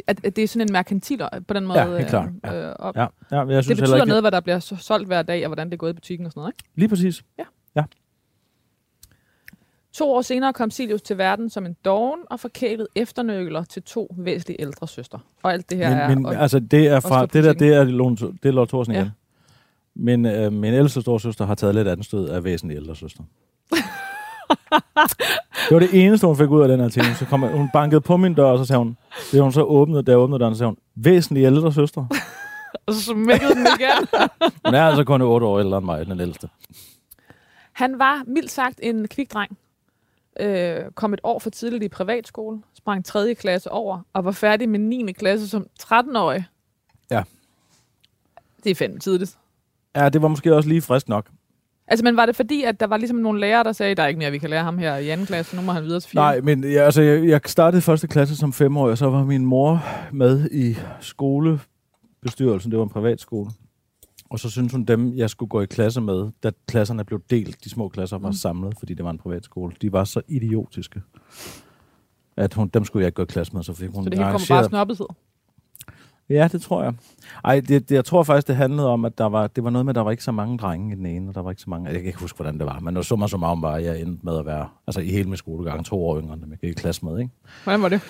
at, 0.06 0.24
at 0.24 0.37
det 0.37 0.44
er 0.44 0.48
sådan 0.48 0.68
en 0.68 0.72
merkantil 0.72 1.22
på 1.48 1.54
den 1.54 1.66
måde. 1.66 1.80
Ja, 1.80 1.96
helt 1.96 2.09
klart. 2.09 2.28
Øh, 2.46 2.54
øh, 2.54 2.72
op. 2.78 2.96
Ja, 2.96 3.06
ja 3.30 3.38
jeg 3.38 3.46
det 3.46 3.64
synes 3.64 3.66
betyder 3.66 3.87
heller 3.87 3.96
ikke, 3.96 4.09
noget, 4.09 4.22
hvad 4.22 4.30
der 4.30 4.40
bliver 4.40 4.59
solgt 4.59 5.06
hver 5.06 5.22
dag, 5.22 5.44
og 5.44 5.48
hvordan 5.48 5.66
det 5.66 5.72
er 5.72 5.78
gået 5.78 5.90
i 5.90 5.94
butikken 5.94 6.26
og 6.26 6.32
sådan 6.32 6.40
noget. 6.40 6.52
Ikke? 6.52 6.70
Lige 6.74 6.88
præcis. 6.88 7.24
To 9.96 10.12
år 10.12 10.22
senere 10.22 10.52
kom 10.52 10.70
Silius 10.70 11.02
til 11.02 11.18
verden 11.18 11.50
som 11.50 11.66
en 11.66 11.76
doven 11.85 12.20
og 12.30 12.40
forkælet 12.40 12.87
efternøgler 12.94 13.64
til 13.64 13.82
to 13.82 14.14
væsentlige 14.18 14.61
ældre 14.61 14.88
søstre. 14.88 15.18
Og 15.42 15.52
alt 15.52 15.70
det 15.70 15.78
her 15.78 15.88
er... 15.88 16.09
Men, 16.09 16.18
men 16.18 16.26
og, 16.26 16.35
altså, 16.35 16.59
det 16.61 16.87
er 16.87 17.00
fra, 17.00 17.26
det 17.26 17.44
der, 17.44 17.52
det 17.52 17.74
er, 17.74 17.85
Lone, 17.85 18.16
det 18.16 18.44
er 18.44 18.50
Lord 18.50 18.68
Thorsen 18.68 18.94
Ja. 18.94 19.00
igen. 19.00 19.11
Min, 19.94 20.26
øh, 20.26 20.52
min 20.52 20.74
ældste 20.74 21.00
storsøster 21.00 21.46
har 21.46 21.54
taget 21.54 21.74
lidt 21.74 21.88
anstød 21.88 22.28
af 22.28 22.44
væsentlige 22.44 22.76
ældre 22.78 22.96
søster. 22.96 23.22
det 25.68 25.70
var 25.70 25.78
det 25.78 25.88
eneste, 26.04 26.26
hun 26.26 26.37
fik 26.37 26.50
ud 26.50 26.62
af 26.62 26.68
den 26.68 26.80
her 26.80 26.88
ting. 26.88 27.06
Så 27.06 27.24
kom, 27.26 27.40
hun 27.40 27.68
bankede 27.72 28.00
på 28.00 28.16
min 28.16 28.35
dør, 28.35 28.44
og 28.44 28.59
så 28.59 28.64
sagde 28.64 28.78
hun, 28.78 28.96
det 29.32 29.42
hun 29.42 29.52
så 29.52 29.62
åbnede, 29.62 30.04
jeg 30.06 30.18
åbnede 30.18 30.40
døren, 30.40 30.54
så 30.54 30.59
sagde 30.59 30.68
hun, 30.68 30.76
væsentlige 30.94 31.46
ældre 31.46 31.72
søstre. 31.72 32.09
og 32.87 32.94
så 32.94 33.00
smækkede 33.02 33.54
den 33.54 33.66
igen. 33.78 34.09
Hun 34.66 34.74
er 34.74 34.82
altså 34.82 35.04
kun 35.04 35.22
8 35.22 35.46
år 35.46 35.61
ældre 35.61 35.78
end 35.78 35.85
mig, 35.87 36.06
den 36.06 36.20
ældste. 36.20 36.48
Han 37.72 37.98
var 37.98 38.22
mildt 38.26 38.50
sagt 38.50 38.80
en 38.82 39.09
kvik 39.09 39.32
dreng. 39.32 39.59
Øh, 40.40 40.81
kom 40.94 41.14
et 41.14 41.20
år 41.22 41.38
for 41.38 41.51
tidligt 41.51 41.85
i 41.85 41.88
privatskole, 41.88 42.62
sprang 42.75 43.05
3. 43.05 43.35
klasse 43.35 43.70
over 43.70 44.01
og 44.12 44.25
var 44.25 44.31
færdig 44.31 44.68
med 44.68 44.79
9. 44.79 45.12
klasse 45.12 45.49
som 45.49 45.66
13-årig. 45.83 46.44
Ja. 47.11 47.22
Det 48.64 48.70
er 48.70 48.75
fandme 48.75 48.99
tidligt. 48.99 49.37
Ja, 49.96 50.09
det 50.09 50.22
var 50.22 50.29
måske 50.29 50.55
også 50.55 50.68
lige 50.68 50.83
frisk 50.83 51.09
nok. 51.09 51.27
Altså, 51.88 52.05
men 52.05 52.16
var 52.16 52.27
det 52.27 52.37
fordi, 52.37 52.62
at 52.62 52.81
der 52.81 52.87
var 52.87 52.96
ligesom 52.96 53.16
nogle 53.16 53.40
lærere, 53.40 53.64
der 53.64 53.72
sagde, 53.72 53.94
der 53.94 54.03
er 54.03 54.07
ikke 54.07 54.18
mere, 54.18 54.31
vi 54.31 54.38
kan 54.38 54.51
lære 54.51 54.64
ham 54.64 54.79
her 54.79 54.96
i 54.96 55.09
anden 55.09 55.27
klasse, 55.27 55.57
nu 55.57 55.62
må 55.62 55.72
han 55.72 55.85
videre 55.85 56.01
til 56.01 56.11
4. 56.11 56.22
Nej, 56.22 56.40
men 56.40 56.64
ja, 56.64 56.81
altså, 56.85 57.03
jeg, 57.03 57.25
jeg 57.25 57.40
startede 57.46 57.83
første 57.83 58.07
klasse 58.07 58.37
som 58.37 58.53
femårig, 58.53 58.92
og 58.92 58.99
så 58.99 59.11
var 59.11 59.25
min 59.25 59.46
mor 59.46 59.85
med 60.12 60.51
i 60.51 60.77
skolebestyrelsen. 61.01 62.70
Det 62.70 62.79
var 62.79 62.85
en 62.85 62.90
privatskole. 62.90 63.51
Og 64.30 64.38
så 64.38 64.50
synes 64.50 64.72
hun, 64.72 64.84
dem, 64.84 65.12
jeg 65.16 65.30
skulle 65.30 65.48
gå 65.48 65.60
i 65.60 65.66
klasse 65.66 66.00
med, 66.00 66.30
da 66.42 66.50
klasserne 66.68 67.04
blev 67.04 67.20
delt, 67.30 67.64
de 67.64 67.70
små 67.70 67.88
klasser 67.88 68.18
var 68.18 68.28
Mm. 68.28 68.32
samlet, 68.32 68.78
fordi 68.78 68.94
det 68.94 69.04
var 69.04 69.10
en 69.10 69.18
privatskole, 69.18 69.72
de 69.82 69.92
var 69.92 70.04
så 70.04 70.20
idiotiske, 70.28 71.02
at 72.36 72.54
hun, 72.54 72.68
dem 72.68 72.84
skulle 72.84 73.02
jeg 73.02 73.08
ikke 73.08 73.16
gå 73.16 73.22
i 73.22 73.26
klasse 73.26 73.52
med. 73.54 73.62
Så, 73.62 73.72
fik 73.72 73.90
hun 73.90 74.04
Så 74.04 74.10
det 74.10 74.18
hele 74.18 74.30
kommer 74.30 74.46
bare 74.48 74.64
snobbethed. 74.64 75.06
Ja, 76.28 76.48
det 76.52 76.62
tror 76.62 76.82
jeg. 76.82 76.94
Ej, 77.44 77.60
det, 77.60 77.88
det, 77.88 77.90
jeg 77.94 78.04
tror 78.04 78.22
faktisk, 78.22 78.46
det 78.48 78.56
handlede 78.56 78.88
om, 78.88 79.04
at 79.04 79.18
der 79.18 79.24
var, 79.24 79.46
det 79.46 79.64
var 79.64 79.70
noget 79.70 79.86
med, 79.86 79.90
at 79.90 79.94
der 79.94 80.00
var 80.00 80.10
ikke 80.10 80.24
så 80.24 80.32
mange 80.32 80.58
drenge 80.58 80.92
i 80.92 80.96
den 80.96 81.06
ene, 81.06 81.28
og 81.28 81.34
der 81.34 81.42
var 81.42 81.50
ikke 81.50 81.62
så 81.62 81.70
mange, 81.70 81.86
jeg 81.90 81.94
kan 82.00 82.06
ikke 82.06 82.20
huske, 82.20 82.36
hvordan 82.36 82.58
det 82.58 82.66
var, 82.66 82.78
men 82.80 82.86
det 82.94 82.96
var 82.96 83.02
summa 83.02 83.26
summarum 83.26 83.62
var, 83.62 83.72
at 83.72 83.84
jeg 83.84 84.00
endte 84.00 84.24
med 84.26 84.38
at 84.38 84.46
være, 84.46 84.68
altså 84.86 85.00
i 85.00 85.10
hele 85.10 85.28
min 85.28 85.36
skolegang, 85.36 85.84
to 85.84 86.04
år 86.06 86.20
yngre, 86.20 86.34
end 86.34 86.44
jeg 86.50 86.58
gik 86.58 86.70
i 86.70 86.72
klasse 86.72 87.04
med, 87.04 87.18
ikke? 87.18 87.30
Hvordan 87.64 87.82
var 87.82 87.88
det? 87.88 88.00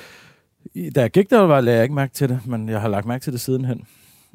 Da 0.95 1.01
jeg 1.01 1.11
gik 1.11 1.31
der, 1.31 1.39
var, 1.41 1.61
lagde 1.61 1.77
jeg 1.77 1.85
ikke 1.85 1.95
mærke 1.95 2.15
til 2.15 2.29
det, 2.29 2.41
men 2.47 2.69
jeg 2.69 2.81
har 2.81 2.89
lagt 2.89 3.07
mærke 3.07 3.23
til 3.23 3.33
det 3.33 3.41
sidenhen. 3.41 3.83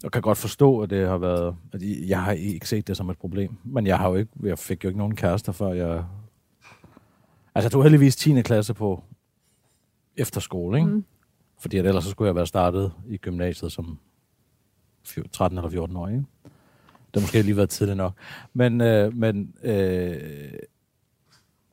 Og 0.03 0.11
kan 0.11 0.21
godt 0.21 0.37
forstå, 0.37 0.81
at 0.81 0.89
det 0.89 1.07
har 1.07 1.17
været... 1.17 1.55
At 1.73 1.81
jeg 1.83 2.23
har 2.23 2.31
ikke 2.31 2.67
set 2.67 2.87
det 2.87 2.97
som 2.97 3.09
et 3.09 3.17
problem. 3.17 3.57
Men 3.63 3.87
jeg, 3.87 3.97
har 3.97 4.09
jo 4.09 4.15
ikke, 4.15 4.31
jeg 4.43 4.59
fik 4.59 4.83
jo 4.83 4.89
ikke 4.89 4.97
nogen 4.97 5.15
kærester, 5.15 5.51
før 5.51 5.73
jeg... 5.73 6.05
Altså, 7.55 7.65
jeg 7.65 7.71
tog 7.71 7.83
heldigvis 7.83 8.15
10. 8.15 8.41
klasse 8.41 8.73
på 8.73 9.03
efterskole, 10.17 10.77
ikke? 10.77 10.89
Mm. 10.89 11.05
Fordi 11.59 11.77
at 11.77 11.85
ellers 11.85 12.03
så 12.03 12.09
skulle 12.09 12.27
jeg 12.27 12.35
være 12.35 12.47
startet 12.47 12.91
i 13.07 13.17
gymnasiet 13.17 13.71
som 13.71 13.99
fjo- 15.07 15.29
13 15.31 15.57
eller 15.57 15.69
14 15.69 15.95
år, 15.95 16.07
ikke? 16.07 16.23
Det 16.83 17.15
har 17.15 17.21
måske 17.21 17.41
lige 17.41 17.57
været 17.57 17.69
tidligt 17.69 17.97
nok. 17.97 18.13
Men, 18.53 18.81
øh, 18.81 19.13
men 19.17 19.53
øh, 19.63 20.53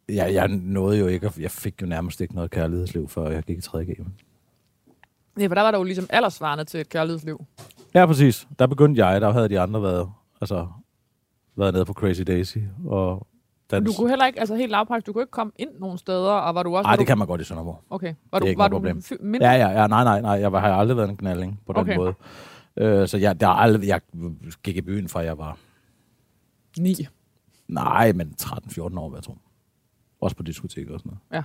jeg, 0.08 0.34
jeg 0.34 0.48
nåede 0.48 0.98
jo 0.98 1.06
ikke... 1.06 1.32
Jeg 1.38 1.50
fik 1.50 1.82
jo 1.82 1.86
nærmest 1.86 2.20
ikke 2.20 2.34
noget 2.34 2.50
kærlighedsliv, 2.50 3.08
før 3.08 3.30
jeg 3.30 3.42
gik 3.42 3.58
i 3.58 3.60
3. 3.60 3.84
G. 3.84 3.88
Ja, 5.40 5.46
for 5.46 5.54
der 5.54 5.62
var 5.62 5.70
der 5.70 5.78
jo 5.78 5.84
ligesom 5.84 6.06
aldersvarende 6.10 6.64
til 6.64 6.80
et 6.80 6.88
kærlighedsliv. 6.88 7.44
Ja, 8.00 8.06
præcis. 8.06 8.48
Der 8.58 8.66
begyndte 8.66 9.06
jeg, 9.06 9.20
der 9.20 9.32
havde 9.32 9.48
de 9.48 9.60
andre 9.60 9.82
været, 9.82 10.10
altså, 10.40 10.66
været 11.56 11.74
nede 11.74 11.84
på 11.84 11.92
Crazy 11.92 12.22
Daisy 12.26 12.58
og 12.86 13.26
dans. 13.70 13.86
du 13.86 13.92
kunne 13.98 14.08
heller 14.08 14.26
ikke, 14.26 14.40
altså 14.40 14.54
helt 14.54 14.70
lavpraktisk, 14.70 15.06
du 15.06 15.12
kunne 15.12 15.22
ikke 15.22 15.30
komme 15.30 15.52
ind 15.56 15.70
nogen 15.80 15.98
steder, 15.98 16.30
og 16.32 16.54
var 16.54 16.62
du 16.62 16.76
også... 16.76 16.86
Ej, 16.86 16.90
var 16.92 16.96
det 16.96 17.06
du, 17.06 17.06
kan 17.06 17.18
man 17.18 17.26
godt 17.26 17.40
i 17.40 17.44
Sønderborg. 17.44 17.82
Okay. 17.90 18.06
Var 18.06 18.12
Det 18.14 18.20
er 18.32 18.38
du, 18.38 18.46
ikke 18.46 18.58
var 18.58 18.68
du 18.68 18.76
problem. 18.76 19.02
mindre? 19.20 19.46
Ja, 19.46 19.68
ja, 19.68 19.80
ja, 19.80 19.86
nej, 19.86 20.04
nej, 20.04 20.20
nej, 20.20 20.30
jeg 20.30 20.52
var- 20.52 20.60
har 20.60 20.72
aldrig 20.74 20.96
været 20.96 21.08
en 21.10 21.16
knalding 21.16 21.60
på 21.66 21.72
den 21.72 21.80
Okay. 21.80 21.96
måde. 21.96 22.14
Øh, 22.76 23.08
så 23.08 23.18
jeg, 23.18 23.40
der 23.40 23.46
er 23.46 23.52
aldrig, 23.52 23.88
jeg 23.88 24.00
gik 24.62 24.76
i 24.76 24.80
byen, 24.82 25.08
fra 25.08 25.20
jeg 25.20 25.38
var, 25.38 25.56
Ni. 26.78 26.94
nej, 27.68 28.12
men 28.12 28.34
13-14 28.42 28.98
år, 28.98 29.08
hvad 29.08 29.16
jeg 29.18 29.24
tror. 29.24 29.36
Også 30.20 30.36
på 30.36 30.42
diskoteker 30.42 30.94
og 30.94 31.00
sådan 31.00 31.12
noget. 31.32 31.44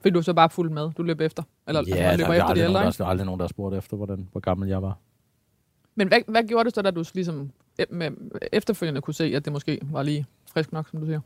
Fordi 0.00 0.10
du 0.14 0.22
så 0.22 0.34
bare 0.34 0.50
fuldt 0.50 0.72
med. 0.72 0.90
Du 0.92 1.02
løb 1.02 1.20
efter. 1.20 1.42
Eller 1.68 1.82
ja, 1.88 1.94
altså, 1.94 2.10
der, 2.10 2.16
løber 2.16 2.26
der, 2.26 2.32
er 2.32 2.36
efter 2.36 2.54
de 2.54 2.60
aldrig 2.64 2.64
nogen, 2.64 2.68
ældre, 2.70 2.80
der, 2.80 2.86
ikke? 2.88 2.98
der 2.98 3.04
er 3.04 3.08
aldrig 3.08 3.26
nogen, 3.26 3.38
der 3.38 3.44
har 3.44 3.48
spurgt 3.48 3.74
efter, 3.76 3.96
hvordan, 3.96 4.28
hvor 4.32 4.40
gammel 4.40 4.68
jeg 4.68 4.82
var. 4.82 4.98
Men 5.96 6.08
hvad, 6.08 6.18
hvad 6.28 6.42
gjorde 6.42 6.64
det 6.64 6.74
så, 6.74 6.82
da 6.82 6.90
du 6.90 7.04
ligesom 7.14 7.50
e- 7.82 7.94
med, 7.94 8.10
efterfølgende 8.52 9.00
kunne 9.00 9.14
se, 9.14 9.24
at 9.24 9.44
det 9.44 9.52
måske 9.52 9.78
var 9.82 10.02
lige 10.02 10.26
frisk 10.52 10.72
nok, 10.72 10.88
som 10.88 11.00
du 11.00 11.06
siger? 11.06 11.20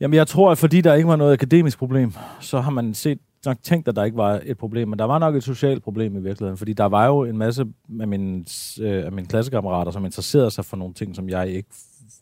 Jamen, 0.00 0.14
jeg 0.14 0.26
tror, 0.26 0.50
at 0.50 0.58
fordi 0.58 0.80
der 0.80 0.94
ikke 0.94 1.08
var 1.08 1.16
noget 1.16 1.32
akademisk 1.32 1.78
problem, 1.78 2.12
så 2.40 2.60
har 2.60 2.70
man 2.70 2.94
set, 2.94 3.18
nok 3.46 3.56
tænkt, 3.62 3.88
at 3.88 3.96
der 3.96 4.04
ikke 4.04 4.16
var 4.16 4.40
et 4.44 4.58
problem. 4.58 4.88
Men 4.88 4.98
der 4.98 5.04
var 5.04 5.18
nok 5.18 5.34
et 5.34 5.42
socialt 5.42 5.82
problem 5.82 6.16
i 6.16 6.20
virkeligheden, 6.20 6.58
fordi 6.58 6.72
der 6.72 6.84
var 6.84 7.06
jo 7.06 7.24
en 7.24 7.38
masse 7.38 7.64
af 8.00 8.08
mine, 8.08 8.44
øh, 8.80 9.04
af 9.04 9.12
mine 9.12 9.28
klassekammerater, 9.28 9.90
som 9.90 10.04
interesserede 10.04 10.50
sig 10.50 10.64
for 10.64 10.76
nogle 10.76 10.94
ting, 10.94 11.16
som 11.16 11.28
jeg 11.28 11.48
ikke 11.48 11.68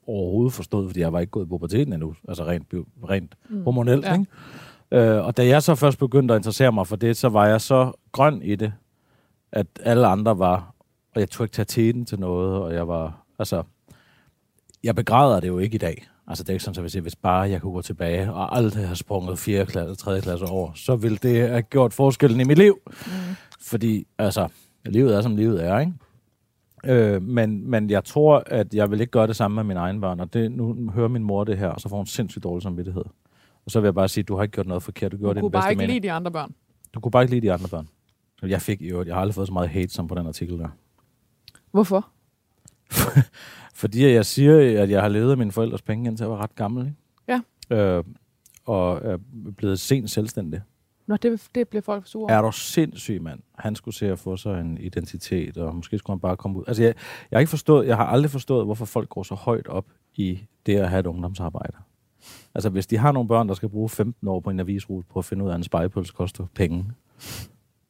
overhovedet 0.06 0.52
forstod, 0.52 0.88
fordi 0.88 1.00
jeg 1.00 1.12
var 1.12 1.20
ikke 1.20 1.30
gået 1.30 1.46
i 1.46 1.48
puberteten 1.48 1.92
endnu, 1.92 2.14
altså 2.28 2.44
rent, 2.44 2.74
rent 3.08 3.34
mm. 3.50 3.64
hormonelt. 3.64 4.04
Ja. 4.04 4.12
Ikke? 4.12 4.26
Øh, 4.92 5.24
og 5.24 5.36
da 5.36 5.46
jeg 5.46 5.62
så 5.62 5.74
først 5.74 5.98
begyndte 5.98 6.34
at 6.34 6.38
interessere 6.38 6.72
mig 6.72 6.86
for 6.86 6.96
det, 6.96 7.16
så 7.16 7.28
var 7.28 7.46
jeg 7.46 7.60
så 7.60 7.92
grøn 8.12 8.42
i 8.42 8.56
det, 8.56 8.72
at 9.52 9.66
alle 9.82 10.06
andre 10.06 10.38
var, 10.38 10.74
og 11.14 11.20
jeg 11.20 11.30
tog 11.30 11.44
ikke 11.44 11.52
tage 11.54 11.66
teten 11.66 12.04
til 12.04 12.20
noget, 12.20 12.62
og 12.62 12.74
jeg 12.74 12.88
var, 12.88 13.24
altså, 13.38 13.62
jeg 14.84 14.94
begræder 14.94 15.40
det 15.40 15.48
jo 15.48 15.58
ikke 15.58 15.74
i 15.74 15.78
dag. 15.78 16.08
Altså 16.26 16.44
det 16.44 16.48
er 16.48 16.52
ikke 16.54 16.64
sådan, 16.64 16.78
at 16.78 16.82
hvis, 16.82 16.94
jeg, 16.94 17.02
hvis 17.02 17.16
bare 17.16 17.50
jeg 17.50 17.60
kunne 17.60 17.72
gå 17.72 17.82
tilbage 17.82 18.32
og 18.32 18.56
aldrig 18.56 18.86
have 18.86 18.96
sprunget 18.96 19.38
4. 19.38 19.66
klasse, 19.66 19.94
3. 19.94 20.20
klasse 20.20 20.46
over, 20.46 20.72
så 20.74 20.96
ville 20.96 21.18
det 21.22 21.48
have 21.48 21.62
gjort 21.62 21.92
forskellen 21.92 22.40
i 22.40 22.44
mit 22.44 22.58
liv. 22.58 22.78
Mm. 22.86 23.12
Fordi, 23.60 24.06
altså, 24.18 24.48
livet 24.86 25.16
er 25.16 25.20
som 25.22 25.36
livet 25.36 25.64
er, 25.64 25.78
ikke? 25.78 25.92
Øh, 26.84 27.22
men, 27.22 27.70
men 27.70 27.90
jeg 27.90 28.04
tror, 28.04 28.42
at 28.46 28.74
jeg 28.74 28.90
vil 28.90 29.00
ikke 29.00 29.10
gøre 29.10 29.26
det 29.26 29.36
samme 29.36 29.54
med 29.54 29.64
mine 29.64 29.80
egne 29.80 30.00
børn, 30.00 30.20
og 30.20 30.32
det, 30.34 30.52
nu 30.52 30.90
hører 30.94 31.08
min 31.08 31.24
mor 31.24 31.44
det 31.44 31.58
her, 31.58 31.68
og 31.68 31.80
så 31.80 31.88
får 31.88 31.96
hun 31.96 32.06
sindssygt 32.06 32.44
dårlig 32.44 32.62
samvittighed. 32.62 33.04
Og 33.64 33.70
så 33.70 33.80
vil 33.80 33.86
jeg 33.86 33.94
bare 33.94 34.08
sige, 34.08 34.22
at 34.22 34.28
du 34.28 34.36
har 34.36 34.42
ikke 34.42 34.52
gjort 34.52 34.66
noget 34.66 34.82
forkert, 34.82 35.12
du 35.12 35.16
Du 35.16 35.20
gjorde 35.20 35.34
det 35.34 35.40
i 35.40 35.42
kunne 35.42 35.48
den 35.48 35.52
bedste 35.52 35.64
bare 35.64 35.72
ikke 35.72 35.78
mening. 35.80 35.94
lide 35.94 36.06
de 36.08 36.12
andre 36.12 36.30
børn. 36.30 36.54
Du 36.94 37.00
kunne 37.00 37.12
bare 37.12 37.22
ikke 37.22 37.34
lide 37.34 37.46
de 37.46 37.52
andre 37.52 37.68
børn. 37.68 37.88
Jeg 38.42 38.62
fik 38.62 38.82
jo, 38.82 39.04
jeg 39.04 39.14
har 39.14 39.20
aldrig 39.20 39.34
fået 39.34 39.46
så 39.46 39.52
meget 39.52 39.68
hate 39.68 39.88
som 39.88 40.08
på 40.08 40.14
den 40.14 40.26
artikel 40.26 40.58
der. 40.58 40.68
Hvorfor? 41.70 42.08
Fordi 43.74 44.06
jeg 44.06 44.26
siger, 44.26 44.82
at 44.82 44.90
jeg 44.90 45.02
har 45.02 45.08
levet 45.08 45.30
af 45.30 45.36
mine 45.36 45.52
forældres 45.52 45.82
penge, 45.82 46.08
indtil 46.08 46.24
jeg 46.24 46.30
var 46.30 46.42
ret 46.42 46.54
gammel. 46.54 46.86
Ikke? 46.86 46.96
Ja. 47.70 47.76
Øh, 47.76 48.04
og 48.64 49.00
er 49.04 49.18
blevet 49.56 49.80
sent 49.80 50.10
selvstændig. 50.10 50.62
Nå, 51.06 51.16
det, 51.16 51.48
det 51.54 51.68
bliver 51.68 51.82
folk 51.82 52.06
sure. 52.06 52.32
Er 52.32 52.42
du 52.42 52.52
sindssyg, 52.52 53.22
mand? 53.22 53.40
Han 53.58 53.76
skulle 53.76 53.94
se 53.94 54.10
at 54.10 54.18
få 54.18 54.36
sig 54.36 54.60
en 54.60 54.78
identitet, 54.78 55.56
og 55.56 55.74
måske 55.74 55.98
skulle 55.98 56.14
han 56.14 56.20
bare 56.20 56.36
komme 56.36 56.58
ud. 56.58 56.64
Altså, 56.66 56.82
jeg, 56.82 56.94
jeg, 57.30 57.36
har 57.36 57.40
ikke 57.40 57.50
forstået, 57.50 57.86
jeg 57.86 57.96
har 57.96 58.04
aldrig 58.06 58.30
forstået, 58.30 58.64
hvorfor 58.64 58.84
folk 58.84 59.08
går 59.08 59.22
så 59.22 59.34
højt 59.34 59.66
op 59.66 59.86
i 60.14 60.40
det 60.66 60.76
at 60.76 60.88
have 60.88 61.00
et 61.00 61.06
ungdomsarbejde. 61.06 61.76
Altså, 62.54 62.70
hvis 62.70 62.86
de 62.86 62.96
har 62.96 63.12
nogle 63.12 63.28
børn, 63.28 63.48
der 63.48 63.54
skal 63.54 63.68
bruge 63.68 63.88
15 63.88 64.28
år 64.28 64.40
på 64.40 64.50
en 64.50 64.60
avisrute 64.60 65.08
på 65.12 65.18
at 65.18 65.24
finde 65.24 65.44
ud 65.44 65.48
af, 65.48 65.54
at 65.54 65.58
en 65.58 65.64
spejepølse 65.64 66.12
koster 66.12 66.46
penge, 66.54 66.92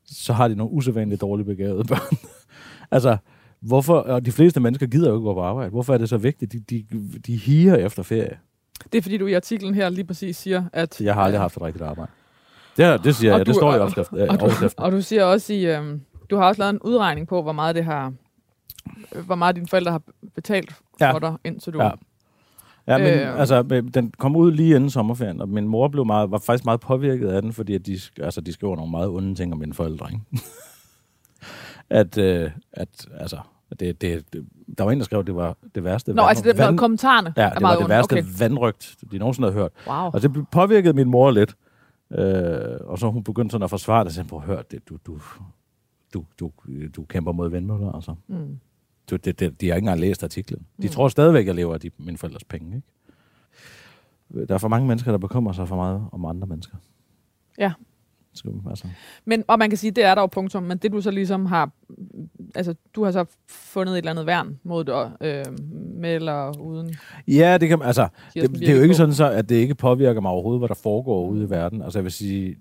så 0.05 0.33
har 0.33 0.49
de 0.49 0.55
nogle 0.55 0.73
usædvanligt 0.73 1.21
dårligt 1.21 1.47
begavede 1.47 1.85
børn. 1.85 2.17
altså, 2.97 3.17
hvorfor, 3.61 3.95
og 3.99 4.27
de 4.27 4.33
fleste 4.33 4.61
mennesker 4.61 4.87
gider 4.87 5.09
jo 5.09 5.15
ikke 5.17 5.25
gå 5.25 5.35
på 5.35 5.43
arbejde. 5.43 5.71
Hvorfor 5.71 5.95
er 5.95 5.99
det 5.99 6.09
så 6.09 6.17
vigtigt? 6.17 6.53
De, 6.53 6.59
de, 6.61 6.85
de 7.27 7.37
higer 7.37 7.75
efter 7.77 8.03
ferie. 8.03 8.39
Det 8.93 8.99
er 8.99 9.03
fordi, 9.03 9.17
du 9.17 9.27
i 9.27 9.33
artiklen 9.33 9.75
her 9.75 9.89
lige 9.89 10.05
præcis 10.05 10.37
siger, 10.37 10.65
at... 10.73 11.01
Jeg 11.01 11.15
har 11.15 11.23
aldrig 11.23 11.41
haft 11.41 11.57
et 11.57 11.63
rigtigt 11.63 11.85
arbejde. 11.85 12.11
Det, 12.77 12.85
er, 12.85 12.97
det 12.97 13.15
siger 13.17 13.33
Og 13.33 13.39
jeg. 13.39 13.47
Det 13.47 13.55
du- 13.55 13.59
står 13.59 13.75
i 13.75 13.77
og- 13.77 13.83
opskrift, 13.83 14.13
øh, 14.17 14.27
Og 14.31 14.41
du, 14.41 14.45
overskriften. 14.45 14.85
og 14.85 14.93
du 14.93 15.03
siger 15.03 15.25
også 15.25 15.53
i... 15.53 15.67
Øhm, 15.77 16.01
du 16.31 16.37
har 16.37 16.45
også 16.45 16.59
lavet 16.63 16.71
en 16.73 16.79
udregning 16.85 17.29
på, 17.29 17.43
hvor 17.43 17.53
meget 17.53 17.75
det 17.75 17.85
har... 17.85 18.13
Hvor 19.27 19.35
meget 19.35 19.57
dine 19.57 19.67
forældre 19.67 19.93
har 19.93 20.03
betalt 20.35 20.75
Ja. 21.01 21.13
for 21.13 21.19
dig, 21.19 21.35
indtil 21.45 21.73
du... 21.73 21.83
Ja. 21.83 21.91
Ja, 22.87 22.99
men 22.99 23.07
Øh. 23.07 23.29
øh, 23.29 23.41
altså, 23.41 23.63
den 23.95 24.13
kom 24.19 24.37
ud 24.37 24.53
lige 24.53 24.77
inden 24.77 24.91
sommerferien, 24.91 25.41
og 25.41 25.49
min 25.49 25.69
mor 25.69 25.89
blev 25.89 26.07
meget, 26.07 26.31
var 26.31 26.39
faktisk 26.39 26.65
meget 26.65 26.81
påvirket 26.81 27.29
af 27.29 27.43
den, 27.43 27.53
fordi 27.53 27.75
at 27.75 27.87
de, 27.87 27.99
altså, 28.21 28.41
de 28.41 28.53
skriver 28.53 28.77
nogle 28.77 28.91
meget 28.91 29.09
onde 29.09 29.35
ting 29.35 29.53
om 29.53 29.59
mine 29.59 29.75
forældre. 29.75 30.07
Ikke? 30.13 30.45
At, 31.91 32.19
øh, 32.19 32.51
at, 32.73 33.09
altså, 33.15 33.39
det, 33.81 34.01
det, 34.01 34.25
der 34.79 34.85
var 34.85 34.93
en, 34.93 34.99
der 34.99 35.05
skrev, 35.05 35.19
at 35.21 35.27
det 35.27 35.35
var 35.35 35.57
det 35.75 35.85
værste. 35.85 36.13
Nå, 36.15 36.23
altså 36.23 36.45
det, 36.45 36.59
vand, 36.59 36.79
kommentarerne 36.79 37.35
ja, 37.37 37.51
det 37.55 37.63
var 37.63 37.77
det 37.77 37.89
værste 37.89 38.13
Okay. 38.13 38.25
vandrygt, 38.39 38.97
de 39.13 39.19
nogensinde 39.19 39.49
havde 39.49 39.61
hørt. 39.63 39.73
Wow. 39.87 39.97
Og 40.13 40.23
det 40.23 40.47
påvirkede 40.51 40.93
min 40.93 41.09
mor 41.11 41.31
lidt. 41.31 41.57
Øh, 42.13 42.77
og 42.81 42.99
så 42.99 43.11
hun 43.11 43.25
begyndte 43.25 43.53
sådan 43.53 43.63
at 43.65 43.71
forsvare 43.71 44.01
det, 44.01 44.07
og 44.07 44.13
sagde, 44.13 44.41
høre, 44.41 44.63
det, 44.71 44.89
du, 44.89 44.99
du, 45.07 45.21
du, 46.15 46.25
du, 46.41 46.51
du 46.97 47.05
kæmper 47.05 47.33
mod 47.33 47.51
vindmøller, 47.51 47.93
altså. 47.93 48.15
Mm. 48.29 48.59
Du, 49.11 49.17
det, 49.17 49.41
det, 49.41 49.61
de 49.61 49.69
har 49.69 49.75
ikke 49.77 49.85
engang 49.85 50.01
læst 50.01 50.25
artiklen. 50.25 50.67
De 50.83 50.87
Mm. 50.87 50.93
tror 50.93 51.09
stadigvæk, 51.09 51.41
at 51.41 51.47
jeg 51.47 51.55
lever 51.55 51.75
af 51.75 51.81
de, 51.81 51.91
mine 51.99 52.19
forældres 52.19 52.45
penge. 52.45 52.77
Ikke? 52.77 54.47
Der 54.47 54.55
er 54.55 54.59
for 54.59 54.69
mange 54.69 54.89
mennesker, 54.89 55.11
der 55.11 55.19
bekymrer 55.19 55.53
sig 55.53 55.69
for 55.69 55.77
meget 55.77 56.05
om 56.13 56.25
andre 56.25 56.47
mennesker. 56.47 56.77
Ja. 57.59 57.73
Altså. 58.71 58.87
Men, 59.25 59.45
og 59.47 59.59
man 59.59 59.69
kan 59.71 59.77
sige, 59.79 59.91
det 59.91 60.05
er 60.05 60.15
der 60.15 60.23
jo 60.23 60.27
punktum, 60.27 60.63
men 60.63 60.79
det 60.79 60.93
du 60.93 61.01
så 61.01 61.11
ligesom 61.11 61.47
har, 61.47 61.71
altså 62.55 62.75
du 62.95 63.05
har 63.05 63.11
så 63.11 63.25
fundet 63.49 63.93
et 63.93 63.99
eller 63.99 64.11
andet 64.11 64.27
værn 64.27 64.59
mod 64.63 64.85
det, 64.85 65.13
øh, 65.21 65.45
med 65.95 66.15
eller 66.15 66.59
uden? 66.61 66.95
Ja, 67.29 67.59
det 67.59 67.69
kan 67.69 67.83
altså, 67.83 68.09
det, 68.35 68.51
det 68.51 68.69
er 68.69 68.77
jo 68.77 68.83
ikke 68.83 68.95
sådan 68.95 69.15
så, 69.15 69.31
at 69.31 69.49
det 69.49 69.55
ikke 69.55 69.75
påvirker 69.75 70.21
mig 70.21 70.31
overhovedet, 70.31 70.61
hvad 70.61 70.69
der 70.69 70.75
foregår 70.75 71.27
ude 71.29 71.45
i 71.45 71.51
verden. 71.51 71.83
Altså 71.83 71.99
jeg 71.99 72.05
vil 72.05 72.13
sige, 72.13 72.57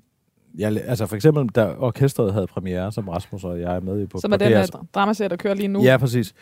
jeg, 0.58 0.82
altså 0.86 1.06
for 1.06 1.16
eksempel, 1.16 1.48
da 1.48 1.74
orkestret 1.78 2.34
havde 2.34 2.48
premiere, 2.48 2.92
som 2.92 3.10
Rasmus 3.10 3.44
og 3.44 3.62
jeg 3.62 3.76
er 3.76 3.80
med 3.80 4.02
i 4.02 4.06
på. 4.06 4.20
Som 4.20 4.32
er 4.34 4.38
den 4.38 4.54
DR's 4.54 4.80
uh, 4.80 4.86
dramaserie, 4.96 5.30
der 5.30 5.36
kører 5.36 5.54
lige 5.54 5.68
nu. 5.68 5.84
Ja, 5.84 5.98
præcis. 5.98 6.34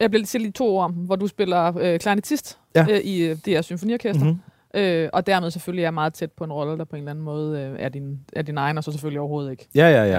Jeg 0.00 0.10
bliver 0.10 0.26
til 0.26 0.40
lige 0.40 0.52
to 0.52 0.76
om, 0.76 0.92
hvor 0.92 1.16
du 1.16 1.26
spiller 1.26 1.78
øh, 1.78 1.98
klarinettist 1.98 2.58
Ja. 2.74 2.86
øh, 2.90 3.00
i 3.00 3.22
øh, 3.22 3.36
DR 3.36 3.60
Symfoniorkester. 3.60 4.24
Mm-hmm. 4.24 4.40
Øh, 4.76 5.08
og 5.12 5.26
dermed 5.26 5.50
selvfølgelig 5.50 5.84
er 5.84 5.90
meget 5.90 6.14
tæt 6.14 6.32
på 6.32 6.44
en 6.44 6.52
rolle, 6.52 6.78
der 6.78 6.84
på 6.84 6.96
en 6.96 7.00
eller 7.02 7.10
anden 7.10 7.24
måde 7.24 7.60
øh, 7.60 7.76
er, 7.78 7.88
din, 7.88 8.20
er 8.32 8.42
din 8.42 8.58
egen, 8.58 8.78
og 8.78 8.84
så 8.84 8.92
selvfølgelig 8.92 9.20
overhovedet 9.20 9.50
ikke. 9.50 9.68
Ja, 9.74 9.88
ja, 9.88 10.04
ja. 10.04 10.18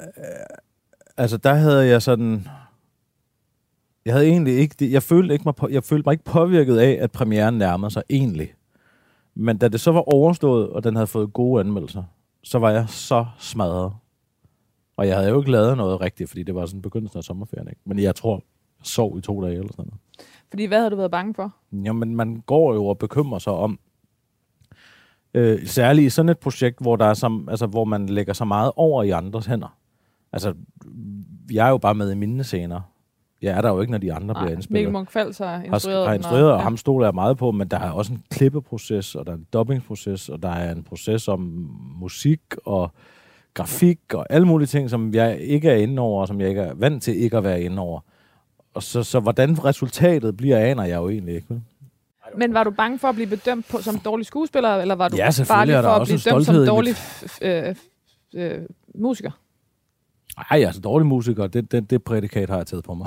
Øh, 0.00 0.06
altså, 1.16 1.36
der 1.36 1.54
havde 1.54 1.86
jeg 1.86 2.02
sådan... 2.02 2.46
Jeg 4.04 4.14
havde 4.14 4.26
egentlig 4.26 4.54
ikke... 4.58 4.74
det- 4.78 4.92
Jeg 4.92 5.02
følte, 5.02 5.32
ikke 5.34 5.44
mig, 5.44 5.54
på, 5.54 5.68
jeg 5.68 5.84
følte 5.84 6.06
mig 6.06 6.12
ikke 6.12 6.24
påvirket 6.24 6.78
af, 6.78 6.98
at 7.00 7.12
premieren 7.12 7.58
nærmede 7.58 7.90
sig 7.90 8.02
egentlig. 8.10 8.54
Men 9.34 9.58
da 9.58 9.68
det 9.68 9.80
så 9.80 9.92
var 9.92 10.14
overstået, 10.14 10.68
og 10.68 10.84
den 10.84 10.94
havde 10.96 11.06
fået 11.06 11.32
gode 11.32 11.60
anmeldelser, 11.60 12.02
så 12.42 12.58
var 12.58 12.70
jeg 12.70 12.88
så 12.88 13.26
smadret. 13.38 13.92
Og 14.96 15.06
jeg 15.08 15.16
havde 15.16 15.28
jo 15.30 15.38
ikke 15.40 15.50
lavet 15.50 15.76
noget 15.76 16.00
rigtigt, 16.00 16.28
fordi 16.30 16.42
det 16.42 16.54
var 16.54 16.66
sådan 16.66 16.82
begyndelsen 16.82 17.18
af 17.18 17.24
sommerferien. 17.24 17.68
Ikke? 17.68 17.80
Men 17.84 17.98
jeg 17.98 18.14
tror, 18.14 18.34
jeg 18.34 18.42
sov 18.86 19.18
i 19.18 19.20
to 19.20 19.42
dage 19.42 19.54
eller 19.54 19.72
sådan 19.72 19.84
noget. 19.84 20.00
Fordi 20.50 20.64
hvad 20.64 20.78
havde 20.78 20.90
du 20.90 20.96
været 20.96 21.10
bange 21.10 21.34
for? 21.34 21.54
Jamen, 21.72 22.16
man 22.16 22.42
går 22.46 22.74
jo 22.74 22.86
og 22.86 22.98
bekymrer 22.98 23.38
sig 23.38 23.52
om, 23.52 23.78
øh, 25.34 25.66
særligt 25.66 26.06
i 26.06 26.10
sådan 26.10 26.28
et 26.28 26.38
projekt, 26.38 26.80
hvor, 26.80 26.96
der 26.96 27.06
er 27.06 27.14
som, 27.14 27.48
altså, 27.48 27.66
hvor 27.66 27.84
man 27.84 28.06
lægger 28.06 28.32
så 28.32 28.44
meget 28.44 28.72
over 28.76 29.02
i 29.02 29.10
andres 29.10 29.46
hænder. 29.46 29.76
Altså, 30.32 30.54
jeg 31.52 31.66
er 31.66 31.70
jo 31.70 31.78
bare 31.78 31.94
med 31.94 32.12
i 32.12 32.14
mine 32.14 32.44
scener. 32.44 32.80
Jeg 33.42 33.56
er 33.56 33.60
der 33.60 33.68
jo 33.68 33.80
ikke, 33.80 33.90
når 33.90 33.98
de 33.98 34.12
andre 34.12 34.34
bliver 34.34 34.44
Mikkel 34.44 34.54
indspillet. 34.56 34.92
Munch 34.92 35.12
Fals 35.12 35.38
har 35.38 35.46
Har, 35.46 35.64
instrueret, 35.64 36.04
har 36.04 36.12
den, 36.12 36.18
instrueret, 36.18 36.52
og 36.52 36.58
ja. 36.58 36.62
ham 36.62 36.76
stoler 36.76 37.06
jeg 37.06 37.14
meget 37.14 37.36
på, 37.38 37.50
men 37.50 37.68
der 37.68 37.78
er 37.78 37.90
også 37.90 38.12
en 38.12 38.22
klippeproces, 38.30 39.14
og 39.14 39.26
der 39.26 39.32
er 39.32 39.36
en 39.36 39.46
dubbingproces, 39.52 40.28
og 40.28 40.42
der 40.42 40.48
er 40.48 40.72
en 40.72 40.82
proces 40.82 41.28
om 41.28 41.40
musik 42.00 42.40
og 42.64 42.90
grafik 43.54 44.14
og 44.14 44.26
alle 44.30 44.46
mulige 44.46 44.66
ting, 44.66 44.90
som 44.90 45.14
jeg 45.14 45.40
ikke 45.40 45.70
er 45.70 45.76
inde 45.76 46.02
over, 46.02 46.20
og 46.20 46.28
som 46.28 46.40
jeg 46.40 46.48
ikke 46.48 46.60
er 46.60 46.74
vant 46.74 47.02
til 47.02 47.22
ikke 47.22 47.36
at 47.36 47.44
være 47.44 47.62
inde 47.62 47.78
over. 47.82 48.00
Og 48.78 48.82
så, 48.82 49.02
så 49.02 49.20
hvordan 49.20 49.64
resultatet 49.64 50.36
bliver, 50.36 50.58
aner 50.58 50.84
jeg 50.84 50.96
jo 50.96 51.08
egentlig 51.08 51.34
ikke. 51.34 51.60
Men 52.36 52.54
var 52.54 52.64
du 52.64 52.70
bange 52.70 52.98
for 52.98 53.08
at 53.08 53.14
blive 53.14 53.28
bedømt 53.28 53.66
på, 53.70 53.82
som 53.82 53.98
dårlig 53.98 54.26
skuespiller, 54.26 54.76
eller 54.76 54.94
var 54.94 55.08
du 55.08 55.16
Ja, 55.16 55.26
der 55.26 55.44
for 55.44 55.54
at 55.54 56.06
blive 56.06 56.14
en 56.14 56.34
dømt 56.34 56.46
som 56.46 56.66
dårlig 56.66 56.92
f- 56.92 57.46
øh, 57.46 57.74
øh, 58.34 58.58
musiker? 58.94 59.30
Ej, 60.50 60.64
altså 60.64 60.80
dårlig 60.80 61.06
musiker, 61.06 61.46
det, 61.46 61.72
det, 61.72 61.90
det 61.90 62.02
prædikat 62.02 62.50
har 62.50 62.56
jeg 62.56 62.66
taget 62.66 62.84
på 62.84 62.94
mig. 62.94 63.06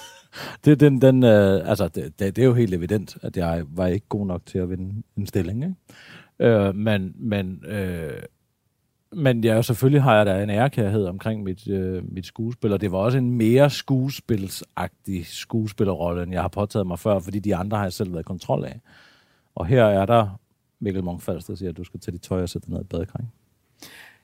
det, 0.64 0.80
den, 0.80 1.00
den, 1.02 1.24
øh, 1.24 1.68
altså, 1.70 1.88
det, 1.88 2.18
det, 2.18 2.36
det 2.36 2.42
er 2.42 2.46
jo 2.46 2.54
helt 2.54 2.74
evident, 2.74 3.16
at 3.22 3.36
jeg 3.36 3.64
var 3.68 3.86
ikke 3.86 4.06
god 4.08 4.26
nok 4.26 4.46
til 4.46 4.58
at 4.58 4.70
vinde 4.70 5.02
en 5.16 5.26
stilling. 5.26 5.64
Ikke? 5.64 6.54
Øh, 6.56 6.74
men, 6.74 7.12
men, 7.18 7.64
øh, 7.68 8.22
men 9.16 9.44
ja, 9.44 9.62
selvfølgelig 9.62 10.02
har 10.02 10.16
jeg 10.16 10.26
da 10.26 10.42
en 10.42 10.50
ærkærhed 10.50 11.06
omkring 11.06 11.42
mit, 11.42 11.68
øh, 11.68 12.12
mit 12.12 12.26
skuespil, 12.26 12.72
og 12.72 12.80
det 12.80 12.92
var 12.92 12.98
også 12.98 13.18
en 13.18 13.32
mere 13.32 13.70
skuespilsagtig 13.70 15.26
skuespillerrolle, 15.26 16.22
end 16.22 16.32
jeg 16.32 16.40
har 16.40 16.48
påtaget 16.48 16.86
mig 16.86 16.98
før, 16.98 17.18
fordi 17.18 17.38
de 17.38 17.56
andre 17.56 17.76
har 17.76 17.84
jeg 17.84 17.92
selv 17.92 18.12
været 18.12 18.22
i 18.22 18.24
kontrol 18.24 18.64
af. 18.64 18.80
Og 19.54 19.66
her 19.66 19.84
er 19.84 20.06
der 20.06 20.38
Mikkel 20.80 21.02
Munch-Falster, 21.02 21.46
der 21.46 21.54
siger, 21.54 21.70
at 21.70 21.76
du 21.76 21.84
skal 21.84 22.00
tage 22.00 22.12
dit 22.12 22.22
tøj 22.22 22.42
og 22.42 22.48
sætte 22.48 22.66
dig 22.66 22.74
ned 22.74 22.80
i 22.80 22.84
badekar. 22.84 23.18
ikke? 23.18 23.30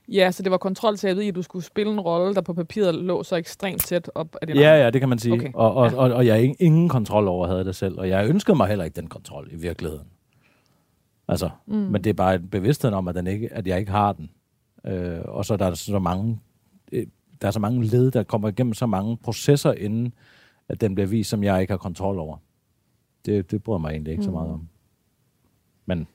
Ja, 0.08 0.30
så 0.30 0.42
det 0.42 0.50
var 0.52 0.58
kontroltabet 0.58 1.22
i, 1.22 1.28
at 1.28 1.34
du 1.34 1.42
skulle 1.42 1.64
spille 1.64 1.92
en 1.92 2.00
rolle, 2.00 2.34
der 2.34 2.40
på 2.40 2.54
papiret 2.54 2.94
lå 2.94 3.22
så 3.22 3.36
ekstremt 3.36 3.84
tæt 3.84 4.10
op 4.14 4.36
af 4.40 4.46
din 4.46 4.56
Ja, 4.56 4.84
ja, 4.84 4.90
det 4.90 5.00
kan 5.00 5.08
man 5.08 5.18
sige. 5.18 5.32
Okay. 5.32 5.50
Og, 5.54 5.74
og, 5.74 5.90
Ja. 5.90 5.96
og, 5.96 6.10
og 6.10 6.26
jeg 6.26 6.54
ingen, 6.60 6.88
kontrol 6.88 7.28
over 7.28 7.46
havde 7.46 7.64
det 7.64 7.76
selv, 7.76 7.98
og 7.98 8.08
jeg 8.08 8.28
ønskede 8.28 8.56
mig 8.56 8.68
heller 8.68 8.84
ikke 8.84 8.96
den 8.96 9.08
kontrol 9.08 9.48
i 9.52 9.56
virkeligheden. 9.56 10.06
Altså, 11.28 11.50
mm. 11.66 11.74
men 11.74 12.04
det 12.04 12.10
er 12.10 12.14
bare 12.14 12.34
en 12.34 12.48
bevidsthed 12.48 12.92
om, 12.92 13.08
at, 13.08 13.14
den 13.14 13.26
ikke, 13.26 13.52
at 13.52 13.66
jeg 13.66 13.78
ikke 13.78 13.92
har 13.92 14.12
den. 14.12 14.30
Øh, 14.86 15.20
og 15.24 15.44
så 15.44 15.52
er 15.52 15.56
der 15.58 15.74
så 15.74 15.98
mange, 15.98 16.40
øh, 16.92 17.06
der 17.42 17.46
er 17.48 17.52
så 17.52 17.60
mange 17.60 17.84
led, 17.84 18.10
der 18.10 18.22
kommer 18.22 18.48
igennem 18.48 18.74
så 18.74 18.86
mange 18.86 19.16
processer, 19.16 19.72
inden 19.72 20.14
at 20.68 20.80
den 20.80 20.94
bliver 20.94 21.06
vist, 21.08 21.30
som 21.30 21.42
jeg 21.44 21.60
ikke 21.60 21.72
har 21.72 21.78
kontrol 21.78 22.18
over. 22.18 22.36
Det, 23.26 23.50
det 23.50 23.62
bryder 23.62 23.78
mig 23.78 23.90
egentlig 23.90 24.10
ikke 24.10 24.20
mm. 24.20 24.24
så 24.24 24.30
meget 24.30 24.50
om. 24.50 24.68
Men 25.86 26.08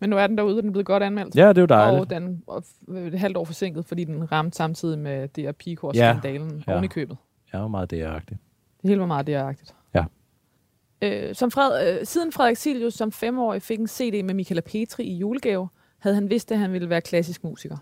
Men 0.00 0.10
nu 0.10 0.16
er 0.16 0.26
den 0.26 0.38
derude, 0.38 0.56
og 0.56 0.62
den 0.62 0.68
er 0.68 0.72
blevet 0.72 0.86
godt 0.86 1.02
anmeldt. 1.02 1.36
ja, 1.36 1.48
det 1.48 1.58
er 1.58 1.62
jo 1.62 1.66
dejligt. 1.66 2.00
Og 2.00 2.10
den 2.10 2.42
er 2.88 3.06
et 3.06 3.18
halvt 3.18 3.36
år 3.36 3.44
forsinket, 3.44 3.84
fordi 3.86 4.04
den 4.04 4.32
ramte 4.32 4.56
samtidig 4.56 4.98
med 4.98 5.28
DR 5.28 5.52
Picor 5.52 5.92
Ja. 5.94 6.20
Ja. 6.24 6.72
oven 6.72 6.84
i 6.84 6.86
købet. 6.86 7.16
Jeg 7.52 7.58
er 7.58 7.62
jo 7.62 7.68
meget 7.68 7.90
det 7.90 8.00
Det 8.82 8.88
hele 8.90 9.00
var 9.00 9.06
meget 9.06 9.28
DR-agtigt. 9.28 9.74
Ja. 9.94 10.04
Øh, 11.02 11.34
som 11.34 11.50
Fred, 11.50 11.98
øh, 12.00 12.06
siden 12.06 12.32
Frederik 12.32 12.56
Silius 12.56 12.94
som 12.94 13.12
femårig 13.12 13.62
fik 13.62 13.78
en 13.80 13.88
CD 13.88 14.24
med 14.24 14.34
Michaela 14.34 14.60
Petri 14.60 15.04
i 15.04 15.16
julegave, 15.16 15.68
havde 16.02 16.14
han 16.14 16.30
vidst, 16.30 16.52
at 16.52 16.58
han 16.58 16.72
ville 16.72 16.88
være 16.90 17.00
klassisk 17.00 17.44
musiker. 17.44 17.76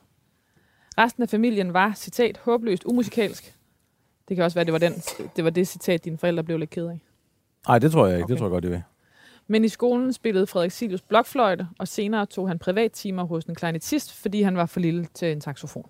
Resten 0.99 1.23
af 1.23 1.29
familien 1.29 1.73
var, 1.73 1.93
citat, 1.97 2.39
håbløst 2.45 2.85
umusikalsk. 2.85 3.55
Det 4.29 4.37
kan 4.37 4.45
også 4.45 4.55
være, 4.55 4.65
det 4.65 4.73
var, 4.73 4.79
den, 4.79 4.93
det 5.37 5.45
var 5.45 5.51
det 5.51 5.69
citat, 5.69 6.05
dine 6.05 6.19
forældre 6.19 6.43
blev 6.45 6.59
lidt 6.59 6.71
ked 6.71 6.87
af. 6.87 7.01
Nej, 7.69 7.79
det 7.79 7.93
tror 7.93 8.07
jeg 8.07 8.17
ikke. 8.17 8.25
Okay. 8.25 8.33
Det 8.33 8.39
tror 8.39 8.47
jeg 8.47 8.51
godt, 8.51 8.65
de 8.65 8.69
vil. 8.69 8.83
Men 9.47 9.65
i 9.65 9.69
skolen 9.69 10.13
spillede 10.13 10.47
Frederik 10.47 10.71
Silius 10.71 11.03
blokfløjte, 11.03 11.69
og 11.79 11.89
senere 11.89 12.27
tog 12.27 12.49
han 12.49 12.59
privattimer 12.59 13.25
hos 13.25 13.45
en 13.45 13.55
klarinettist, 13.55 14.13
fordi 14.15 14.43
han 14.43 14.57
var 14.57 14.67
for 14.67 14.81
lille 14.81 15.05
til 15.15 15.33
en 15.33 15.41
saxofon. 15.41 15.89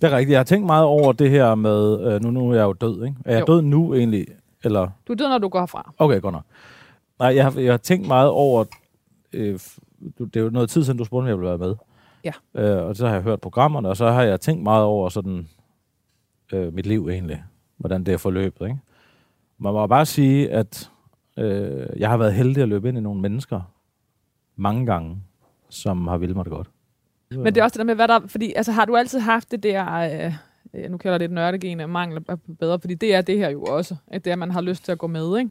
Det 0.00 0.12
er 0.12 0.16
rigtigt. 0.16 0.30
Jeg 0.30 0.38
har 0.38 0.44
tænkt 0.44 0.66
meget 0.66 0.84
over 0.84 1.12
det 1.12 1.30
her 1.30 1.54
med, 1.54 2.00
øh, 2.14 2.20
nu, 2.22 2.30
nu 2.30 2.50
er 2.50 2.54
jeg 2.54 2.62
jo 2.62 2.72
død, 2.72 3.04
ikke? 3.04 3.16
Er 3.24 3.32
jeg 3.32 3.48
Jo. 3.48 3.54
død 3.54 3.62
nu 3.62 3.94
egentlig? 3.94 4.26
Eller 4.64 4.90
Du 5.08 5.12
er 5.12 5.16
død, 5.16 5.28
når 5.28 5.38
du 5.38 5.48
går 5.48 5.58
herfra. 5.58 5.92
Okay, 5.98 6.20
godt 6.20 6.32
nok. 6.32 6.44
Nej, 7.18 7.34
jeg 7.36 7.44
har, 7.44 7.60
jeg 7.60 7.72
har 7.72 7.78
tænkt 7.78 8.06
meget 8.06 8.28
over... 8.28 8.64
Øh, 9.32 9.58
du- 10.18 10.24
det 10.24 10.36
er 10.36 10.44
jo 10.44 10.50
noget 10.50 10.70
tid 10.70 10.84
siden, 10.84 10.98
du 10.98 11.04
spurgte, 11.04 11.22
om 11.24 11.28
jeg 11.28 11.36
ville 11.38 11.48
være 11.48 11.58
med. 11.58 11.74
Ja. 12.24 12.32
Øh, 12.54 12.86
og 12.88 12.96
så 12.96 13.06
har 13.06 13.14
jeg 13.14 13.22
hørt 13.22 13.40
programmerne, 13.40 13.88
og 13.88 13.96
så 13.96 14.10
har 14.10 14.22
jeg 14.22 14.40
tænkt 14.40 14.62
meget 14.62 14.84
over 14.84 15.08
sådan 15.08 15.48
øh, 16.52 16.74
mit 16.74 16.86
liv 16.86 17.08
egentlig. 17.08 17.44
Hvordan 17.76 18.04
det 18.04 18.14
er 18.14 18.18
forløbet, 18.18 18.66
ikke? 18.66 18.78
Man 19.58 19.72
må 19.72 19.86
bare 19.86 20.06
sige, 20.06 20.50
at 20.50 20.90
øh, 21.38 21.86
jeg 21.96 22.10
har 22.10 22.16
været 22.16 22.34
heldig 22.34 22.62
at 22.62 22.68
løbe 22.68 22.88
ind 22.88 22.98
i 22.98 23.00
nogle 23.00 23.20
mennesker 23.20 23.60
mange 24.56 24.86
gange, 24.86 25.16
som 25.68 26.06
har 26.06 26.16
vildt 26.18 26.36
mig 26.36 26.44
det 26.44 26.52
godt. 26.52 26.70
Men 27.30 27.46
det 27.46 27.56
er 27.56 27.64
også 27.64 27.72
det 27.74 27.78
der 27.78 27.84
med, 27.84 27.94
hvad 27.94 28.08
der... 28.08 28.20
Fordi, 28.26 28.52
altså, 28.56 28.72
har 28.72 28.84
du 28.84 28.96
altid 28.96 29.18
haft 29.18 29.50
det 29.50 29.62
der... 29.62 29.92
Øh, 30.26 30.34
øh, 30.74 30.90
nu 30.90 30.96
kalder 30.96 31.18
det 31.18 31.24
et 31.24 31.30
nørdegen 31.30 31.80
af 31.80 31.88
mangel 31.88 32.24
af 32.28 32.40
bedre, 32.58 32.80
fordi 32.80 32.94
det 32.94 33.14
er 33.14 33.20
det 33.20 33.38
her 33.38 33.50
jo 33.50 33.62
også. 33.62 33.96
At 34.06 34.24
det 34.24 34.30
er, 34.30 34.34
at 34.34 34.38
man 34.38 34.50
har 34.50 34.60
lyst 34.60 34.84
til 34.84 34.92
at 34.92 34.98
gå 34.98 35.06
med, 35.06 35.38
ikke? 35.38 35.50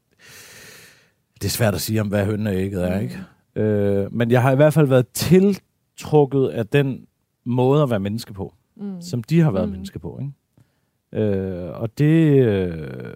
Det 1.33 1.45
er 1.45 1.49
svært 1.49 1.73
at 1.75 1.81
sige 1.81 2.01
om, 2.01 2.07
hvad 2.07 2.25
hønnen 2.25 2.47
og 2.47 2.55
ægget 2.55 2.89
er, 2.89 2.99
ikke? 2.99 3.19
Øh, 3.55 4.13
men 4.13 4.31
jeg 4.31 4.41
har 4.41 4.51
i 4.51 4.55
hvert 4.55 4.73
fald 4.73 4.87
været 4.87 5.07
tiltrukket 5.07 6.47
af 6.47 6.67
den 6.67 7.07
måde 7.43 7.83
at 7.83 7.89
være 7.89 7.99
menneske 7.99 8.33
på, 8.33 8.53
Mm. 8.75 9.01
som 9.01 9.23
de 9.23 9.39
har 9.39 9.51
været 9.51 9.67
Mm. 9.67 9.71
menneske 9.71 9.99
på, 9.99 10.19
ikke? 10.21 11.23
Øh, 11.23 11.81
og 11.81 11.97
det... 11.97 12.43
Øh, 12.45 13.13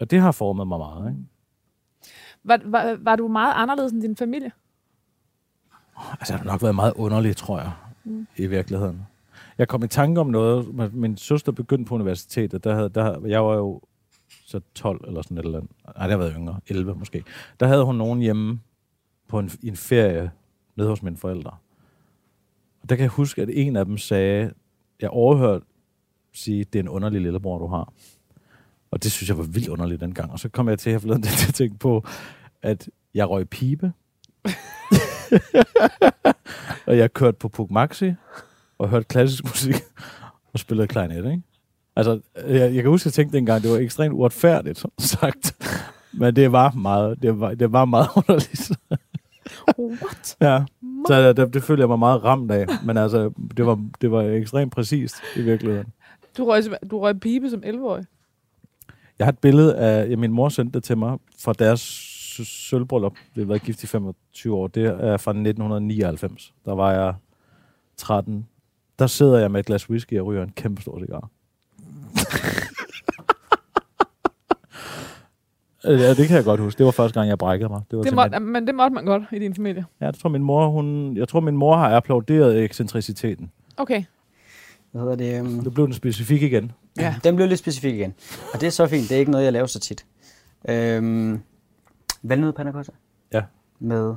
og 0.00 0.10
det 0.10 0.20
har 0.20 0.32
formet 0.32 0.66
mig 0.68 0.78
meget, 0.78 1.10
ikke? 1.10 1.22
Var, 2.44 2.60
var, 2.64 2.96
var 3.00 3.16
du 3.16 3.28
meget 3.28 3.52
anderledes 3.56 3.92
end 3.92 4.02
din 4.02 4.16
familie? 4.16 4.52
Altså, 5.96 6.32
det 6.32 6.40
har 6.40 6.44
nok 6.46 6.62
været 6.62 6.74
meget 6.74 6.92
underligt, 6.96 7.36
tror 7.36 7.58
jeg, 7.58 7.72
mm. 8.04 8.26
i 8.36 8.46
virkeligheden. 8.46 9.06
Jeg 9.58 9.68
kom 9.68 9.82
i 9.84 9.88
tanke 9.88 10.20
om 10.20 10.26
noget, 10.26 10.94
min 10.94 11.16
søster 11.16 11.52
begyndte 11.52 11.88
på 11.88 11.94
universitetet, 11.94 12.64
der 12.64 12.74
havde, 12.74 12.88
der, 12.88 13.26
jeg 13.26 13.44
var 13.44 13.54
jo 13.54 13.80
så 14.46 14.60
12 14.74 15.04
eller 15.08 15.22
sådan 15.22 15.38
et 15.38 15.44
eller 15.44 15.58
andet. 15.58 15.72
Nej, 15.96 16.06
det 16.06 16.10
har 16.10 16.18
været 16.18 16.32
yngre, 16.36 16.60
11 16.68 16.94
måske. 16.94 17.24
Der 17.60 17.66
havde 17.66 17.84
hun 17.84 17.94
nogen 17.96 18.20
hjemme 18.20 18.60
på 19.28 19.38
en, 19.38 19.50
en 19.62 19.76
ferie 19.76 20.30
nede 20.76 20.88
hos 20.88 21.02
mine 21.02 21.16
forældre. 21.16 21.50
Og 22.82 22.88
der 22.88 22.96
kan 22.96 23.02
jeg 23.02 23.10
huske, 23.10 23.42
at 23.42 23.48
en 23.52 23.76
af 23.76 23.84
dem 23.84 23.98
sagde, 23.98 24.52
jeg 25.00 25.10
overhørte 25.10 25.66
sige, 26.32 26.64
det 26.64 26.78
er 26.78 26.82
en 26.82 26.88
underlig 26.88 27.20
lillebror, 27.20 27.58
du 27.58 27.66
har. 27.66 27.92
Og 28.90 29.02
det 29.02 29.12
synes 29.12 29.28
jeg 29.28 29.38
var 29.38 29.44
vildt 29.44 29.68
underligt 29.68 30.00
dengang. 30.00 30.32
Og 30.32 30.38
så 30.38 30.48
kom 30.48 30.68
jeg 30.68 30.78
til 30.78 30.92
her 30.92 30.98
forleden 30.98 31.22
til 31.22 31.48
at 31.48 31.54
tænke 31.54 31.78
på, 31.78 32.04
at 32.62 32.88
jeg 33.14 33.30
røg 33.30 33.48
pibe. 33.48 33.92
og 36.86 36.98
jeg 36.98 37.12
kørte 37.12 37.38
på 37.38 37.48
Puk 37.48 37.70
Maxi 37.70 38.12
og 38.78 38.88
hørte 38.88 39.04
klassisk 39.04 39.44
musik 39.44 39.74
og 40.52 40.58
spillede 40.58 40.88
klarinet, 40.88 41.16
ikke? 41.16 41.42
Altså, 41.96 42.20
jeg, 42.36 42.74
jeg 42.74 42.82
kan 42.82 42.90
huske, 42.90 43.02
at 43.02 43.06
jeg 43.06 43.12
tænkte 43.12 43.36
dengang, 43.36 43.62
det 43.62 43.70
var 43.70 43.76
ekstremt 43.76 44.14
uretfærdigt 44.14 44.84
sagt. 44.98 45.56
Men 46.12 46.36
det 46.36 46.52
var 46.52 46.72
meget, 46.72 47.22
det 47.22 47.40
var, 47.40 47.54
det 47.54 47.72
var 47.72 47.84
meget 47.84 48.08
underligt. 48.16 48.70
What? 49.78 50.36
ja. 50.40 50.64
Så 51.06 51.32
det, 51.32 51.54
det 51.54 51.62
følte 51.62 51.80
jeg 51.80 51.88
mig 51.88 51.98
meget 51.98 52.24
ramt 52.24 52.50
af. 52.50 52.66
Men 52.84 52.96
altså, 52.96 53.30
det 53.56 53.66
var, 53.66 53.84
det 54.00 54.10
var 54.10 54.22
ekstremt 54.22 54.72
præcist 54.72 55.14
i 55.36 55.42
virkeligheden. 55.42 55.86
Du 56.38 56.44
røg, 56.44 56.62
du 56.90 56.98
røg 57.00 57.20
pibe 57.20 57.50
som 57.50 57.62
11-årig. 57.66 58.04
Jeg 59.18 59.26
har 59.26 59.32
et 59.32 59.38
billede 59.38 59.76
af, 59.76 60.08
ja, 60.10 60.16
min 60.16 60.32
mor 60.32 60.48
sendte 60.48 60.72
det 60.78 60.84
til 60.84 60.98
mig 60.98 61.18
fra 61.38 61.52
deres 61.52 61.80
sø- 61.80 62.44
sølvbryllup. 62.44 63.12
Det 63.34 63.42
har 63.42 63.48
været 63.48 63.62
gift 63.62 63.82
i 63.82 63.86
25 63.86 64.54
år. 64.54 64.66
Det 64.66 64.84
er 64.86 65.16
fra 65.16 65.30
1999. 65.30 66.54
Der 66.64 66.74
var 66.74 66.92
jeg 66.92 67.14
13. 67.96 68.46
Der 68.98 69.06
sidder 69.06 69.38
jeg 69.38 69.50
med 69.50 69.60
et 69.60 69.66
glas 69.66 69.90
whisky 69.90 70.18
og 70.20 70.26
ryger 70.26 70.42
en 70.42 70.52
kæmpe 70.56 70.82
stor 70.82 71.00
cigar. 71.00 71.28
Øh, 75.77 75.77
Ja, 75.88 76.14
det 76.14 76.26
kan 76.28 76.36
jeg 76.36 76.44
godt 76.44 76.60
huske. 76.60 76.78
Det 76.78 76.86
var 76.86 76.92
første 76.92 77.20
gang, 77.20 77.28
jeg 77.28 77.38
brækkede 77.38 77.68
mig. 77.68 77.82
Det 77.90 77.96
var 77.96 78.02
Det 78.02 78.08
simpelthen- 78.10 78.42
måtte, 78.42 78.52
men 78.52 78.66
det 78.66 78.74
måtte 78.74 78.94
man 78.94 79.04
godt 79.04 79.22
i 79.32 79.38
din 79.38 79.54
familie. 79.54 79.84
Ja, 80.00 80.04
jeg 80.06 80.14
tror, 80.14 80.30
min 80.30 80.42
mor, 80.42 80.68
hun, 80.68 81.16
jeg 81.16 81.28
tror, 81.28 81.40
min 81.40 81.56
mor 81.56 81.76
har 81.76 81.96
applauderet 81.96 82.62
ekscentriciteten. 82.64 83.50
Okay. 83.76 84.02
Hvad 84.92 85.00
hedder 85.02 85.16
det? 85.16 85.38
øhm, 85.38 85.46
Nu 85.48 85.70
blev 85.70 85.86
den 85.86 85.94
specifik 85.94 86.42
igen. 86.42 86.72
Ja. 86.98 87.14
Den 87.24 87.36
blev 87.36 87.48
lidt 87.48 87.58
specifik 87.60 87.94
igen. 87.94 88.14
Og 88.54 88.60
det 88.60 88.66
er 88.66 88.70
så 88.70 88.86
fint. 88.86 89.08
Det 89.08 89.14
er 89.14 89.18
ikke 89.18 89.30
noget, 89.30 89.44
jeg 89.44 89.52
laver 89.52 89.66
så 89.66 89.80
tit. 89.80 90.06
Øhm, 90.68 91.40
valnød 92.22 92.52
panna 92.52 92.72
cotta 92.72 92.92
Ja. 93.32 93.42
med 93.78 94.14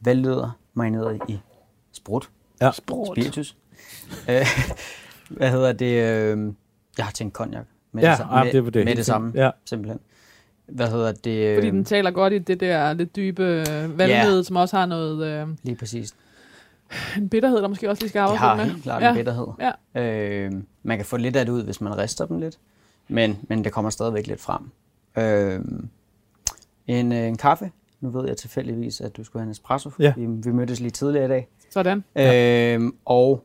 valnødder 0.00 0.50
marineret 0.74 1.20
i 1.28 1.38
sprut. 1.92 2.30
Ja. 2.60 2.70
Spiritus. 2.72 3.56
Øh, 4.30 4.46
hvad 5.36 5.50
hedder 5.50 5.72
det? 5.72 6.02
øhm, 6.32 6.56
jeg 6.98 7.04
har 7.06 7.12
tænkt 7.12 7.34
cognac. 7.34 7.64
Med 7.92 8.02
Ja, 8.02 8.08
det, 8.10 8.16
samme, 8.18 8.32
ah, 8.32 8.44
med, 8.44 8.52
det 8.52 8.64
var 8.64 8.70
det. 8.70 8.84
med 8.84 8.96
det 8.96 9.06
samme. 9.06 9.32
Ja. 9.34 9.50
simpelthen. 9.64 10.00
Hvad 10.72 10.88
hedder 10.90 11.12
det? 11.12 11.54
Fordi 11.56 11.66
øhm, 11.68 11.76
den 11.76 11.84
taler 11.84 12.10
godt 12.10 12.32
i 12.32 12.38
det 12.38 12.60
der 12.60 12.92
lidt 12.92 13.16
dybe 13.16 13.42
øh, 13.44 13.98
valgnød, 13.98 14.44
som 14.44 14.56
også 14.56 14.76
har 14.76 14.86
noget 14.86 15.26
øh, 15.26 15.48
Lige 15.62 15.76
præcis. 15.76 16.14
en 17.16 17.28
bitterhed, 17.28 17.58
der 17.62 17.68
måske 17.68 17.90
også 17.90 18.02
lige 18.02 18.08
skal 18.08 18.22
Det 18.22 18.38
har 18.38 18.48
afslutte 18.48 18.64
med. 18.66 18.72
helt 18.74 18.82
klart 18.84 19.02
ja. 19.02 19.08
en 19.10 19.16
bitterhed. 19.16 19.46
Ja. 19.94 20.00
Øh, 20.02 20.52
man 20.82 20.98
kan 20.98 21.06
få 21.06 21.16
lidt 21.16 21.36
af 21.36 21.46
det 21.46 21.52
ud, 21.52 21.62
hvis 21.62 21.80
man 21.80 21.98
rister 21.98 22.26
dem 22.26 22.38
lidt, 22.38 22.58
men, 23.08 23.38
men 23.48 23.64
det 23.64 23.72
kommer 23.72 23.90
stadigvæk 23.90 24.26
lidt 24.26 24.40
frem. 24.40 24.70
Øh, 25.18 25.60
en, 26.86 27.12
øh, 27.12 27.18
en 27.28 27.36
kaffe. 27.36 27.70
Nu 28.00 28.10
ved 28.10 28.28
jeg 28.28 28.36
tilfældigvis, 28.36 29.00
at 29.00 29.16
du 29.16 29.24
skulle 29.24 29.40
have 29.40 29.46
en 29.46 29.50
espresso. 29.50 29.90
Ja. 29.98 30.12
Vi, 30.16 30.26
vi 30.26 30.52
mødtes 30.52 30.80
lige 30.80 30.90
tidligere 30.90 31.24
i 31.24 31.28
dag. 31.28 31.48
Sådan. 31.70 32.04
Ja. 32.16 32.74
Øh, 32.76 32.92
og 33.04 33.44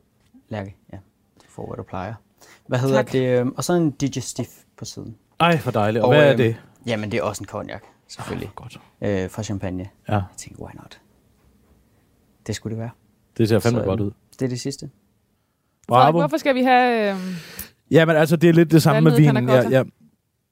Lærke, 0.50 0.76
ja, 0.94 0.98
du 1.42 1.46
får, 1.50 1.68
hvad 1.68 1.78
du 1.78 1.84
plejer. 1.84 2.14
Hvad 2.68 2.80
hedder 2.80 2.96
Tak. 2.96 3.12
det? 3.12 3.40
øh, 3.40 3.46
Og 3.46 3.64
så 3.64 3.74
en 3.74 3.92
digestif 3.92 4.48
på 4.78 4.86
siden. 4.86 5.16
Ej, 5.40 5.58
for 5.58 5.72
dejligt. 5.72 6.04
Og, 6.04 6.10
Og, 6.10 6.16
hvad 6.16 6.24
er 6.26 6.30
øhm, 6.30 6.38
det? 6.38 6.56
Jamen, 6.88 7.12
det 7.12 7.18
er 7.18 7.24
også 7.24 7.44
en 7.44 7.48
cognac, 7.48 7.82
selvfølgelig. 8.08 8.50
Godt. 8.56 8.80
Øh, 9.02 9.30
fra 9.30 9.44
champagne. 9.44 9.90
Ja, 10.10 10.14
Jeg 10.14 10.24
tænker, 10.38 10.64
why 10.64 10.72
not? 10.76 11.00
Det 12.48 12.56
skulle 12.56 12.76
det 12.76 12.80
være. 12.82 12.90
det 13.38 13.50
ser 13.50 13.60
fandme 13.60 13.80
Så, 13.82 13.86
godt 13.86 14.00
ud. 14.00 14.12
Det 14.40 14.46
er 14.46 14.50
det 14.50 14.60
sidste. 14.60 14.90
Frederik, 15.90 16.04
Bravo. 16.12 16.20
hvorfor 16.20 16.38
skal 16.38 16.56
vi 16.56 16.62
have... 16.64 17.12
Øh, 17.12 17.18
Ja, 17.92 18.06
men 18.06 18.16
altså, 18.16 18.36
det 18.36 18.50
er 18.50 18.54
lidt 18.54 18.72
det 18.72 18.82
samme 18.84 19.02
med 19.02 19.18
vinen. 19.18 19.50
Jeg, 19.50 19.68
jeg, 19.72 19.86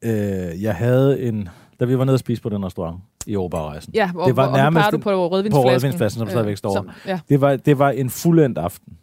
øh, 0.03 0.61
jeg 0.63 0.75
havde 0.75 1.21
en... 1.21 1.49
Da 1.79 1.85
vi 1.85 1.97
var 1.97 2.05
nede 2.05 2.15
og 2.15 2.19
spise 2.19 2.41
på 2.41 2.49
den 2.49 2.65
restaurant 2.65 3.01
i 3.27 3.35
Oberrejsen. 3.35 3.93
ja, 3.95 4.11
hvor, 4.11 4.25
Det 4.25 4.35
var 4.35 4.47
hvor, 4.49 4.57
nærmest 4.57 4.91
du 4.91 4.97
på 4.97 5.09
rødvinsflasken. 5.29 5.51
på 5.63 5.69
rødvinsflasken, 5.69 6.19
som 6.19 6.29
stadigvæk 6.29 6.57
står. 6.57 6.73
Som, 6.73 6.89
ja. 7.05 7.19
Det 7.29 7.41
var, 7.41 7.55
det 7.55 7.79
var 7.79 7.89
en 7.89 8.09
fuldendt 8.09 8.57
aften. 8.57 8.97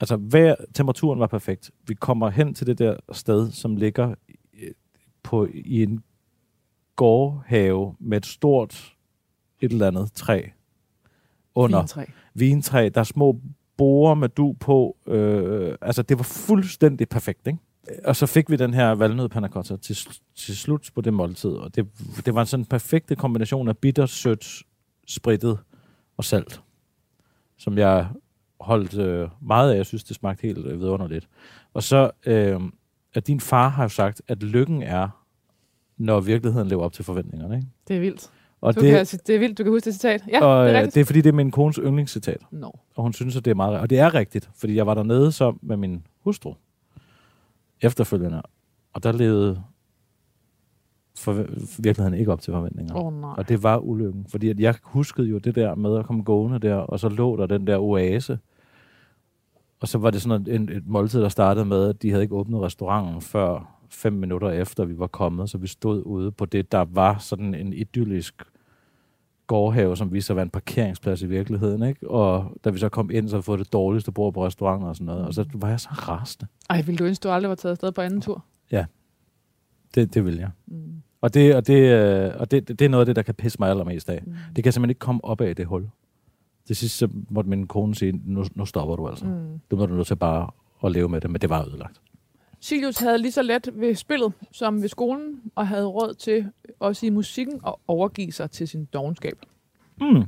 Altså, 0.00 0.16
hver, 0.16 0.54
temperaturen 0.74 1.20
var 1.20 1.26
perfekt. 1.26 1.70
Vi 1.86 1.94
kommer 1.94 2.30
hen 2.30 2.54
til 2.54 2.66
det 2.66 2.78
der 2.78 2.96
sted, 3.12 3.50
som 3.50 3.76
ligger 3.76 4.14
i- 4.28 4.66
på, 5.22 5.48
i 5.54 5.82
en 5.82 6.02
gårdhave 6.96 7.94
med 8.00 8.16
et 8.16 8.26
stort 8.26 8.94
et 9.60 9.72
eller 9.72 9.86
andet 9.86 10.12
træ 10.12 10.42
under. 11.54 11.78
Vintræ. 11.78 12.04
Vintræ. 12.34 12.88
Der 12.94 13.00
er 13.00 13.04
små 13.04 13.40
borer 13.76 14.14
med 14.14 14.28
du 14.28 14.56
på. 14.60 14.96
Øh, 15.06 15.76
altså, 15.80 16.02
det 16.02 16.18
var 16.18 16.24
fuldstændig 16.24 17.08
perfekt, 17.08 17.46
ikke? 17.46 17.58
Og 18.04 18.16
så 18.16 18.26
fik 18.26 18.50
vi 18.50 18.56
den 18.56 18.74
her 18.74 18.90
valnød 18.90 19.28
panna 19.28 19.48
cotta 19.48 19.76
til, 19.76 19.96
til 20.36 20.56
slut 20.56 20.90
på 20.94 21.00
det 21.00 21.14
måltid. 21.14 21.50
Og 21.50 21.76
det, 21.76 21.86
det 22.26 22.34
var 22.34 22.44
sådan 22.44 22.60
en 22.60 22.66
perfekte 22.66 23.16
kombination 23.16 23.68
af 23.68 23.78
bitter, 23.78 24.06
sødt, 24.06 24.62
sprittet 25.08 25.58
og 26.16 26.24
salt. 26.24 26.62
Som 27.58 27.78
jeg 27.78 28.08
holdt 28.60 28.98
øh, 28.98 29.28
meget 29.40 29.72
af. 29.72 29.76
Jeg 29.76 29.86
synes, 29.86 30.04
det 30.04 30.16
smagte 30.16 30.42
helt 30.42 30.66
øh, 30.66 30.80
vidunderligt. 30.80 31.28
Og 31.74 31.82
så, 31.82 32.10
øh, 32.26 32.60
at 33.14 33.26
din 33.26 33.40
far 33.40 33.68
har 33.68 33.82
jo 33.82 33.88
sagt, 33.88 34.22
at 34.28 34.42
lykken 34.42 34.82
er, 34.82 35.21
når 36.02 36.20
virkeligheden 36.20 36.68
lever 36.68 36.82
op 36.82 36.92
til 36.92 37.04
forventningerne. 37.04 37.56
Ikke? 37.56 37.68
Det 37.88 37.96
er 37.96 38.00
vildt. 38.00 38.30
Og 38.60 38.74
Du 38.74 38.80
det, 38.80 38.90
kan, 38.90 39.20
det 39.26 39.34
er 39.34 39.38
vildt, 39.38 39.58
du 39.58 39.62
kan 39.62 39.72
huske 39.72 39.84
det 39.84 39.94
citat. 39.94 40.24
Ja, 40.28 40.44
og, 40.44 40.66
det 40.66 40.70
er 40.70 40.74
øh, 40.74 40.78
rigtigt. 40.78 40.94
det 40.94 41.00
er 41.00 41.04
fordi, 41.04 41.20
det 41.20 41.28
er 41.28 41.32
min 41.32 41.50
kones 41.50 41.76
yndlingscitat. 41.76 42.42
No. 42.50 42.70
Og 42.94 43.02
hun 43.02 43.12
synes, 43.12 43.36
at 43.36 43.44
det 43.44 43.50
er 43.50 43.54
meget 43.54 43.80
Og 43.80 43.90
det 43.90 43.98
er 43.98 44.14
rigtigt, 44.14 44.50
fordi 44.54 44.74
jeg 44.74 44.86
var 44.86 44.94
dernede 44.94 45.32
så 45.32 45.54
med 45.62 45.76
min 45.76 46.06
hustru 46.20 46.54
efterfølgende. 47.80 48.42
Og 48.92 49.02
der 49.02 49.12
levede 49.12 49.62
for 51.16 51.32
virkeligheden 51.78 52.14
ikke 52.14 52.32
op 52.32 52.40
til 52.40 52.52
forventninger. 52.52 52.94
Oh, 52.94 53.20
nej. 53.20 53.34
Og 53.36 53.48
det 53.48 53.62
var 53.62 53.78
ulykken. 53.78 54.26
Fordi 54.28 54.48
at 54.48 54.60
jeg 54.60 54.74
huskede 54.82 55.28
jo 55.28 55.38
det 55.38 55.54
der 55.54 55.74
med 55.74 55.98
at 55.98 56.06
komme 56.06 56.22
gående 56.22 56.58
der, 56.58 56.74
og 56.74 57.00
så 57.00 57.08
lå 57.08 57.36
der 57.36 57.46
den 57.46 57.66
der 57.66 57.78
oase. 57.78 58.38
Og 59.80 59.88
så 59.88 59.98
var 59.98 60.10
det 60.10 60.22
sådan 60.22 60.46
et, 60.46 60.70
et 60.70 60.86
måltid, 60.86 61.20
der 61.20 61.28
startede 61.28 61.64
med, 61.64 61.88
at 61.88 62.02
de 62.02 62.10
havde 62.10 62.22
ikke 62.22 62.34
åbnet 62.34 62.60
restauranten 62.60 63.20
før 63.20 63.81
fem 63.94 64.12
minutter 64.12 64.50
efter, 64.50 64.84
vi 64.84 64.98
var 64.98 65.06
kommet. 65.06 65.50
Så 65.50 65.58
vi 65.58 65.66
stod 65.66 66.02
ude 66.02 66.32
på 66.32 66.44
det, 66.44 66.72
der 66.72 66.84
var 66.90 67.18
sådan 67.18 67.54
en 67.54 67.72
idyllisk 67.72 68.42
gårdhave, 69.46 69.96
som 69.96 70.12
viste 70.12 70.26
sig 70.26 70.34
at 70.34 70.36
være 70.36 70.42
en 70.42 70.50
parkeringsplads 70.50 71.22
i 71.22 71.26
virkeligheden. 71.26 71.82
Ikke? 71.82 72.10
Og 72.10 72.52
da 72.64 72.70
vi 72.70 72.78
så 72.78 72.88
kom 72.88 73.10
ind, 73.10 73.28
så 73.28 73.34
havde 73.34 73.42
vi 73.42 73.44
fået 73.44 73.58
det 73.58 73.72
dårligste 73.72 74.12
bord 74.12 74.34
på 74.34 74.46
restauranten 74.46 74.88
og 74.88 74.96
sådan 74.96 75.06
noget. 75.06 75.26
Og 75.26 75.34
så 75.34 75.44
var 75.54 75.68
jeg 75.68 75.80
så 75.80 75.88
rasende. 75.88 76.46
Ej, 76.70 76.82
ville 76.82 76.98
du 76.98 77.04
ønske, 77.04 77.22
du 77.22 77.28
aldrig 77.28 77.48
var 77.48 77.54
taget 77.54 77.72
afsted 77.72 77.92
på 77.92 78.00
anden 78.00 78.20
tur? 78.20 78.44
Det, 79.94 80.14
det 80.14 80.24
vil 80.24 80.36
jeg. 80.36 80.50
Mm. 80.66 81.02
Og, 81.20 81.34
det, 81.34 81.54
og, 81.54 81.66
det, 81.66 81.74
øh, 81.74 82.32
og 82.38 82.50
det, 82.50 82.68
det 82.68 82.82
er 82.82 82.88
noget 82.88 83.02
af 83.02 83.06
det, 83.06 83.16
der 83.16 83.22
kan 83.22 83.34
pisse 83.34 83.56
mig 83.60 83.70
allermest 83.70 84.10
af. 84.10 84.22
Mm. 84.26 84.34
Det 84.56 84.64
kan 84.64 84.72
simpelthen 84.72 84.90
ikke 84.90 84.98
komme 84.98 85.24
op 85.24 85.40
af 85.40 85.56
det 85.56 85.66
hul. 85.66 85.88
Til 86.66 86.76
sidst 86.76 86.98
så 86.98 87.08
måtte 87.30 87.50
min 87.50 87.66
kone 87.66 87.94
sige, 87.94 88.20
nu, 88.24 88.44
nu 88.54 88.66
stopper 88.66 88.96
du 88.96 89.08
altså. 89.08 89.24
Mm. 89.24 89.60
Du 89.70 89.76
må 89.76 89.86
du 89.86 89.94
nødt 89.94 90.06
til 90.06 90.16
bare 90.16 90.50
at 90.84 90.92
leve 90.92 91.08
med 91.08 91.20
det, 91.20 91.30
men 91.30 91.40
det 91.40 91.50
var 91.50 91.66
ødelagt. 91.66 92.00
Silius 92.62 92.98
havde 92.98 93.18
lige 93.18 93.32
så 93.32 93.42
let 93.42 93.68
ved 93.74 93.94
spillet 93.94 94.32
som 94.52 94.82
ved 94.82 94.88
skolen, 94.88 95.42
og 95.54 95.68
havde 95.68 95.86
råd 95.86 96.14
til 96.14 96.50
også 96.80 97.06
i 97.06 97.10
musikken 97.10 97.60
at 97.66 97.74
overgive 97.88 98.32
sig 98.32 98.50
til 98.50 98.68
sin 98.68 98.84
dogenskab. 98.84 99.38
Mm. 100.00 100.22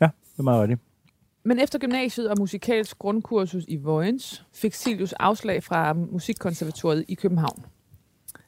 Ja, 0.00 0.08
det 0.32 0.38
er 0.38 0.42
meget 0.42 0.62
rigtigt. 0.62 0.80
Men 1.42 1.58
efter 1.58 1.78
gymnasiet 1.78 2.30
og 2.30 2.36
musikalsk 2.38 2.98
grundkursus 2.98 3.64
i 3.68 3.76
Vojens, 3.76 4.44
fik 4.52 4.74
Silius 4.74 5.12
afslag 5.12 5.62
fra 5.62 5.92
Musikkonservatoriet 5.92 7.04
i 7.08 7.14
København. 7.14 7.66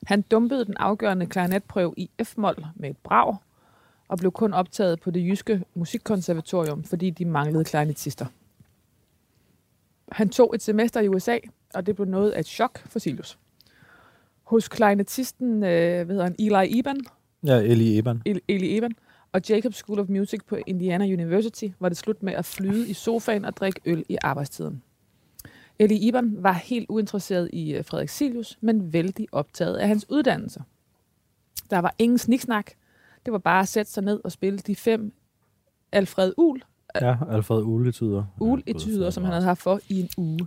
Han 0.07 0.23
dumpede 0.23 0.65
den 0.65 0.77
afgørende 0.77 1.27
klarinetprøve 1.27 1.95
i 1.97 2.11
F-mol 2.25 2.67
med 2.75 2.91
et 2.91 2.97
brag, 2.97 3.37
og 4.09 4.19
blev 4.19 4.33
kun 4.33 4.53
optaget 4.53 5.01
på 5.01 5.11
det 5.11 5.25
jyske 5.27 5.65
musikkonservatorium, 5.75 6.85
fordi 6.85 7.11
de 7.11 7.25
manglede 7.25 7.65
klarinetister. 7.65 8.27
Han 10.13 10.29
tog 10.29 10.55
et 10.55 10.63
semester 10.63 11.01
i 11.01 11.09
USA, 11.09 11.39
og 11.75 11.87
det 11.87 11.95
blev 11.97 12.07
noget 12.09 12.31
af 12.31 12.41
et 12.41 12.47
chok 12.47 12.79
for 12.89 12.99
Silius. 12.99 13.39
Hos 14.45 14.69
klarinetisten, 14.69 15.53
øh, 15.63 16.05
hvad 16.05 16.07
hedder 16.07 16.23
han, 16.25 16.37
Eli 16.39 16.79
Eban, 16.79 17.01
Ja, 17.47 17.57
Eli 17.61 17.99
Eban. 17.99 18.23
El- 18.27 18.41
Eli 18.49 18.77
Eban, 18.77 18.93
og 19.33 19.41
Jacob 19.49 19.73
School 19.75 19.99
of 20.01 20.09
Music 20.09 20.41
på 20.49 20.57
Indiana 20.67 21.05
University 21.05 21.67
var 21.81 21.89
det 21.89 21.99
slut 21.99 22.23
med 22.23 22.33
at 22.33 22.45
flyde 22.45 22.89
i 22.89 22.93
sofaen 22.93 23.45
og 23.45 23.57
drikke 23.57 23.81
øl 23.85 24.05
i 24.09 24.17
arbejdstiden. 24.23 24.83
Eli 25.79 25.95
Iban 25.95 26.37
var 26.43 26.53
helt 26.53 26.87
uinteresseret 26.89 27.51
i 27.53 27.75
øh, 27.75 27.85
Frederik 27.85 28.09
Silius, 28.09 28.59
men 28.61 28.93
vældig 28.93 29.27
optaget 29.33 29.77
af 29.77 29.89
hans 29.89 30.07
uddannelse. 30.11 30.63
Der 31.71 31.79
var 31.79 31.95
ingen 31.99 32.19
sniksnak. 32.19 32.71
Det 33.27 33.33
var 33.33 33.39
bare 33.39 33.61
at 33.63 33.69
sætte 33.69 33.93
sig 33.93 34.03
ned 34.05 34.21
og 34.25 34.33
spille 34.33 34.59
de 34.59 34.77
fem 34.77 35.13
Alfred 35.93 36.33
Uhl 36.37 36.63
Ja, 37.01 37.17
Alfred 37.31 37.63
Uletyder. 37.63 38.25
uletyder, 38.41 39.11
som 39.11 39.25
han 39.25 39.33
havde 39.33 39.45
haft 39.45 39.63
for 39.63 39.81
i 39.89 40.01
en 40.01 40.09
uge. 40.19 40.47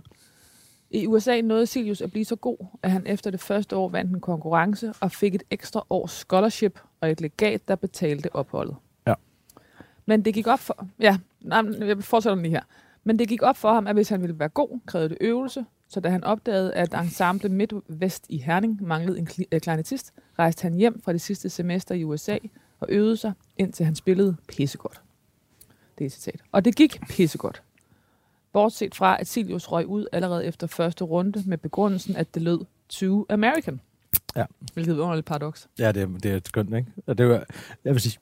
I 0.90 1.06
USA 1.06 1.40
nåede 1.40 1.66
Silius 1.66 2.00
at 2.00 2.10
blive 2.10 2.24
så 2.24 2.36
god, 2.36 2.66
at 2.82 2.90
han 2.90 3.06
efter 3.06 3.30
det 3.30 3.40
første 3.40 3.76
år 3.76 3.88
vandt 3.88 4.10
en 4.10 4.20
konkurrence 4.20 4.92
og 5.00 5.12
fik 5.12 5.34
et 5.34 5.42
ekstra 5.50 5.86
års 5.90 6.10
scholarship 6.10 6.80
og 7.00 7.10
et 7.10 7.20
legat, 7.20 7.68
der 7.68 7.76
betalte 7.76 8.34
opholdet. 8.34 8.76
Ja. 9.06 9.14
Men 10.06 10.24
det 10.24 10.34
gik 10.34 10.46
op 10.46 10.58
for... 10.58 10.86
Ja, 11.00 11.18
nej, 11.40 11.62
jeg 11.80 12.04
fortsætter 12.04 12.42
lige 12.42 12.50
her. 12.50 12.62
Men 13.04 13.18
det 13.18 13.28
gik 13.28 13.42
op 13.42 13.56
for 13.56 13.72
ham, 13.72 13.86
at 13.86 13.94
hvis 13.94 14.08
han 14.08 14.22
ville 14.22 14.38
være 14.38 14.48
god, 14.48 14.78
krævede 14.86 15.08
det 15.08 15.18
øvelse, 15.20 15.64
så 15.88 16.00
da 16.00 16.08
han 16.08 16.24
opdagede, 16.24 16.74
at 16.74 16.94
ensemble 16.94 17.48
Midtvest 17.48 18.26
i 18.28 18.38
Herning 18.38 18.82
manglede 18.82 19.18
en 19.18 19.28
øh, 19.52 19.60
klarinetist, 19.60 20.12
rejste 20.38 20.62
han 20.62 20.74
hjem 20.74 21.02
fra 21.02 21.12
det 21.12 21.20
sidste 21.20 21.50
semester 21.50 21.94
i 21.94 22.04
USA 22.04 22.38
og 22.80 22.88
øvede 22.90 23.16
sig, 23.16 23.32
indtil 23.56 23.84
han 23.86 23.94
spillede 23.94 24.36
pissegodt. 24.48 25.02
Det 25.98 26.04
er 26.04 26.06
et 26.06 26.12
citat. 26.12 26.40
Og 26.52 26.64
det 26.64 26.76
gik 26.76 27.00
pissegodt. 27.08 27.62
Bortset 28.58 28.94
fra, 28.94 29.20
at 29.20 29.26
Silius 29.26 29.72
røg 29.72 29.86
ud 29.86 30.06
allerede 30.12 30.44
efter 30.46 30.66
første 30.66 31.04
runde 31.04 31.42
med 31.46 31.58
begrundelsen, 31.58 32.16
at 32.16 32.34
det 32.34 32.42
lød 32.42 32.60
too 32.88 33.26
American. 33.30 33.80
Ja. 34.36 34.44
Hvilket 34.74 34.98
er 34.98 35.02
underligt 35.02 35.26
paradoks. 35.26 35.68
Ja, 35.78 35.92
det, 35.92 36.02
er- 36.02 36.18
det 36.22 36.32
er 36.32 36.40
skønt, 36.44 36.74
ikke? 36.76 36.86
Og 37.06 37.18
det 37.18 37.28
var, 37.28 37.44
jeg 37.84 37.92
vil 37.92 38.00
sige, 38.00 38.18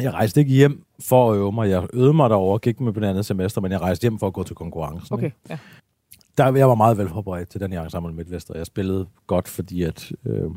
jeg 0.00 0.12
rejste 0.12 0.40
ikke 0.40 0.52
hjem 0.52 0.84
for 1.00 1.32
at 1.32 1.36
øve 1.36 1.52
mig. 1.52 1.70
Jeg 1.70 1.86
øvede 1.92 2.12
mig 2.14 2.30
derovre, 2.30 2.58
gik 2.58 2.80
med 2.80 2.92
på 2.92 3.00
det 3.00 3.06
andet 3.06 3.26
semester, 3.26 3.60
men 3.60 3.72
jeg 3.72 3.80
rejste 3.80 4.02
hjem 4.02 4.18
for 4.18 4.26
at 4.26 4.32
gå 4.32 4.42
til 4.42 4.56
konkurrencen. 4.56 5.14
Okay, 5.14 5.24
ikke? 5.26 5.36
ja. 5.50 5.58
Der, 6.38 6.56
jeg 6.56 6.68
var 6.68 6.74
meget 6.74 6.98
velforberedt 6.98 7.48
til 7.48 7.60
den 7.60 7.72
her 7.72 7.82
ensemble 7.82 8.12
Midtvest, 8.12 8.50
og 8.50 8.58
jeg 8.58 8.66
spillede 8.66 9.06
godt, 9.26 9.48
fordi 9.48 9.82
at 9.82 10.12
øh, 10.26 10.50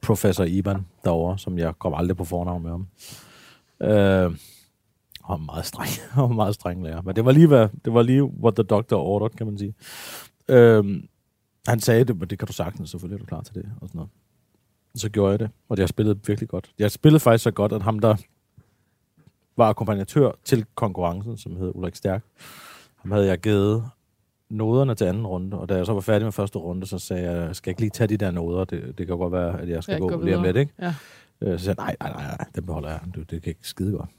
professor 0.00 0.44
Iban 0.44 0.86
derovre, 1.04 1.38
som 1.38 1.58
jeg 1.58 1.78
kom 1.78 1.94
aldrig 1.94 2.16
på 2.16 2.24
fornavn 2.24 2.62
med 2.62 2.70
ham, 2.70 2.86
øh, 3.82 4.36
var 5.28 5.36
meget 5.36 5.66
streng, 5.66 5.90
han 6.12 6.22
var 6.22 6.28
meget 6.28 6.54
streng 6.54 6.82
lærer. 6.82 7.02
Men 7.02 7.16
det 7.16 7.24
var 7.24 7.32
lige, 7.32 7.46
hvad, 7.46 7.68
det 7.84 7.94
var 7.94 8.02
lige 8.02 8.22
what 8.24 8.54
the 8.54 8.62
doctor 8.64 8.96
ordered, 8.96 9.30
kan 9.30 9.46
man 9.46 9.58
sige. 9.58 9.74
Øh, 10.48 11.02
han 11.68 11.80
sagde 11.80 12.04
det, 12.04 12.18
men 12.18 12.28
det 12.30 12.38
kan 12.38 12.46
du 12.46 12.52
sagtens, 12.52 12.90
selvfølgelig 12.90 13.14
er 13.16 13.18
du 13.18 13.26
klar 13.26 13.42
til 13.42 13.54
det, 13.54 13.66
og 13.80 13.88
sådan 13.88 13.98
noget. 13.98 14.10
så 14.94 15.08
gjorde 15.08 15.30
jeg 15.30 15.38
det, 15.38 15.50
og 15.68 15.78
jeg 15.78 15.88
spillede 15.88 16.18
virkelig 16.26 16.48
godt. 16.48 16.70
Jeg 16.78 16.90
spillede 16.90 17.20
faktisk 17.20 17.44
så 17.44 17.50
godt, 17.50 17.72
at 17.72 17.82
ham, 17.82 17.98
der 17.98 18.16
var 19.56 19.68
akkompagnatør 19.68 20.30
til 20.44 20.66
konkurrencen, 20.74 21.36
som 21.38 21.56
hed 21.56 21.72
Ulrik 21.74 21.94
Stærk, 21.96 22.24
ham 22.96 23.10
havde 23.10 23.26
jeg 23.26 23.38
givet 23.38 23.84
noderne 24.50 24.94
til 24.94 25.04
anden 25.04 25.26
runde, 25.26 25.58
og 25.58 25.68
da 25.68 25.74
jeg 25.76 25.86
så 25.86 25.92
var 25.92 26.00
færdig 26.00 26.26
med 26.26 26.32
første 26.32 26.58
runde, 26.58 26.86
så 26.86 26.98
sagde 26.98 27.30
jeg, 27.32 27.56
skal 27.56 27.70
jeg 27.70 27.72
ikke 27.72 27.80
lige 27.80 27.90
tage 27.90 28.08
de 28.08 28.16
der 28.16 28.30
noder? 28.30 28.64
Det, 28.64 28.98
det 28.98 29.06
kan 29.06 29.16
godt 29.18 29.32
være, 29.32 29.60
at 29.60 29.68
jeg 29.68 29.82
skal 29.82 29.92
Jeg 29.92 30.00
gå 30.00 30.22
lige 30.22 30.36
om 30.36 30.42
lidt, 30.42 30.56
ikke? 30.56 30.72
Ja. 30.80 30.94
Øh, 31.40 31.58
Så 31.58 31.64
sagde 31.64 31.80
jeg, 31.82 31.96
nej, 32.00 32.10
nej, 32.12 32.22
nej, 32.22 32.36
nej, 32.36 32.46
den 32.54 32.66
beholder 32.66 32.88
jeg. 32.90 33.00
Det, 33.14 33.30
det 33.30 33.42
kan 33.42 33.50
ikke 33.50 33.68
skide 33.68 33.92
godt. 33.92 34.10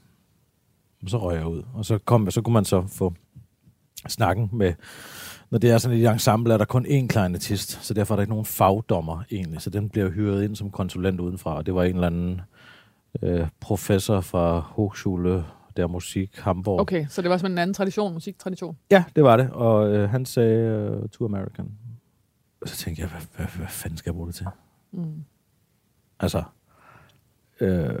Og 1.02 1.10
så 1.10 1.18
røg 1.18 1.36
jeg 1.36 1.46
ud, 1.46 1.62
og 1.74 1.84
så, 1.84 1.98
kom, 1.98 2.30
så 2.30 2.42
kunne 2.42 2.54
man 2.54 2.64
så 2.64 2.86
få 2.86 3.14
snakken 4.08 4.50
med, 4.52 4.74
når 5.50 5.58
det 5.58 5.70
er 5.70 5.78
sådan 5.78 5.98
et 5.98 6.10
ensemble, 6.10 6.54
er 6.54 6.58
der 6.58 6.64
kun 6.64 6.86
én 6.86 7.06
kleinetist, 7.06 7.84
så 7.84 7.94
derfor 7.94 8.14
er 8.14 8.16
der 8.16 8.22
ikke 8.22 8.32
nogen 8.32 8.44
fagdommer 8.44 9.22
egentlig, 9.30 9.60
så 9.60 9.70
den 9.70 9.88
bliver 9.88 10.10
hyret 10.10 10.44
ind 10.44 10.56
som 10.56 10.70
konsulent 10.70 11.20
udenfra, 11.20 11.56
og 11.56 11.66
det 11.66 11.74
var 11.74 11.82
en 11.82 11.94
eller 11.94 12.06
anden 12.06 12.40
øh, 13.22 13.48
professor 13.60 14.20
fra 14.20 14.58
Hochschule 14.58 15.44
der 15.76 15.86
Musik 15.86 16.38
Hamburg. 16.38 16.80
Okay, 16.80 17.06
så 17.08 17.22
det 17.22 17.30
var 17.30 17.36
sådan 17.36 17.52
en 17.52 17.58
anden 17.58 17.74
tradition, 17.74 18.14
musiktradition. 18.14 18.76
Ja, 18.90 19.04
det 19.16 19.24
var 19.24 19.36
det, 19.36 19.50
og 19.50 19.92
øh, 19.92 20.10
han 20.10 20.26
sagde 20.26 21.00
uh, 21.02 21.08
To 21.08 21.24
American. 21.24 21.72
Og 22.60 22.68
så 22.68 22.76
tænkte 22.76 23.02
jeg, 23.02 23.10
hvad, 23.10 23.20
hvad, 23.36 23.46
hvad 23.56 23.66
fanden 23.68 23.98
skal 23.98 24.10
jeg 24.10 24.14
bruge 24.14 24.26
det 24.26 24.34
til? 24.34 24.46
Mm. 24.92 25.24
Altså, 26.20 26.42
øh, 27.60 27.94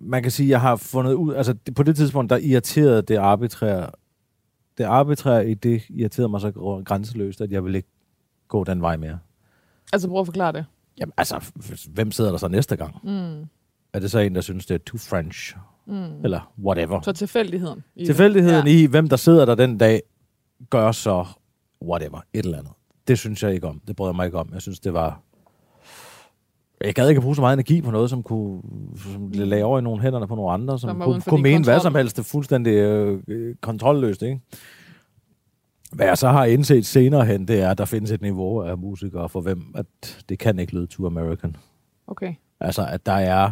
man 0.00 0.22
kan 0.22 0.32
sige, 0.32 0.46
at 0.46 0.50
jeg 0.50 0.60
har 0.60 0.76
fundet 0.76 1.12
ud, 1.12 1.34
altså 1.34 1.52
det, 1.52 1.74
på 1.74 1.82
det 1.82 1.96
tidspunkt, 1.96 2.30
der 2.30 2.36
irriterede 2.36 3.02
det 3.02 3.16
arbitrære, 3.16 3.90
det 4.78 4.84
arbitrære 4.84 5.50
i 5.50 5.54
det 5.54 5.82
irriterede 5.88 6.28
mig 6.28 6.40
så 6.40 6.48
gr- 6.48 6.82
grænseløst, 6.84 7.40
at 7.40 7.52
jeg 7.52 7.64
ville 7.64 7.78
ikke 7.78 7.88
gå 8.48 8.64
den 8.64 8.82
vej 8.82 8.96
mere. 8.96 9.18
Altså 9.92 10.08
prøv 10.08 10.20
at 10.20 10.26
forklare 10.26 10.52
det. 10.52 10.64
Jamen 10.98 11.12
altså, 11.16 11.52
hvem 11.90 12.12
sidder 12.12 12.30
der 12.30 12.38
så 12.38 12.48
næste 12.48 12.76
gang? 12.76 12.96
Mm. 13.02 13.46
Er 13.92 13.98
det 14.00 14.10
så 14.10 14.18
en, 14.18 14.34
der 14.34 14.40
synes, 14.40 14.66
det 14.66 14.74
er 14.74 14.78
too 14.78 14.98
French? 14.98 15.56
Mm. 15.86 16.24
Eller 16.24 16.52
whatever? 16.64 17.00
Så 17.00 17.12
tilfældigheden. 17.12 17.82
i 17.96 18.00
det. 18.00 18.06
Tilfældigheden 18.06 18.66
ja. 18.66 18.72
i, 18.72 18.86
hvem 18.86 19.08
der 19.08 19.16
sidder 19.16 19.44
der 19.44 19.54
den 19.54 19.78
dag, 19.78 20.02
gør 20.70 20.92
så 20.92 21.26
whatever, 21.82 22.20
et 22.32 22.44
eller 22.44 22.58
andet. 22.58 22.72
Det 23.08 23.18
synes 23.18 23.42
jeg 23.42 23.54
ikke 23.54 23.68
om. 23.68 23.80
Det 23.88 23.96
bryder 23.96 24.10
jeg 24.10 24.16
mig 24.16 24.26
ikke 24.26 24.38
om. 24.38 24.50
Jeg 24.52 24.62
synes, 24.62 24.80
det 24.80 24.92
var... 24.92 25.20
Jeg 26.84 26.94
gad 26.94 27.08
ikke 27.08 27.18
at 27.18 27.22
bruge 27.22 27.36
så 27.36 27.40
meget 27.42 27.52
energi 27.52 27.80
på 27.82 27.90
noget, 27.90 28.10
som 28.10 28.22
kunne 28.22 28.62
som 28.96 29.28
lagde 29.32 29.64
over 29.64 29.78
i 29.78 29.82
nogle 29.82 30.02
hænderne 30.02 30.26
på 30.26 30.34
nogle 30.34 30.52
andre, 30.52 30.78
som, 30.78 30.88
Som 30.90 31.00
kunne, 31.00 31.20
kunne 31.20 31.42
mene 31.42 31.64
hvad 31.64 31.74
kontrol. 31.74 31.82
som 31.82 31.94
helst. 31.94 32.16
Det 32.16 32.22
er 32.22 32.26
fuldstændig 32.28 32.72
øh, 32.74 33.20
øh, 33.28 33.54
kontrolløst, 33.60 34.22
ikke? 34.22 34.40
Hvad 35.92 36.06
jeg 36.06 36.18
så 36.18 36.28
har 36.28 36.44
indset 36.44 36.86
senere 36.86 37.24
hen, 37.24 37.48
det 37.48 37.60
er, 37.60 37.70
at 37.70 37.78
der 37.78 37.84
findes 37.84 38.10
et 38.10 38.20
niveau 38.22 38.60
af 38.62 38.78
musikere, 38.78 39.28
for 39.28 39.40
hvem 39.40 39.62
at 39.74 40.24
det 40.28 40.38
kan 40.38 40.58
ikke 40.58 40.74
lyde 40.74 40.86
too 40.86 41.06
American. 41.06 41.56
Okay. 42.06 42.34
Altså, 42.60 42.86
at 42.86 43.06
der 43.06 43.12
er 43.12 43.50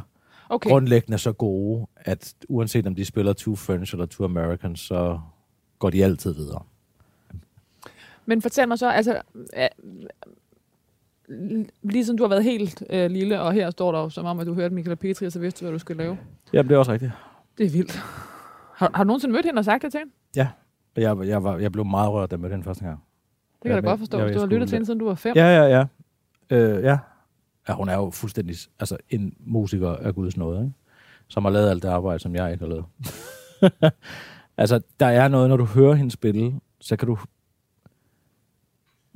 Okay. 0.50 0.70
grundlæggende 0.70 1.18
så 1.18 1.32
gode, 1.32 1.86
at 1.96 2.34
uanset 2.48 2.86
om 2.86 2.94
de 2.94 3.04
spiller 3.04 3.32
too 3.32 3.54
French 3.56 3.94
eller 3.94 4.06
too 4.06 4.24
American, 4.24 4.76
så 4.76 5.20
går 5.78 5.90
de 5.90 6.04
altid 6.04 6.34
videre. 6.34 6.62
Men 8.26 8.42
fortæl 8.42 8.68
mig 8.68 8.78
så, 8.78 8.90
altså, 8.90 9.20
øh, 9.56 9.66
ligesom 11.82 12.16
du 12.16 12.22
har 12.22 12.28
været 12.28 12.44
helt 12.44 12.84
øh, 12.90 13.10
lille, 13.10 13.40
og 13.40 13.52
her 13.52 13.70
står 13.70 13.92
der 13.92 13.98
jo 14.00 14.08
som 14.10 14.26
om, 14.26 14.38
at 14.40 14.46
du 14.46 14.54
hørte 14.54 14.74
Michael 14.74 14.96
Petri, 14.96 15.26
og 15.26 15.32
så 15.32 15.38
vidste 15.40 15.60
du, 15.60 15.64
hvad 15.64 15.72
du 15.72 15.78
skulle 15.78 16.02
lave. 16.02 16.18
Jamen, 16.52 16.68
det 16.68 16.74
er 16.74 16.78
også 16.78 16.92
rigtigt. 16.92 17.12
Det 17.58 17.66
er 17.66 17.70
vildt. 17.70 17.92
Har, 18.74 18.90
har 18.94 19.04
du 19.04 19.06
nogensinde 19.06 19.32
mødt 19.32 19.46
hende 19.46 19.58
og 19.58 19.64
sagt 19.64 19.82
det 19.82 19.92
til 19.92 19.98
hende? 19.98 20.12
Jeg, 20.96 21.16
jeg, 21.26 21.44
var, 21.44 21.58
jeg 21.58 21.72
blev 21.72 21.84
meget 21.84 22.10
rørt, 22.12 22.30
da 22.30 22.34
jeg 22.34 22.40
mødte 22.40 22.54
den 22.54 22.64
første 22.64 22.84
gang. 22.84 22.98
Det 23.52 23.62
kan 23.62 23.70
Ja, 23.70 23.74
jeg 23.74 23.82
da 23.82 23.86
men- 23.86 23.90
godt 23.90 23.98
forstå, 23.98 24.18
ja, 24.18 24.24
hvis 24.24 24.32
jeg 24.32 24.40
du 24.40 24.46
har 24.46 24.50
lyttet 24.50 24.68
til 24.68 24.76
hende, 24.76 24.86
siden 24.86 24.98
du 24.98 25.04
var 25.06 25.14
fem. 25.14 25.36
Ja, 25.36 25.46
ja, 25.64 25.78
ja. 25.78 25.84
Øh, 26.56 26.82
ja. 26.84 26.98
ja. 27.68 27.72
hun 27.74 27.88
er 27.88 27.94
jo 27.94 28.10
fuldstændig 28.10 28.56
altså, 28.80 28.96
en 29.10 29.34
musiker 29.40 29.90
af 29.90 30.14
Guds 30.14 30.36
nåde, 30.36 30.60
ikke? 30.60 30.72
som 31.28 31.44
har 31.44 31.52
lavet 31.52 31.70
alt 31.70 31.82
det 31.82 31.88
arbejde, 31.88 32.18
som 32.18 32.34
jeg 32.34 32.52
ikke 32.52 32.64
har 32.64 32.70
lavet. 32.70 32.84
altså, 34.56 34.80
der 35.00 35.06
er 35.06 35.28
noget, 35.28 35.48
når 35.48 35.56
du 35.56 35.64
hører 35.64 35.94
hende 35.94 36.10
spille, 36.10 36.60
så 36.80 36.96
kan 36.96 37.08
du... 37.08 37.18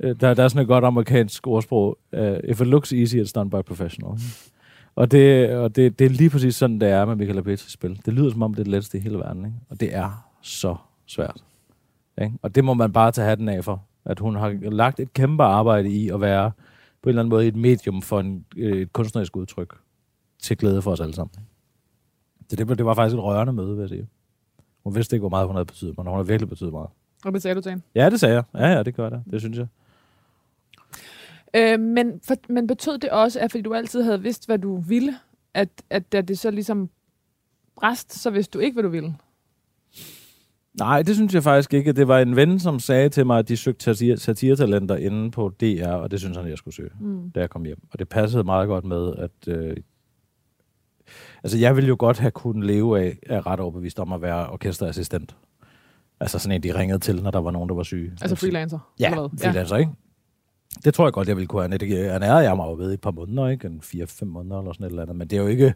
Øh, 0.03 0.15
Der, 0.21 0.33
der 0.33 0.43
er 0.43 0.47
sådan 0.47 0.61
et 0.61 0.67
godt 0.67 0.85
amerikansk 0.85 1.47
ordsprog. 1.47 1.97
Uh, 2.13 2.19
if 2.43 2.61
it 2.61 2.67
looks 2.67 2.93
easy, 2.93 3.15
it's 3.17 3.31
done 3.35 3.49
by 3.49 3.61
professional. 3.67 4.19
Og, 4.95 5.11
det, 5.11 5.49
og 5.55 5.75
det, 5.75 5.99
det 5.99 6.05
er 6.05 6.09
lige 6.09 6.29
præcis 6.29 6.55
sådan, 6.55 6.79
det 6.79 6.89
er 6.89 7.05
med 7.05 7.15
Michael 7.15 7.43
Petris 7.43 7.71
spil. 7.71 8.01
Det 8.05 8.13
lyder 8.13 8.31
som 8.31 8.41
om, 8.41 8.53
det 8.53 8.59
er 8.59 8.63
det 8.63 8.71
letteste 8.71 8.97
i 8.97 9.01
hele 9.01 9.17
verden. 9.17 9.45
Ikke? 9.45 9.57
Og 9.69 9.79
det 9.79 9.95
er 9.95 10.29
så 10.41 10.75
svært. 11.05 11.43
Ikke? 12.21 12.33
Og 12.41 12.55
det 12.55 12.63
må 12.65 12.73
man 12.73 12.93
bare 12.93 13.11
tage 13.11 13.27
hatten 13.27 13.49
af 13.49 13.63
for. 13.63 13.83
At 14.05 14.19
hun 14.19 14.35
har 14.35 14.49
lagt 14.71 14.99
et 14.99 15.13
kæmpe 15.13 15.43
arbejde 15.43 15.89
i 15.89 16.09
at 16.09 16.21
være 16.21 16.51
på 17.01 17.09
en 17.09 17.09
eller 17.09 17.21
anden 17.21 17.29
måde 17.29 17.47
et 17.47 17.55
medium 17.55 18.01
for 18.01 18.19
en, 18.19 18.45
øh, 18.57 18.77
et 18.81 18.93
kunstnerisk 18.93 19.35
udtryk 19.37 19.73
til 20.41 20.57
glæde 20.57 20.81
for 20.81 20.91
os 20.91 20.99
alle 20.99 21.13
sammen. 21.13 21.33
Så 22.49 22.55
det, 22.55 22.69
var- 22.69 22.75
det 22.75 22.85
var 22.85 22.93
faktisk 22.93 23.15
et 23.17 23.23
rørende 23.23 23.53
møde, 23.53 23.75
vil 23.75 23.79
jeg 23.79 23.89
sige. 23.89 24.07
Hun 24.83 24.95
vidste 24.95 25.15
ikke, 25.15 25.21
hvor 25.21 25.29
meget 25.29 25.47
hun 25.47 25.55
havde 25.55 25.65
betydet, 25.65 25.97
men 25.97 26.07
hun 26.07 26.15
har 26.15 26.23
virkelig 26.23 26.49
betydet 26.49 26.71
meget. 26.71 26.89
Og 27.25 27.33
det 27.33 27.41
sagde 27.41 27.55
du 27.55 27.61
til 27.61 27.69
hende. 27.69 27.83
Ja, 27.95 28.09
det 28.09 28.19
sagde 28.19 28.35
jeg. 28.35 28.43
Ja, 28.53 28.67
ja, 28.67 28.83
det 28.83 28.95
gør 28.95 29.09
det. 29.09 29.23
Det 29.31 29.39
synes 29.41 29.57
jeg. 29.57 29.67
Øh, 31.55 31.79
men, 31.79 32.19
for, 32.27 32.35
men 32.49 32.67
betød 32.67 32.97
det 32.97 33.09
også, 33.09 33.39
at 33.39 33.51
fordi 33.51 33.61
du 33.61 33.73
altid 33.73 34.03
havde 34.03 34.21
vidst, 34.21 34.45
hvad 34.45 34.59
du 34.59 34.77
ville, 34.81 35.15
at, 35.53 35.69
at 35.89 36.11
da 36.11 36.21
det 36.21 36.39
så 36.39 36.51
ligesom 36.51 36.89
bræst, 37.75 38.13
så 38.13 38.29
vidste 38.29 38.57
du 38.57 38.59
ikke, 38.63 38.73
hvad 38.75 38.83
du 38.83 38.89
ville? 38.89 39.15
Nej, 40.79 41.01
det 41.01 41.15
synes 41.15 41.33
jeg 41.33 41.43
faktisk 41.43 41.73
ikke. 41.73 41.91
Det 41.93 42.07
var 42.07 42.19
en 42.19 42.35
ven, 42.35 42.59
som 42.59 42.79
sagde 42.79 43.09
til 43.09 43.25
mig, 43.25 43.39
at 43.39 43.47
de 43.47 43.57
søgte 43.57 43.83
satire- 43.91 44.17
satiretalenter 44.17 44.95
inde 44.95 45.31
på 45.31 45.49
DR, 45.61 45.87
og 45.87 46.11
det 46.11 46.19
synes 46.19 46.37
han, 46.37 46.47
jeg 46.49 46.57
skulle 46.57 46.75
søge, 46.75 46.89
Mm. 46.99 47.31
da 47.31 47.39
jeg 47.39 47.49
kom 47.49 47.65
hjem. 47.65 47.79
Og 47.91 47.99
det 47.99 48.09
passede 48.09 48.43
meget 48.43 48.67
godt 48.67 48.85
med, 48.85 49.13
at... 49.17 49.31
Øh, 49.47 49.77
altså, 51.43 51.57
jeg 51.57 51.75
ville 51.75 51.87
jo 51.87 51.95
godt 51.99 52.19
have 52.19 52.31
kunnet 52.31 52.65
leve 52.67 52.99
af, 53.01 53.17
af 53.29 53.45
ret 53.45 53.59
overbevist 53.59 53.99
om 53.99 54.13
at 54.13 54.21
være 54.21 54.49
orkesterassistent. 54.49 55.35
Altså 56.19 56.39
sådan 56.39 56.55
en, 56.55 56.63
de 56.63 56.79
ringede 56.79 56.99
til, 56.99 57.23
når 57.23 57.31
der 57.31 57.39
var 57.41 57.51
nogen, 57.51 57.69
der 57.69 57.75
var 57.75 57.83
syge. 57.83 58.11
Altså 58.21 58.35
freelancer? 58.35 58.93
Ja, 58.99 59.09
freelancer, 59.41 59.77
ikke? 59.77 59.91
Det 60.85 60.93
tror 60.93 61.05
jeg 61.05 61.13
godt, 61.13 61.27
jeg 61.27 61.35
ville 61.35 61.47
kunne 61.47 61.61
have. 61.61 61.77
Det 61.77 62.05
ernærede 62.05 62.43
jeg 62.43 62.55
mig 62.55 62.65
jo 62.65 62.73
ved 62.73 62.91
i 62.91 62.93
et 62.93 63.01
par 63.01 63.11
måneder, 63.11 63.47
ikke? 63.47 63.67
En 63.67 63.81
fire-fem 63.81 64.27
måneder 64.27 64.59
eller 64.59 64.73
sådan 64.73 64.85
et 64.85 64.89
eller 64.89 65.01
andet. 65.01 65.15
Men 65.15 65.27
det 65.27 65.37
er 65.37 65.41
jo 65.41 65.47
ikke... 65.47 65.73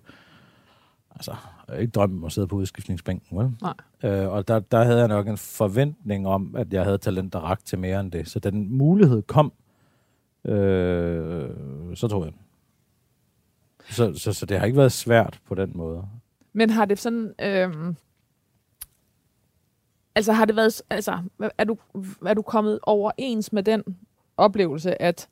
Altså, 1.12 1.36
jeg 1.68 1.76
er 1.76 1.80
ikke 1.80 1.92
drømme 1.92 2.18
om 2.18 2.24
at 2.24 2.32
sidde 2.32 2.48
på 2.48 2.56
udskiftningsbænken, 2.56 3.38
vel? 3.38 3.52
Nej. 3.62 3.74
Øh, 4.04 4.30
og 4.32 4.48
der, 4.48 4.60
der 4.60 4.84
havde 4.84 5.00
jeg 5.00 5.08
nok 5.08 5.28
en 5.28 5.38
forventning 5.38 6.28
om, 6.28 6.56
at 6.56 6.74
jeg 6.74 6.84
havde 6.84 6.98
talent, 6.98 7.34
der 7.34 7.40
rakte 7.40 7.66
til 7.66 7.80
mere 7.80 8.00
end 8.00 8.12
det. 8.12 8.28
Så 8.30 8.40
den 8.40 8.78
mulighed 8.78 9.22
kom, 9.22 9.54
øh, 10.46 11.50
så 11.96 12.08
tog 12.08 12.24
jeg 12.26 12.32
den. 12.32 12.40
Så, 13.90 14.14
så, 14.14 14.34
så 14.34 14.46
det 14.46 14.60
har 14.60 14.66
ikke 14.66 14.78
været 14.78 14.92
svært 14.92 15.40
på 15.46 15.56
den 15.56 15.72
måde. 15.76 16.04
Men 16.54 16.70
har 16.70 16.86
det 16.86 17.00
sådan... 17.00 17.34
Øhm, 17.42 17.96
altså 20.16 20.34
har 20.34 20.46
det 20.46 20.56
været... 20.56 20.82
Altså, 20.90 21.18
er 21.58 21.64
du, 21.64 21.78
er 22.26 22.34
du 22.34 22.42
kommet 22.42 22.80
overens 22.84 23.54
med 23.54 23.64
den 23.64 23.84
oplevelse, 24.38 25.02
at 25.02 25.28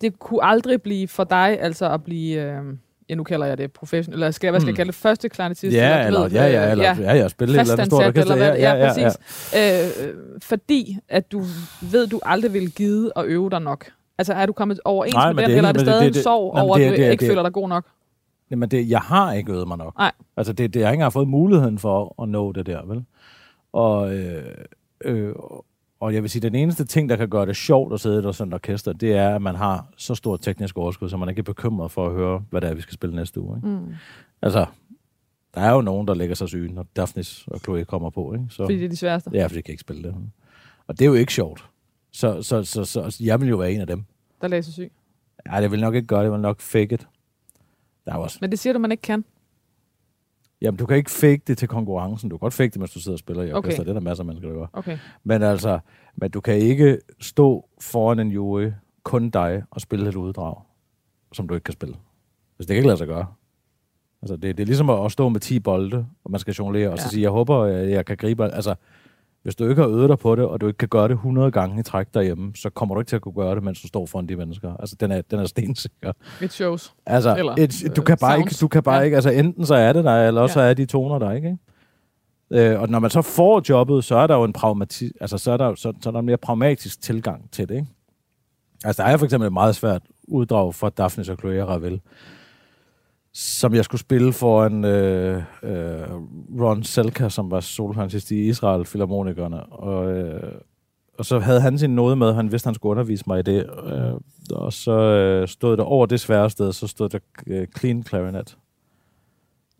det 0.00 0.18
kunne 0.18 0.44
aldrig 0.44 0.82
blive 0.82 1.08
for 1.08 1.24
dig, 1.24 1.58
altså 1.60 1.90
at 1.90 2.04
blive... 2.04 2.42
Øhm, 2.42 2.78
ja, 3.08 3.14
nu 3.14 3.24
kalder 3.24 3.46
jeg 3.46 3.58
det 3.58 3.72
professionel, 3.72 4.16
eller 4.16 4.30
skal, 4.30 4.50
hvad 4.50 4.60
skal 4.60 4.66
jeg 4.68 4.72
Mm. 4.72 4.76
kalde 4.76 4.86
det? 4.92 4.94
Første 4.94 5.28
kleinetist? 5.28 5.76
Ja, 5.76 6.06
eller, 6.06 6.20
ved, 6.20 6.30
ja, 6.30 6.46
ja, 6.46 6.64
øh, 6.66 6.70
eller, 6.70 6.84
ja, 6.84 7.14
ja, 7.14 7.28
spille 7.28 7.54
et 7.54 7.60
eller 7.60 7.72
andet 7.72 7.86
stort 7.86 8.06
orkester. 8.06 8.32
eller 8.34 8.46
hvad? 8.46 8.58
Ja, 8.58 8.72
ja, 8.74 8.84
ja, 8.86 8.92
præcis. 8.92 9.98
Øh, 10.02 10.08
øh, 10.08 10.14
fordi 10.42 10.98
at 11.08 11.32
du 11.32 11.42
ved, 11.92 12.06
du 12.06 12.20
aldrig 12.22 12.52
vil 12.52 12.72
gide 12.72 13.12
at 13.16 13.24
øve 13.24 13.50
dig 13.50 13.60
nok. 13.60 13.86
Altså 14.18 14.32
er 14.32 14.46
du 14.46 14.52
kommet 14.52 14.80
overens 14.84 15.14
Nej, 15.14 15.32
med 15.32 15.42
den, 15.42 15.50
det 15.50 15.54
er 15.54 15.56
eller 15.58 15.68
er 15.68 15.72
det 15.72 15.80
men 15.80 15.86
det- 15.86 15.92
stadig 15.94 16.12
det- 16.14 16.16
en 16.18 16.22
sorg 16.22 16.58
over, 16.58 16.76
det 16.76 16.84
at 16.84 16.90
du 16.90 16.96
det 16.96 17.10
ikke 17.10 17.20
det 17.20 17.26
er- 17.26 17.30
føler 17.30 17.42
dig 17.42 17.52
god 17.52 17.68
nok? 17.68 17.84
Jamen, 18.50 18.68
det, 18.68 18.90
jeg 18.90 19.00
har 19.00 19.32
ikke 19.32 19.52
øvet 19.52 19.68
mig 19.68 19.78
nok. 19.78 19.98
Nej. 19.98 20.12
Altså, 20.36 20.52
det, 20.52 20.74
det, 20.74 20.80
jeg 20.80 20.86
har 20.88 20.92
ikke 20.92 20.96
engang 20.96 21.12
fået 21.12 21.28
muligheden 21.28 21.78
for 21.78 22.22
at 22.22 22.28
nå 22.28 22.52
det 22.52 22.66
der, 22.66 22.86
vel? 22.86 23.04
Og, 23.72 24.14
øh, 24.14 24.44
øh, 25.04 25.32
og 26.00 26.14
jeg 26.14 26.22
vil 26.22 26.30
sige, 26.30 26.42
den 26.42 26.54
eneste 26.54 26.84
ting, 26.84 27.08
der 27.08 27.16
kan 27.16 27.28
gøre 27.28 27.46
det 27.46 27.56
sjovt 27.56 27.94
at 27.94 28.00
sidde 28.00 28.28
i 28.30 28.32
sådan 28.32 28.50
et 28.50 28.54
orkester, 28.54 28.92
det 28.92 29.12
er, 29.12 29.34
at 29.34 29.42
man 29.42 29.54
har 29.54 29.88
så 29.96 30.14
stort 30.14 30.40
teknisk 30.40 30.78
overskud, 30.78 31.08
så 31.08 31.16
man 31.16 31.28
ikke 31.28 31.38
er 31.38 31.42
bekymret 31.42 31.90
for 31.90 32.06
at 32.06 32.12
høre, 32.12 32.44
hvad 32.50 32.60
det 32.60 32.70
er, 32.70 32.74
vi 32.74 32.80
skal 32.80 32.94
spille 32.94 33.16
næste 33.16 33.40
uge. 33.40 33.58
Ikke? 33.58 33.68
Mm. 33.68 33.94
Altså, 34.42 34.66
der 35.54 35.60
er 35.60 35.72
jo 35.72 35.80
nogen, 35.80 36.08
der 36.08 36.14
lægger 36.14 36.34
sig 36.34 36.48
syge, 36.48 36.72
når 36.74 36.86
Daphnis 36.96 37.44
og 37.46 37.60
Chloe 37.60 37.84
kommer 37.84 38.10
på. 38.10 38.32
Ikke? 38.34 38.46
Så, 38.50 38.62
Fordi 38.62 38.78
det 38.78 38.84
er 38.84 38.88
de 38.88 38.96
sværeste. 38.96 39.30
Ja, 39.34 39.46
fordi 39.46 39.56
de 39.56 39.62
kan 39.62 39.72
ikke 39.72 39.80
spille 39.80 40.02
det. 40.02 40.14
Og 40.86 40.98
det 40.98 41.04
er 41.04 41.08
jo 41.08 41.14
ikke 41.14 41.32
sjovt. 41.32 41.64
Så, 42.10 42.42
så, 42.42 42.64
så, 42.64 42.84
så, 42.84 43.10
så 43.10 43.24
jeg 43.24 43.40
vil 43.40 43.48
jo 43.48 43.56
være 43.56 43.72
en 43.72 43.80
af 43.80 43.86
dem. 43.86 44.04
Der 44.40 44.48
læser 44.48 44.72
syg. 44.72 44.92
Ja, 45.52 45.60
det 45.60 45.70
vil 45.70 45.80
nok 45.80 45.94
ikke 45.94 46.06
gøre 46.06 46.18
det. 46.18 46.24
Jeg 46.24 46.32
vil 46.32 46.40
nok 46.40 46.60
fake 46.60 46.94
it. 46.94 47.06
Der 48.04 48.12
er 48.12 48.16
også 48.16 48.38
Men 48.40 48.50
det 48.50 48.58
siger 48.58 48.72
du, 48.72 48.78
man 48.78 48.90
ikke 48.90 49.02
kan. 49.02 49.24
Jamen, 50.64 50.78
du 50.78 50.86
kan 50.86 50.96
ikke 50.96 51.10
fake 51.10 51.42
det 51.46 51.58
til 51.58 51.68
konkurrencen. 51.68 52.30
Du 52.30 52.36
kan 52.36 52.40
godt 52.40 52.54
fake 52.54 52.70
det, 52.70 52.78
mens 52.78 52.92
du 52.92 53.00
sidder 53.00 53.14
og 53.14 53.18
spiller 53.18 53.42
i 53.42 53.46
Okay. 53.46 53.56
orkester. 53.58 53.82
Det 53.82 53.90
er 53.90 53.94
der 53.94 54.00
masser 54.00 54.22
af 54.22 54.26
mennesker, 54.26 54.48
der 54.48 54.56
gør. 54.56 54.66
Okay. 54.72 54.98
Men 55.24 55.42
altså, 55.42 55.78
men 56.16 56.30
du 56.30 56.40
kan 56.40 56.54
ikke 56.54 56.98
stå 57.20 57.68
foran 57.80 58.18
en 58.18 58.28
jury, 58.28 58.70
kun 59.02 59.30
dig, 59.30 59.62
og 59.70 59.80
spille 59.80 60.08
et 60.08 60.16
uddrag, 60.16 60.56
som 61.32 61.48
du 61.48 61.54
ikke 61.54 61.64
kan 61.64 61.72
spille. 61.72 61.94
Altså, 61.94 62.58
det 62.58 62.66
kan 62.68 62.76
ikke 62.76 62.86
lade 62.86 62.98
sig 62.98 63.06
gøre. 63.06 63.26
Altså, 64.22 64.36
det, 64.36 64.56
det 64.56 64.62
er 64.62 64.66
ligesom 64.66 64.90
at 64.90 65.04
at 65.04 65.12
stå 65.12 65.28
med 65.28 65.40
10 65.40 65.60
bolde, 65.60 66.06
og 66.24 66.30
man 66.30 66.40
skal 66.40 66.54
jonglere, 66.54 66.90
og 66.90 66.98
så 66.98 67.04
Ja. 67.04 67.08
sige, 67.10 67.22
jeg 67.22 67.30
håber, 67.30 67.64
jeg, 67.66 67.90
jeg 67.90 68.06
kan 68.06 68.16
gribe... 68.16 68.44
al- 68.44 68.50
Altså, 68.54 68.74
Hvis 69.44 69.54
du 69.56 69.68
ikke 69.68 69.82
har 69.82 69.88
øvet 69.88 70.08
dig 70.08 70.18
på 70.18 70.36
det, 70.36 70.44
og 70.44 70.60
du 70.60 70.66
ikke 70.66 70.76
kan 70.78 70.88
gøre 70.88 71.08
det 71.08 71.12
100 71.14 71.50
gange 71.50 71.80
i 71.80 71.82
træk 71.82 72.06
derhjemme, 72.14 72.52
så 72.56 72.70
kommer 72.70 72.94
du 72.94 73.00
ikke 73.00 73.08
til 73.08 73.16
at 73.16 73.22
kunne 73.22 73.34
gøre 73.34 73.54
det, 73.54 73.62
mens 73.62 73.80
du 73.80 73.86
står 73.88 74.06
foran 74.06 74.26
de 74.28 74.36
mennesker. 74.36 74.76
Altså, 74.76 74.96
den 75.00 75.12
er, 75.12 75.22
den 75.22 75.38
er 75.38 75.44
stensikker. 75.46 76.12
It 76.42 76.52
shows. 76.52 76.94
Altså, 77.06 77.36
Eller, 77.36 77.54
et, 77.58 77.96
du 77.96 78.02
kan 78.02 78.16
bare 78.20 78.36
sounds. 78.36 78.52
ikke, 78.52 78.60
du 78.60 78.68
kan 78.68 78.82
bare 78.82 78.96
Ja. 78.96 79.02
ikke, 79.02 79.14
altså 79.14 79.30
enten 79.30 79.66
så 79.66 79.74
er 79.74 79.92
det 79.92 80.04
der, 80.04 80.26
eller 80.28 80.40
også 80.40 80.60
Ja. 80.60 80.64
så 80.66 80.70
er 80.70 80.74
de 80.74 80.86
toner 80.86 81.18
der, 81.18 81.30
ikke? 81.32 81.58
Øh, 82.50 82.80
og 82.80 82.88
når 82.88 82.98
man 82.98 83.10
så 83.10 83.22
får 83.22 83.62
jobbet, 83.68 84.04
så 84.04 84.16
er 84.16 84.26
der 84.26 84.34
jo 84.36 84.44
en 84.44 84.52
pragmati, 84.52 85.10
altså 85.20 85.38
så 85.38 85.52
er 85.52 85.56
der, 85.56 85.74
så, 85.74 85.92
så 86.02 86.08
er 86.08 86.12
der 86.12 86.20
en 86.20 86.26
mere 86.26 86.36
pragmatisk 86.36 87.00
tilgang 87.02 87.50
til 87.50 87.68
det, 87.68 87.74
ikke? 87.74 87.86
Altså, 88.84 89.02
der 89.02 89.08
er 89.08 89.16
for 89.16 89.24
eksempel 89.24 89.46
et 89.46 89.52
meget 89.52 89.76
svært 89.76 90.02
uddrag 90.28 90.74
for 90.74 90.88
Daphne 90.88 91.24
og 91.32 91.38
Chloé 91.42 91.64
Ravel, 91.68 92.00
som 93.34 93.74
jeg 93.74 93.84
skulle 93.84 94.00
spille 94.00 94.32
for 94.32 94.66
en 94.66 94.84
øh, 94.84 95.42
øh, 95.62 96.08
Ron 96.60 96.82
Selka, 96.82 97.28
som 97.28 97.50
var 97.50 97.60
solharnist 97.60 98.30
i 98.30 98.48
Israel, 98.48 98.84
Philharmonikerne, 98.84 99.62
og, 99.62 100.12
øh, 100.12 100.52
og 101.18 101.24
så 101.24 101.38
havde 101.38 101.60
han 101.60 101.78
sin 101.78 101.90
nåde 101.90 102.16
med, 102.16 102.32
han 102.34 102.52
vidste, 102.52 102.66
han 102.66 102.74
skulle 102.74 102.90
undervise 102.90 103.24
mig 103.26 103.38
i 103.38 103.42
det, 103.42 103.70
øh, 103.86 104.12
og 104.50 104.72
så 104.72 104.92
øh, 104.92 105.48
stod 105.48 105.76
der 105.76 105.82
over 105.82 106.06
det 106.06 106.20
svære 106.20 106.50
sted, 106.50 106.72
så 106.72 106.86
stod 106.86 107.08
der 107.08 107.18
øh, 107.46 107.66
clean 107.78 108.02
clarinet. 108.02 108.48
Så, 108.48 108.56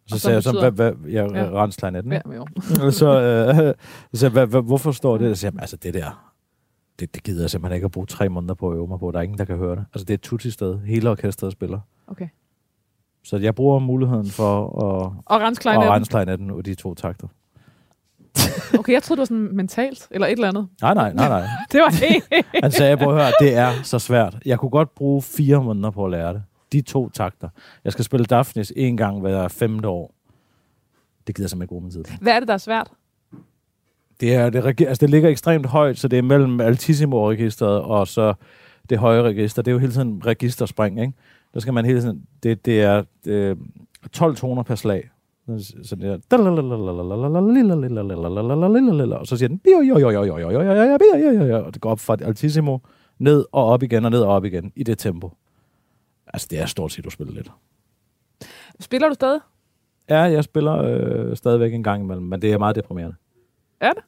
så 0.07 0.19
sagde 0.19 0.35
jeg 0.35 0.43
så, 0.43 0.61
hvad, 0.61 0.71
hvad, 0.71 0.93
ja, 1.11 1.23
Ja. 1.25 1.45
ja. 1.45 1.63
rensklarinetten. 1.63 2.13
Ja, 2.13 2.21
jo. 2.37 2.47
Så, 2.91 3.21
øh, 3.21 3.75
så 4.19 4.27
jeg, 4.27 4.33
hvad, 4.33 4.47
hvad, 4.47 4.63
hvorfor 4.63 4.93
står 4.93 5.19
det? 5.19 5.39
Så 5.39 5.47
jeg, 5.47 5.53
altså 5.59 5.77
det 5.77 5.95
der, 5.95 6.33
det, 7.01 7.15
det 7.15 7.23
gider 7.23 7.43
jeg 7.43 7.51
simpelthen 7.51 7.75
ikke 7.75 7.85
at 7.85 7.91
bruge 7.91 8.07
tre 8.07 8.29
måneder 8.29 8.55
på 8.55 8.71
at 8.71 8.77
øve 8.77 8.87
mig 8.89 8.99
på. 8.99 9.11
Der 9.11 9.19
er 9.19 9.23
ingen, 9.23 9.39
der 9.39 9.45
kan 9.45 9.57
høre 9.57 9.77
det. 9.77 9.85
Altså 9.95 10.05
det 10.05 10.11
er 10.11 10.15
et 10.15 10.21
tutti-sted. 10.23 10.79
Hele 10.79 11.11
orkestret 11.11 11.53
spiller. 11.53 11.81
Okay. 12.07 12.29
Så 13.25 13.37
jeg 13.37 13.55
bruger 13.55 13.79
muligheden 13.79 14.31
for 14.31 14.65
at, 14.65 15.13
Og 15.27 15.41
rense 15.91 16.11
klarinetten 16.11 16.51
af 16.51 16.65
de 16.65 16.75
to 16.75 16.95
takter. 16.95 17.29
Okay, 18.79 18.93
jeg 18.93 19.03
troede, 19.03 19.19
det 19.19 19.21
var 19.21 19.25
sådan 19.37 19.57
mentalt, 19.57 20.09
eller 20.11 20.27
et 20.27 20.33
eller 20.33 20.49
andet. 20.49 20.69
Nej, 20.83 20.95
nej, 20.95 21.13
nej, 21.13 21.29
nej. 21.29 21.41
Det 21.73 21.81
var 21.81 22.07
helt... 22.07 22.47
Han 22.65 22.73
sagde, 22.73 22.97
prøv 22.97 23.17
at 23.17 23.23
høre, 23.23 23.33
det 23.41 23.57
er 23.57 23.83
så 23.83 23.99
svært. 23.99 24.37
Jeg 24.47 24.59
kunne 24.59 24.71
godt 24.71 24.95
bruge 24.95 25.23
fire 25.23 25.63
måneder 25.63 25.91
på 25.91 26.05
at 26.05 26.11
lære 26.11 26.33
det. 26.35 26.43
De 26.73 26.81
to 26.81 27.09
takter. 27.09 27.49
Jeg 27.85 27.93
skal 27.93 28.05
spille 28.05 28.27
Daphnis 28.27 28.73
en 28.77 28.97
gang 28.97 29.21
hver 29.21 29.49
femte 29.49 29.89
år. 29.89 30.15
Det 31.27 31.35
gider 31.35 31.45
jeg 31.45 31.51
simpelthen 31.51 31.63
ikke 31.63 31.69
bruge 31.69 31.83
min 31.83 31.91
tid. 31.91 32.05
Hvad 32.21 32.33
er 32.33 32.39
det, 32.41 32.49
der 32.49 32.55
er 32.55 32.59
svært? 32.59 32.91
Det, 34.21 34.35
er, 34.35 34.51
det, 34.51 34.81
altså 34.81 35.01
det 35.01 35.11
ligger 35.11 35.29
ekstremt 35.31 35.67
højt, 35.67 35.99
så 35.99 36.09
det 36.09 36.19
er 36.19 36.23
mellem 36.23 36.61
altissimo-registeret 36.61 37.81
og 37.83 38.09
så 38.09 38.35
det 38.91 38.99
høje 38.99 39.23
register. 39.23 39.63
Det 39.63 39.71
er 39.71 39.73
jo 39.73 39.79
hele 39.79 39.93
tiden 39.93 40.23
registerspring, 40.27 41.01
ikke? 41.01 41.13
Der 41.55 41.61
skal 41.61 41.75
man 41.75 41.85
hele 41.85 42.01
tiden... 42.01 42.27
Det, 42.43 42.67
det 42.67 42.83
er 42.83 43.03
øh, 43.27 43.57
12 44.13 44.37
toner 44.37 44.63
per 44.63 44.75
slag. 44.75 45.11
Så 45.83 45.97
det 45.97 46.09
er... 46.09 46.19
Og 49.17 49.27
så 49.27 49.37
siger 49.37 49.49
den... 49.49 49.61
Og 51.65 51.75
det 51.75 51.81
går 51.81 51.91
op 51.91 52.01
fra 52.01 52.17
altissimo, 52.21 52.79
ned 53.19 53.45
og 53.53 53.65
op 53.65 53.83
igen, 53.83 54.05
og 54.05 54.11
ned 54.11 54.21
og 54.21 54.29
op 54.29 54.45
igen, 54.45 54.73
i 54.77 54.83
det 54.83 54.99
tempo. 54.99 55.31
Altså, 56.27 56.49
det 56.51 56.61
er 56.61 56.67
stort 56.67 56.93
set, 56.93 57.05
du 57.05 57.11
spiller 57.11 57.35
lidt. 57.35 57.51
Spiller 58.81 59.09
du 59.09 59.15
stadig? 59.15 59.41
Ja, 60.09 60.21
jeg 60.21 60.45
spiller 60.45 60.77
øh, 60.77 61.37
stadigvæk 61.37 61.75
en 61.75 61.83
gang 61.83 62.03
imellem, 62.03 62.27
men 62.27 62.43
det 62.43 62.53
er 62.53 62.59
meget 62.59 62.77
deprimerende. 62.77 63.17
Er 63.81 63.93
det? 63.93 64.03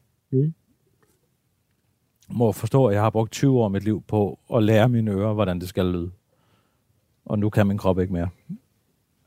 må 2.29 2.53
forstå, 2.53 2.87
at 2.87 2.95
jeg 2.95 3.03
har 3.03 3.11
brugt 3.11 3.33
20 3.33 3.59
år 3.59 3.65
af 3.65 3.71
mit 3.71 3.85
liv 3.85 4.03
på 4.09 4.39
at 4.55 4.63
lære 4.63 4.89
mine 4.89 5.11
ører, 5.11 5.33
hvordan 5.33 5.61
det 5.61 5.69
skal 5.69 5.85
lyde. 5.87 6.11
Og 7.27 7.39
nu 7.39 7.51
kan 7.51 7.67
min 7.67 7.79
krop 7.79 7.99
ikke 8.01 8.13
mere. 8.13 8.29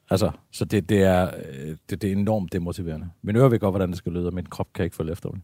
Altså, 0.09 0.31
så 0.51 0.65
det, 0.65 0.89
det, 0.89 1.03
er, 1.03 1.27
øh, 1.37 1.75
det, 1.89 2.01
det 2.01 2.03
er 2.03 2.11
enormt 2.15 2.53
demotiverende. 2.53 3.09
Min 3.21 3.35
ører 3.35 3.49
ved 3.49 3.59
godt, 3.59 3.71
hvordan 3.71 3.89
det 3.89 3.97
skal 3.97 4.11
lyde, 4.11 4.27
og 4.27 4.33
min 4.33 4.45
krop 4.45 4.67
kan 4.73 4.83
ikke 4.85 4.95
følge 4.95 5.11
efter 5.11 5.29
mig. 5.29 5.41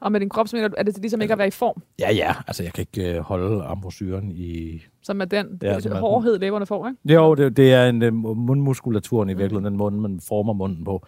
Og 0.00 0.12
med 0.12 0.20
din 0.20 0.28
krop, 0.28 0.46
mener 0.52 0.68
du, 0.68 0.74
er 0.78 0.82
det 0.82 0.98
ligesom 0.98 1.20
ikke 1.20 1.32
at 1.32 1.38
være 1.38 1.48
i 1.48 1.50
form, 1.50 1.82
Ja, 1.98 2.12
ja. 2.12 2.34
Altså, 2.46 2.62
jeg 2.62 2.72
kan 2.72 2.82
ikke 2.82 3.14
øh, 3.16 3.20
holde 3.20 3.64
ambrosyren 3.64 4.30
i... 4.30 4.80
som 5.02 5.20
er 5.20 5.24
den 5.24 5.58
Ja, 5.62 5.80
som 5.80 5.90
er 5.92 5.94
den. 5.94 6.00
hårdhed, 6.00 6.38
læberne 6.38 6.66
får, 6.66 6.88
ikke? 6.88 7.14
Jo, 7.14 7.34
det, 7.34 7.56
det 7.56 7.72
er 7.72 7.88
en 7.88 8.02
øh, 8.02 8.14
mundmuskulaturen 8.14 9.28
i 9.28 9.32
virkeligheden, 9.34 9.64
den 9.64 9.76
måde, 9.76 9.94
man 9.94 10.20
former 10.28 10.52
munden 10.52 10.84
på. 10.84 11.06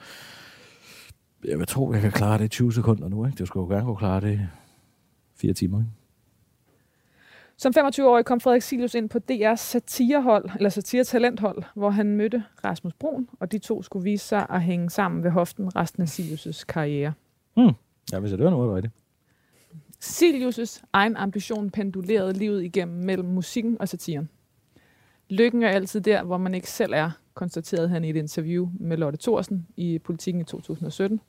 Jeg 1.44 1.58
vil 1.58 1.66
tro, 1.66 1.92
jeg 1.92 2.00
kan 2.02 2.12
klare 2.12 2.38
det 2.38 2.44
i 2.44 2.48
20 2.48 2.72
sekunder 2.72 3.08
nu, 3.08 3.26
ikke? 3.26 3.38
Det 3.38 3.46
skulle 3.48 3.64
jo 3.64 3.74
gerne 3.74 3.86
kunne 3.86 3.96
klare 3.96 4.20
det 4.20 4.32
i 4.34 4.38
fire 5.36 5.52
timer, 5.52 5.78
ikke? 5.78 5.90
Som 7.60 7.72
25-årig 7.76 8.24
kom 8.24 8.40
Frederik 8.40 8.62
Silius 8.62 8.94
ind 8.94 9.08
på 9.08 9.18
DR's 9.30 9.56
satirehold, 9.56 10.50
eller 10.56 10.68
satire-talenthold, 10.68 11.62
hvor 11.74 11.90
han 11.90 12.16
mødte 12.16 12.44
Rasmus 12.64 12.92
Brun, 12.94 13.28
og 13.40 13.52
de 13.52 13.58
to 13.58 13.82
skulle 13.82 14.04
vise 14.04 14.26
sig 14.26 14.46
at 14.50 14.62
hænge 14.62 14.90
sammen 14.90 15.24
ved 15.24 15.30
hoften 15.30 15.76
resten 15.76 16.02
af 16.02 16.06
Silius' 16.06 16.64
karriere. 16.68 17.12
Ja, 18.12 18.18
hvis 18.20 18.30
jeg 18.30 18.38
det 18.38 18.44
var 18.44 18.50
noget 18.50 18.74
rigtigt. 18.74 18.94
Silius' 20.04 20.82
egen 20.92 21.16
ambition 21.16 21.70
pendulerede 21.70 22.32
livet 22.32 22.64
igennem 22.64 23.04
mellem 23.04 23.28
musikken 23.28 23.80
og 23.80 23.88
satiren. 23.88 24.28
Lykken 25.28 25.62
er 25.62 25.68
altid 25.68 26.00
der, 26.00 26.22
hvor 26.22 26.36
man 26.36 26.54
ikke 26.54 26.70
selv 26.70 26.92
er, 26.94 27.10
konstaterede 27.34 27.88
han 27.88 28.04
i 28.04 28.10
et 28.10 28.16
interview 28.16 28.68
med 28.80 28.96
Lotte 28.96 29.18
Thorsen 29.18 29.66
i 29.76 29.98
Politiken 29.98 30.40
i 30.40 30.44
2017. 30.44 31.20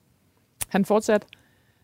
Han 0.68 0.86
fortsatte, 0.86 1.28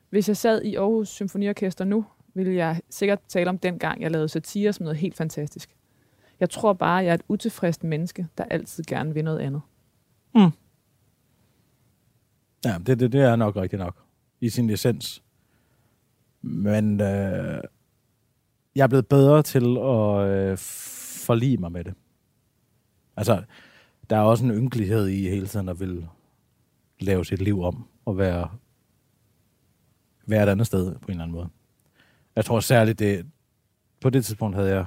hvis 0.09 0.27
jeg 0.27 0.37
sad 0.37 0.61
i 0.61 0.75
Aarhus 0.75 1.09
Symfoniorkester 1.09 1.85
nu, 1.85 2.05
ville 2.37 2.53
jeg 2.53 2.81
sikkert 2.89 3.19
tale 3.27 3.49
om 3.49 3.57
den 3.57 3.79
gang, 3.79 4.01
jeg 4.01 4.11
lavede 4.11 4.29
satire 4.29 4.73
som 4.73 4.83
noget 4.83 4.97
helt 4.97 5.15
fantastisk. 5.15 5.75
Jeg 6.39 6.49
tror 6.49 6.73
bare, 6.73 6.95
jeg 6.95 7.09
er 7.09 7.13
et 7.13 7.23
utilfredst 7.27 7.83
menneske, 7.83 8.27
der 8.37 8.43
altid 8.43 8.83
gerne 8.83 9.13
vil 9.13 9.23
noget 9.23 9.39
andet. 9.39 9.61
Ja, 12.65 12.77
det, 12.85 12.99
det, 12.99 13.11
det 13.11 13.21
er 13.21 13.35
nok 13.35 13.55
rigtigt 13.55 13.79
nok. 13.79 14.03
I 14.41 14.49
sin 14.49 14.69
essens. 14.69 15.23
Men 16.41 17.01
øh, 17.01 17.61
jeg 18.75 18.83
er 18.83 18.87
blevet 18.87 19.07
bedre 19.07 19.43
til 19.43 19.77
at 19.77 20.27
øh, 20.27 20.57
forlige 21.25 21.57
mig 21.57 21.71
med 21.71 21.83
det. 21.83 21.93
Altså, 23.17 23.43
der 24.09 24.17
er 24.17 24.21
også 24.21 24.45
en 24.45 24.51
ynkelighed 24.51 25.07
i 25.07 25.29
hele 25.29 25.47
tiden 25.47 25.69
at 25.69 25.79
vil 25.79 26.07
lave 26.99 27.25
sit 27.25 27.41
liv 27.41 27.61
om 27.61 27.87
og 28.05 28.17
være, 28.17 28.49
være 30.25 30.43
et 30.43 30.49
andet 30.49 30.67
sted 30.67 30.95
på 30.95 31.05
en 31.05 31.11
eller 31.11 31.23
anden 31.23 31.35
måde. 31.35 31.49
Jeg 32.37 32.45
tror 32.45 32.59
særligt, 32.59 32.99
det, 32.99 33.25
på 34.01 34.09
det 34.09 34.25
tidspunkt 34.25 34.55
havde 34.55 34.69
jeg 34.69 34.85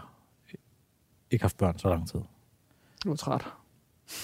ikke 1.31 1.43
haft 1.43 1.57
børn 1.57 1.79
så 1.79 1.89
lang 1.89 2.09
tid. 2.09 2.21
Du 3.05 3.13
er 3.13 3.17
træt. 3.17 3.47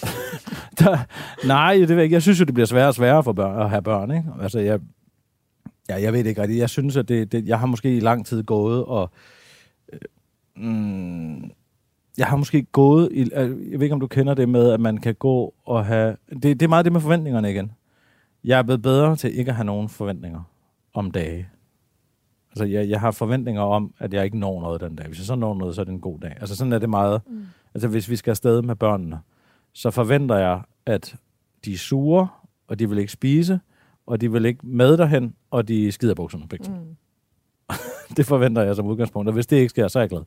Der, 0.78 0.98
nej, 1.46 1.74
det 1.74 1.88
ved 1.88 1.96
jeg 1.96 2.04
ikke. 2.04 2.14
Jeg 2.14 2.22
synes 2.22 2.40
jo, 2.40 2.44
det 2.44 2.54
bliver 2.54 2.66
sværere 2.66 2.88
og 2.88 2.94
sværere 2.94 3.24
for 3.24 3.32
børn, 3.32 3.60
at 3.60 3.70
have 3.70 3.82
børn. 3.82 4.10
Ikke? 4.10 4.24
Altså, 4.40 4.58
jeg, 4.58 4.80
ja, 5.88 6.00
jeg 6.00 6.12
ved 6.12 6.18
det 6.24 6.30
ikke 6.30 6.42
rigtigt. 6.42 6.58
Jeg 6.58 6.70
synes, 6.70 6.96
at 6.96 7.08
det, 7.08 7.32
det, 7.32 7.46
jeg 7.46 7.60
har 7.60 7.66
måske 7.66 7.96
i 7.96 8.00
lang 8.00 8.26
tid 8.26 8.42
gået 8.42 8.84
og... 8.84 9.10
Øh, 9.92 9.98
mm, 10.56 11.50
jeg 12.18 12.26
har 12.26 12.36
måske 12.36 12.62
gået... 12.62 13.08
I, 13.12 13.20
øh, 13.20 13.70
jeg 13.70 13.80
ved 13.80 13.82
ikke, 13.82 13.94
om 13.94 14.00
du 14.00 14.06
kender 14.06 14.34
det 14.34 14.48
med, 14.48 14.70
at 14.70 14.80
man 14.80 14.98
kan 14.98 15.14
gå 15.14 15.54
og 15.64 15.86
have... 15.86 16.16
Det, 16.30 16.42
det 16.42 16.62
er 16.62 16.68
meget 16.68 16.84
det 16.84 16.92
med 16.92 17.00
forventningerne 17.00 17.50
igen. 17.50 17.72
Jeg 18.44 18.58
er 18.58 18.62
blevet 18.62 18.82
bedre 18.82 19.16
til 19.16 19.38
ikke 19.38 19.48
at 19.48 19.56
have 19.56 19.66
nogen 19.66 19.88
forventninger 19.88 20.42
om 20.94 21.10
dage. 21.10 21.48
Altså, 22.56 22.64
jeg, 22.64 22.88
jeg 22.88 23.00
har 23.00 23.10
forventninger 23.10 23.62
om, 23.62 23.94
at 23.98 24.14
jeg 24.14 24.24
ikke 24.24 24.38
når 24.38 24.60
noget 24.60 24.80
den 24.80 24.96
dag. 24.96 25.06
Hvis 25.06 25.18
jeg 25.18 25.26
så 25.26 25.34
når 25.34 25.54
noget, 25.54 25.74
så 25.74 25.80
er 25.80 25.84
det 25.84 25.92
en 25.92 26.00
god 26.00 26.20
dag. 26.20 26.36
Altså, 26.40 26.56
sådan 26.56 26.72
er 26.72 26.78
det 26.78 26.90
meget. 26.90 27.22
Mm. 27.26 27.46
Altså, 27.74 27.88
hvis 27.88 28.10
vi 28.10 28.16
skal 28.16 28.30
afsted 28.30 28.62
med 28.62 28.76
børnene, 28.76 29.18
så 29.72 29.90
forventer 29.90 30.36
jeg, 30.36 30.60
at 30.86 31.16
de 31.64 31.72
er 31.72 31.76
sure, 31.76 32.28
og 32.68 32.78
de 32.78 32.88
vil 32.88 32.98
ikke 32.98 33.12
spise, 33.12 33.60
og 34.06 34.20
de 34.20 34.32
vil 34.32 34.44
ikke 34.44 34.66
med 34.66 34.96
derhen, 34.96 35.34
og 35.50 35.68
de 35.68 35.92
skider 35.92 36.14
bukserne 36.14 36.48
begge. 36.48 36.70
Mm. 36.70 36.96
Det 38.16 38.26
forventer 38.26 38.62
jeg 38.62 38.76
som 38.76 38.86
udgangspunkt, 38.86 39.28
og 39.28 39.34
hvis 39.34 39.46
det 39.46 39.56
ikke 39.56 39.68
sker, 39.68 39.88
så 39.88 39.98
er 39.98 40.02
jeg 40.02 40.10
glad. 40.10 40.22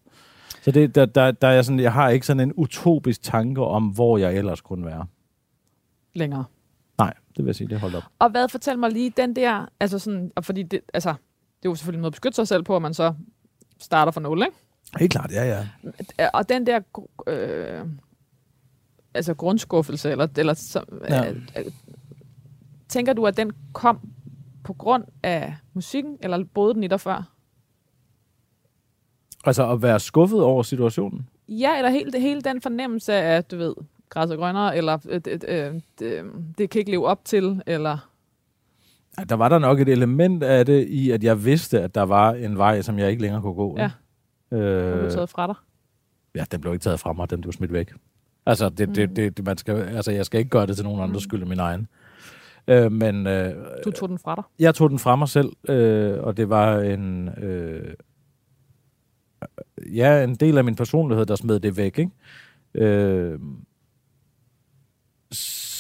Så 0.62 0.72
det, 0.72 0.96
der, 0.96 1.06
der, 1.06 1.32
der 1.32 1.48
er 1.48 1.52
jeg, 1.54 1.66
sådan, 1.66 1.80
jeg 1.80 1.94
har 1.94 2.10
ikke 2.10 2.26
sådan 2.26 2.40
en 2.40 2.54
utopisk 2.54 3.22
tanke 3.22 3.62
om, 3.62 3.88
hvor 3.88 4.18
jeg 4.18 4.38
ellers 4.38 4.62
kunne 4.62 4.86
være. 4.86 5.06
Længere. 6.14 6.44
Nej, 6.98 7.14
det 7.30 7.38
vil 7.38 7.46
jeg 7.46 7.56
sige, 7.56 7.68
det 7.68 7.80
holdt 7.80 7.96
op. 7.96 8.04
Og 8.20 8.30
hvad, 8.30 8.50
fortæl 8.50 8.80
mig 8.80 8.92
lige 8.92 9.14
den 9.18 9.36
der, 9.36 9.66
altså 9.80 10.00
sådan, 10.00 10.32
og 10.36 10.46
fordi 10.46 10.64
det, 10.64 10.80
altså, 10.94 11.14
det 11.60 11.66
er 11.66 11.70
jo 11.72 11.76
selvfølgelig 11.76 12.02
noget 12.02 12.12
at 12.12 12.14
beskytte 12.14 12.36
sig 12.36 12.48
selv 12.48 12.64
på, 12.64 12.76
at 12.76 12.82
man 12.82 12.94
så 12.94 13.14
starter 13.80 14.12
fra 14.12 14.22
nul, 14.22 14.42
ikke? 14.42 14.58
Helt 15.00 15.12
klart, 15.12 15.32
ja, 15.32 15.44
ja. 15.46 15.68
Øh, 16.20 16.28
Og 16.34 16.50
den 16.50 16.66
der, 16.68 16.80
øh, 17.28 17.86
altså 19.14 19.34
grundskuffelse, 19.34 20.12
eller, 20.12 20.28
eller 20.38 20.54
så, 20.54 20.84
Ja. 21.10 21.30
øh, 21.30 21.42
øh, 21.58 21.66
tænker 22.90 23.14
du, 23.14 23.26
at 23.28 23.38
den 23.38 23.52
kom 23.74 24.00
på 24.64 24.74
grund 24.74 25.04
af 25.24 25.56
musikken, 25.74 26.18
eller 26.22 26.44
boede 26.54 26.74
den 26.74 26.84
i 26.84 26.88
dig 26.88 27.00
før? 27.00 27.32
Altså 29.46 29.72
at 29.72 29.82
være 29.82 30.00
skuffet 30.00 30.42
over 30.44 30.64
situationen. 30.64 31.30
Ja, 31.48 31.78
eller 31.78 31.90
hele, 31.90 32.20
hele 32.20 32.42
den 32.42 32.62
fornemmelse 32.62 33.14
af, 33.14 33.38
at 33.38 33.52
du 33.52 33.58
ved, 33.58 33.74
græs 34.10 34.30
og 34.32 34.38
grønner, 34.38 34.68
eller 34.72 34.98
øh, 35.10 35.22
det, 35.26 35.46
øh, 35.48 35.82
det, 36.00 36.24
det 36.58 36.70
kan 36.70 36.80
ikke 36.80 36.92
leve 36.92 37.08
op 37.08 37.26
til, 37.26 37.62
eller... 37.66 38.09
Der 39.30 39.36
var 39.36 39.50
der 39.50 39.60
nok 39.60 39.80
et 39.80 39.90
element 39.90 40.44
af 40.44 40.66
det 40.66 40.88
i, 40.88 41.12
at 41.12 41.24
jeg 41.24 41.46
vidste, 41.46 41.82
at 41.82 41.96
der 41.96 42.02
var 42.04 42.34
en 42.34 42.58
vej, 42.58 42.82
som 42.82 43.00
jeg 43.00 43.10
ikke 43.10 43.22
længere 43.22 43.42
kunne 43.42 43.54
gå. 43.54 43.76
Ja. 43.78 43.92
Øh, 44.52 44.94
Øh, 44.94 45.00
blev 45.00 45.12
taget 45.12 45.30
fra 45.30 45.48
dig. 45.48 45.56
ja, 46.36 46.44
den 46.52 46.62
blev 46.62 46.74
ikke 46.74 46.84
taget 46.84 47.00
fra 47.00 47.14
mig, 47.14 47.30
den 47.30 47.42
blev 47.42 47.52
smidt 47.54 47.74
væk. 47.74 47.94
Altså, 48.46 48.70
det, 48.70 48.96
det, 48.96 49.16
det, 49.16 49.38
det, 49.38 49.46
man 49.46 49.58
skal, 49.58 49.76
altså 49.76 50.12
jeg 50.12 50.26
skal 50.26 50.38
ikke 50.40 50.50
gøre 50.50 50.66
det 50.68 50.76
til 50.76 50.86
nogen 50.86 51.02
andres 51.02 51.24
skyld 51.24 51.42
end 51.42 51.50
min 51.50 51.60
egen. 51.60 51.88
Øh, 52.68 52.92
men 52.92 53.28
øh, 53.28 53.54
Du 53.86 53.92
tog 53.92 54.10
den 54.10 54.20
fra 54.20 54.36
dig. 54.36 54.44
jeg 54.60 54.76
tog 54.76 54.90
den 54.90 55.00
fra 55.00 55.16
mig 55.16 55.28
selv, 55.30 55.50
øh, 55.70 56.18
og 56.24 56.38
det 56.38 56.50
var 56.50 56.80
en... 56.80 57.30
Øh, 57.30 57.94
ja, 59.96 60.24
en 60.24 60.36
del 60.36 60.58
af 60.58 60.64
min 60.64 60.76
personlighed, 60.76 61.26
der 61.26 61.36
smed 61.36 61.60
det 61.60 61.78
væk, 61.78 62.00
ikke? 62.00 62.12
Øh, 62.74 63.40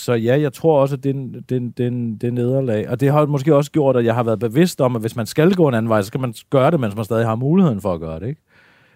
så 0.09 0.15
ja, 0.15 0.39
jeg 0.39 0.53
tror 0.53 0.81
også, 0.81 0.95
at 0.95 1.03
det, 1.03 1.15
det, 1.49 1.77
det, 1.77 2.21
det 2.21 2.27
er 2.27 2.31
nederlag. 2.31 2.89
Og 2.89 2.99
det 2.99 3.11
har 3.11 3.25
måske 3.25 3.55
også 3.55 3.71
gjort, 3.71 3.95
at 3.95 4.05
jeg 4.05 4.15
har 4.15 4.23
været 4.23 4.39
bevidst 4.39 4.81
om, 4.81 4.95
at 4.95 5.01
hvis 5.01 5.15
man 5.15 5.25
skal 5.25 5.55
gå 5.55 5.67
en 5.67 5.73
anden 5.73 5.89
vej, 5.89 6.01
så 6.01 6.07
skal 6.07 6.19
man 6.19 6.33
gøre 6.49 6.71
det, 6.71 6.79
mens 6.79 6.95
man 6.95 7.05
stadig 7.05 7.25
har 7.25 7.35
muligheden 7.35 7.81
for 7.81 7.93
at 7.93 7.99
gøre 7.99 8.19
det. 8.19 8.27
Ikke? 8.27 8.41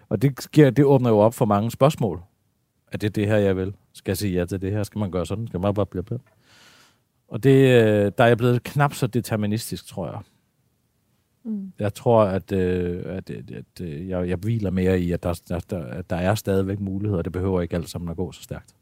Og 0.08 0.22
det, 0.22 0.52
giver, 0.52 0.70
det 0.70 0.84
åbner 0.84 1.10
jo 1.10 1.18
op 1.18 1.34
for 1.34 1.44
mange 1.44 1.70
spørgsmål. 1.70 2.22
Er 2.92 2.98
det 2.98 3.14
det 3.14 3.26
her, 3.26 3.36
jeg 3.36 3.56
vil? 3.56 3.74
Skal 3.92 4.10
jeg 4.10 4.16
sige 4.16 4.38
ja 4.38 4.44
til 4.44 4.62
det 4.62 4.72
her? 4.72 4.82
Skal 4.82 4.98
man 4.98 5.10
gøre 5.10 5.26
sådan? 5.26 5.46
Skal 5.46 5.60
man 5.60 5.74
bare 5.74 5.86
blive 5.86 6.04
ved? 6.10 6.18
Og 7.28 7.42
det, 7.42 7.50
øh, 7.50 8.12
der 8.18 8.24
er 8.24 8.28
jeg 8.28 8.36
blevet 8.36 8.62
knap 8.62 8.94
så 8.94 9.06
deterministisk, 9.06 9.86
tror 9.86 10.06
jeg. 10.06 10.18
Mm. 11.44 11.72
Jeg 11.78 11.94
tror, 11.94 12.24
at, 12.24 12.52
øh, 12.52 13.02
at, 13.06 13.30
at, 13.30 13.50
at 13.50 13.80
øh, 13.80 14.08
jeg, 14.08 14.28
jeg 14.28 14.36
hviler 14.36 14.70
mere 14.70 15.00
i, 15.00 15.12
at 15.12 15.22
der, 15.22 15.40
der, 15.48 15.58
der, 15.70 15.84
at 15.84 16.10
der 16.10 16.16
er 16.16 16.34
stadigvæk 16.34 16.80
muligheder. 16.80 17.22
Det 17.22 17.32
behøver 17.32 17.60
ikke 17.60 17.76
alt 17.76 17.88
sammen 17.88 18.10
at 18.10 18.16
gå 18.16 18.32
så 18.32 18.42
stærkt. 18.42 18.74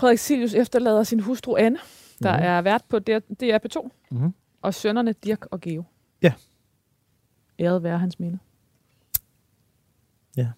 Frederik 0.00 0.18
Silius 0.18 0.54
efterlader 0.54 1.02
sin 1.02 1.20
hustru 1.20 1.56
Anne, 1.56 1.78
der 2.22 2.32
Mhm. 2.36 2.42
er 2.44 2.60
vært 2.62 2.84
på 2.88 2.98
DR 2.98 3.18
DRP2, 3.42 3.90
Mhm. 4.10 4.34
og 4.62 4.74
sønnerne 4.74 5.12
Dirk 5.12 5.46
og 5.50 5.60
Geo. 5.60 5.82
Ja. 6.22 6.32
Æret 7.60 7.82
være 7.82 7.98
hans 7.98 8.18
minde. 8.20 8.38
Ja. 10.36 10.48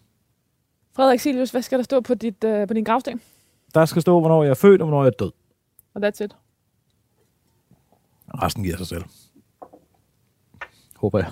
Frederik 0.97 1.21
Silius, 1.21 1.51
hvad 1.51 1.63
skal 1.63 1.79
der 1.79 1.83
stå 1.85 2.01
på, 2.01 2.15
dit, 2.15 2.45
øh, 2.45 2.69
på 2.69 2.75
din 2.75 2.85
gravsten? 2.85 3.21
Der 3.75 3.85
skal 3.85 4.03
stå, 4.03 4.21
hvornår 4.21 4.43
jeg 4.43 4.51
er 4.51 4.55
født, 4.55 4.81
og 4.83 4.89
hvornår 4.89 5.03
jeg 5.05 5.09
er 5.11 5.17
død. 5.19 5.33
Og 5.95 6.03
that's 6.07 6.25
it. 6.25 6.37
Resten 8.43 8.63
giver 8.63 8.77
sig 8.77 8.87
selv. 8.87 9.05
Håber 10.97 11.19
jeg. 11.19 11.31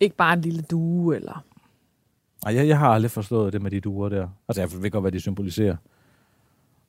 Ikke 0.00 0.16
bare 0.16 0.32
en 0.34 0.40
lille 0.40 0.62
due, 0.62 1.16
eller... 1.16 1.44
Ej, 2.46 2.54
jeg, 2.54 2.68
jeg 2.68 2.78
har 2.78 2.88
aldrig 2.88 3.10
forstået 3.10 3.52
det 3.52 3.62
med 3.62 3.70
de 3.70 3.80
duer 3.80 4.08
der. 4.08 4.28
Altså, 4.48 4.60
jeg 4.62 4.82
ved 4.82 4.90
godt, 4.90 5.02
hvad 5.02 5.12
de 5.12 5.20
symboliserer. 5.20 5.76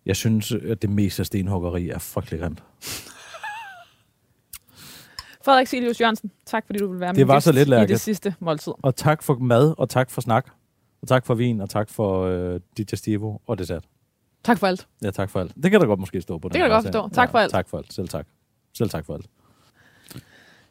Jeg 0.06 0.16
synes, 0.16 0.52
at 0.52 0.82
det 0.82 0.90
meste 0.90 1.22
af 1.22 1.26
stenhuggeri 1.26 1.90
er 1.90 2.00
frygtelig 2.00 2.40
grimt. 2.40 2.64
Frederik 5.46 5.68
Silius 5.68 6.02
Jørgensen, 6.02 6.32
tak 6.46 6.66
fordi 6.66 6.80
du 6.80 6.92
vil 6.92 7.00
være 7.00 7.10
Det 7.10 7.18
med 7.18 7.26
var 7.26 7.40
så 7.40 7.52
lidt, 7.52 7.70
i 7.70 7.72
det 7.72 8.00
sidste 8.00 8.36
måltid. 8.40 8.74
Og 8.82 8.96
tak 8.96 9.24
for 9.24 9.36
mad, 9.36 9.74
og 9.78 9.90
tak 9.90 10.10
for 10.12 10.22
snak. 10.22 10.50
Og 11.02 11.08
tak 11.08 11.26
for 11.26 11.34
vin, 11.34 11.62
og 11.62 11.70
tak 11.70 11.90
for 11.90 12.24
øh, 12.24 12.60
digestivo 12.78 13.38
og 13.48 13.58
dessert. 13.58 13.84
Tak 14.44 14.60
for 14.60 14.68
alt. 14.68 14.88
Ja, 15.04 15.12
tak 15.12 15.30
for 15.30 15.40
alt. 15.40 15.56
Det 15.64 15.72
kan 15.72 15.82
der 15.82 15.88
godt 15.88 16.00
måske 16.00 16.22
stå 16.22 16.38
på. 16.38 16.48
Det 16.48 16.54
kan 16.54 16.62
jeg 16.62 16.70
godt 16.70 16.84
forstå. 16.84 17.10
Tak 17.10 17.32
for 17.32 17.38
alt. 17.38 17.52
Tak 17.52 17.70
for 17.70 17.78
alt. 17.78 17.94
Selv 17.94 18.08
tak. 18.08 18.26
Selv 18.74 18.90
tak 18.90 19.06
for 19.06 19.14
alt. 19.14 19.26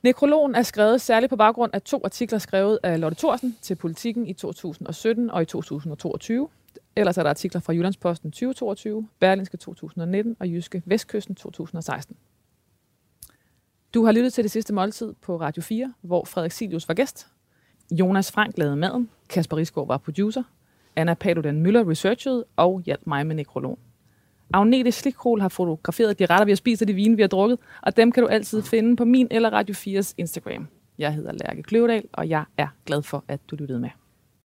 Nekrologen 0.03 0.55
er 0.55 0.63
skrevet 0.63 1.01
særligt 1.01 1.31
på 1.31 1.37
baggrund 1.37 1.75
af 1.75 1.83
to 1.83 2.01
artikler 2.05 2.39
skrevet 2.39 2.79
af 2.83 3.01
Lotte 3.01 3.17
Thorsen 3.17 3.57
til 3.63 3.75
Politiken 3.75 4.27
i 4.27 4.33
2017 4.33 5.31
og 5.31 5.43
i 5.43 5.45
2022. 5.45 6.49
Ellers 6.99 7.19
er 7.19 7.23
der 7.23 7.31
artikler 7.31 7.61
fra 7.61 7.73
Jyllandsposten 7.73 8.31
2022, 8.31 9.09
Berlinske 9.21 9.57
2019 9.57 10.37
og 10.41 10.49
Jyske 10.49 10.83
Vestkysten 10.87 11.35
2016. 11.35 12.17
Du 13.95 14.05
har 14.05 14.13
lyttet 14.13 14.33
til 14.33 14.45
det 14.45 14.51
sidste 14.51 14.75
måltid 14.75 15.15
på 15.23 15.41
Radio 15.41 15.63
4, 15.63 15.95
hvor 16.01 16.25
Frederik 16.25 16.53
Silius 16.53 16.89
var 16.89 16.95
gæst. 16.95 17.27
Jonas 17.91 18.33
Frank 18.33 18.59
lavede 18.59 18.77
maden, 18.77 19.11
Kasper 19.29 19.57
Risgaard 19.57 19.87
var 19.87 19.99
producer, 19.99 20.43
Anna 20.97 21.15
Paludan 21.15 21.61
Møller 21.61 21.91
researchede 21.91 22.45
og 22.57 22.83
hjalp 22.87 23.07
mig 23.07 23.27
med 23.27 23.37
nekrologen. 23.37 23.79
Agnete 24.55 24.93
Slikhol 24.93 25.41
har 25.41 25.49
fotograferet 25.49 26.19
de 26.19 26.27
retter, 26.27 26.45
vi 26.45 26.51
har 26.51 26.57
spist 26.57 26.83
og 26.83 26.89
de 26.89 26.95
vine, 26.95 27.17
vi 27.17 27.23
har 27.23 27.29
drukket, 27.29 27.59
og 27.83 27.97
dem 27.97 28.13
kan 28.13 28.23
du 28.23 28.29
altid 28.29 28.63
finde 28.63 28.97
på 28.97 29.05
min 29.05 29.29
eller 29.31 29.51
Radio 29.51 29.75
4's 29.75 30.15
Instagram. 30.17 30.69
Jeg 30.99 31.15
hedder 31.15 31.33
Lærke 31.33 31.63
Kløvedal, 31.63 32.05
og 32.13 32.29
jeg 32.29 32.45
er 32.57 32.69
glad 32.87 33.03
for, 33.03 33.25
at 33.29 33.41
du 33.51 33.57
lyttede 33.57 33.81
med. 33.81 33.91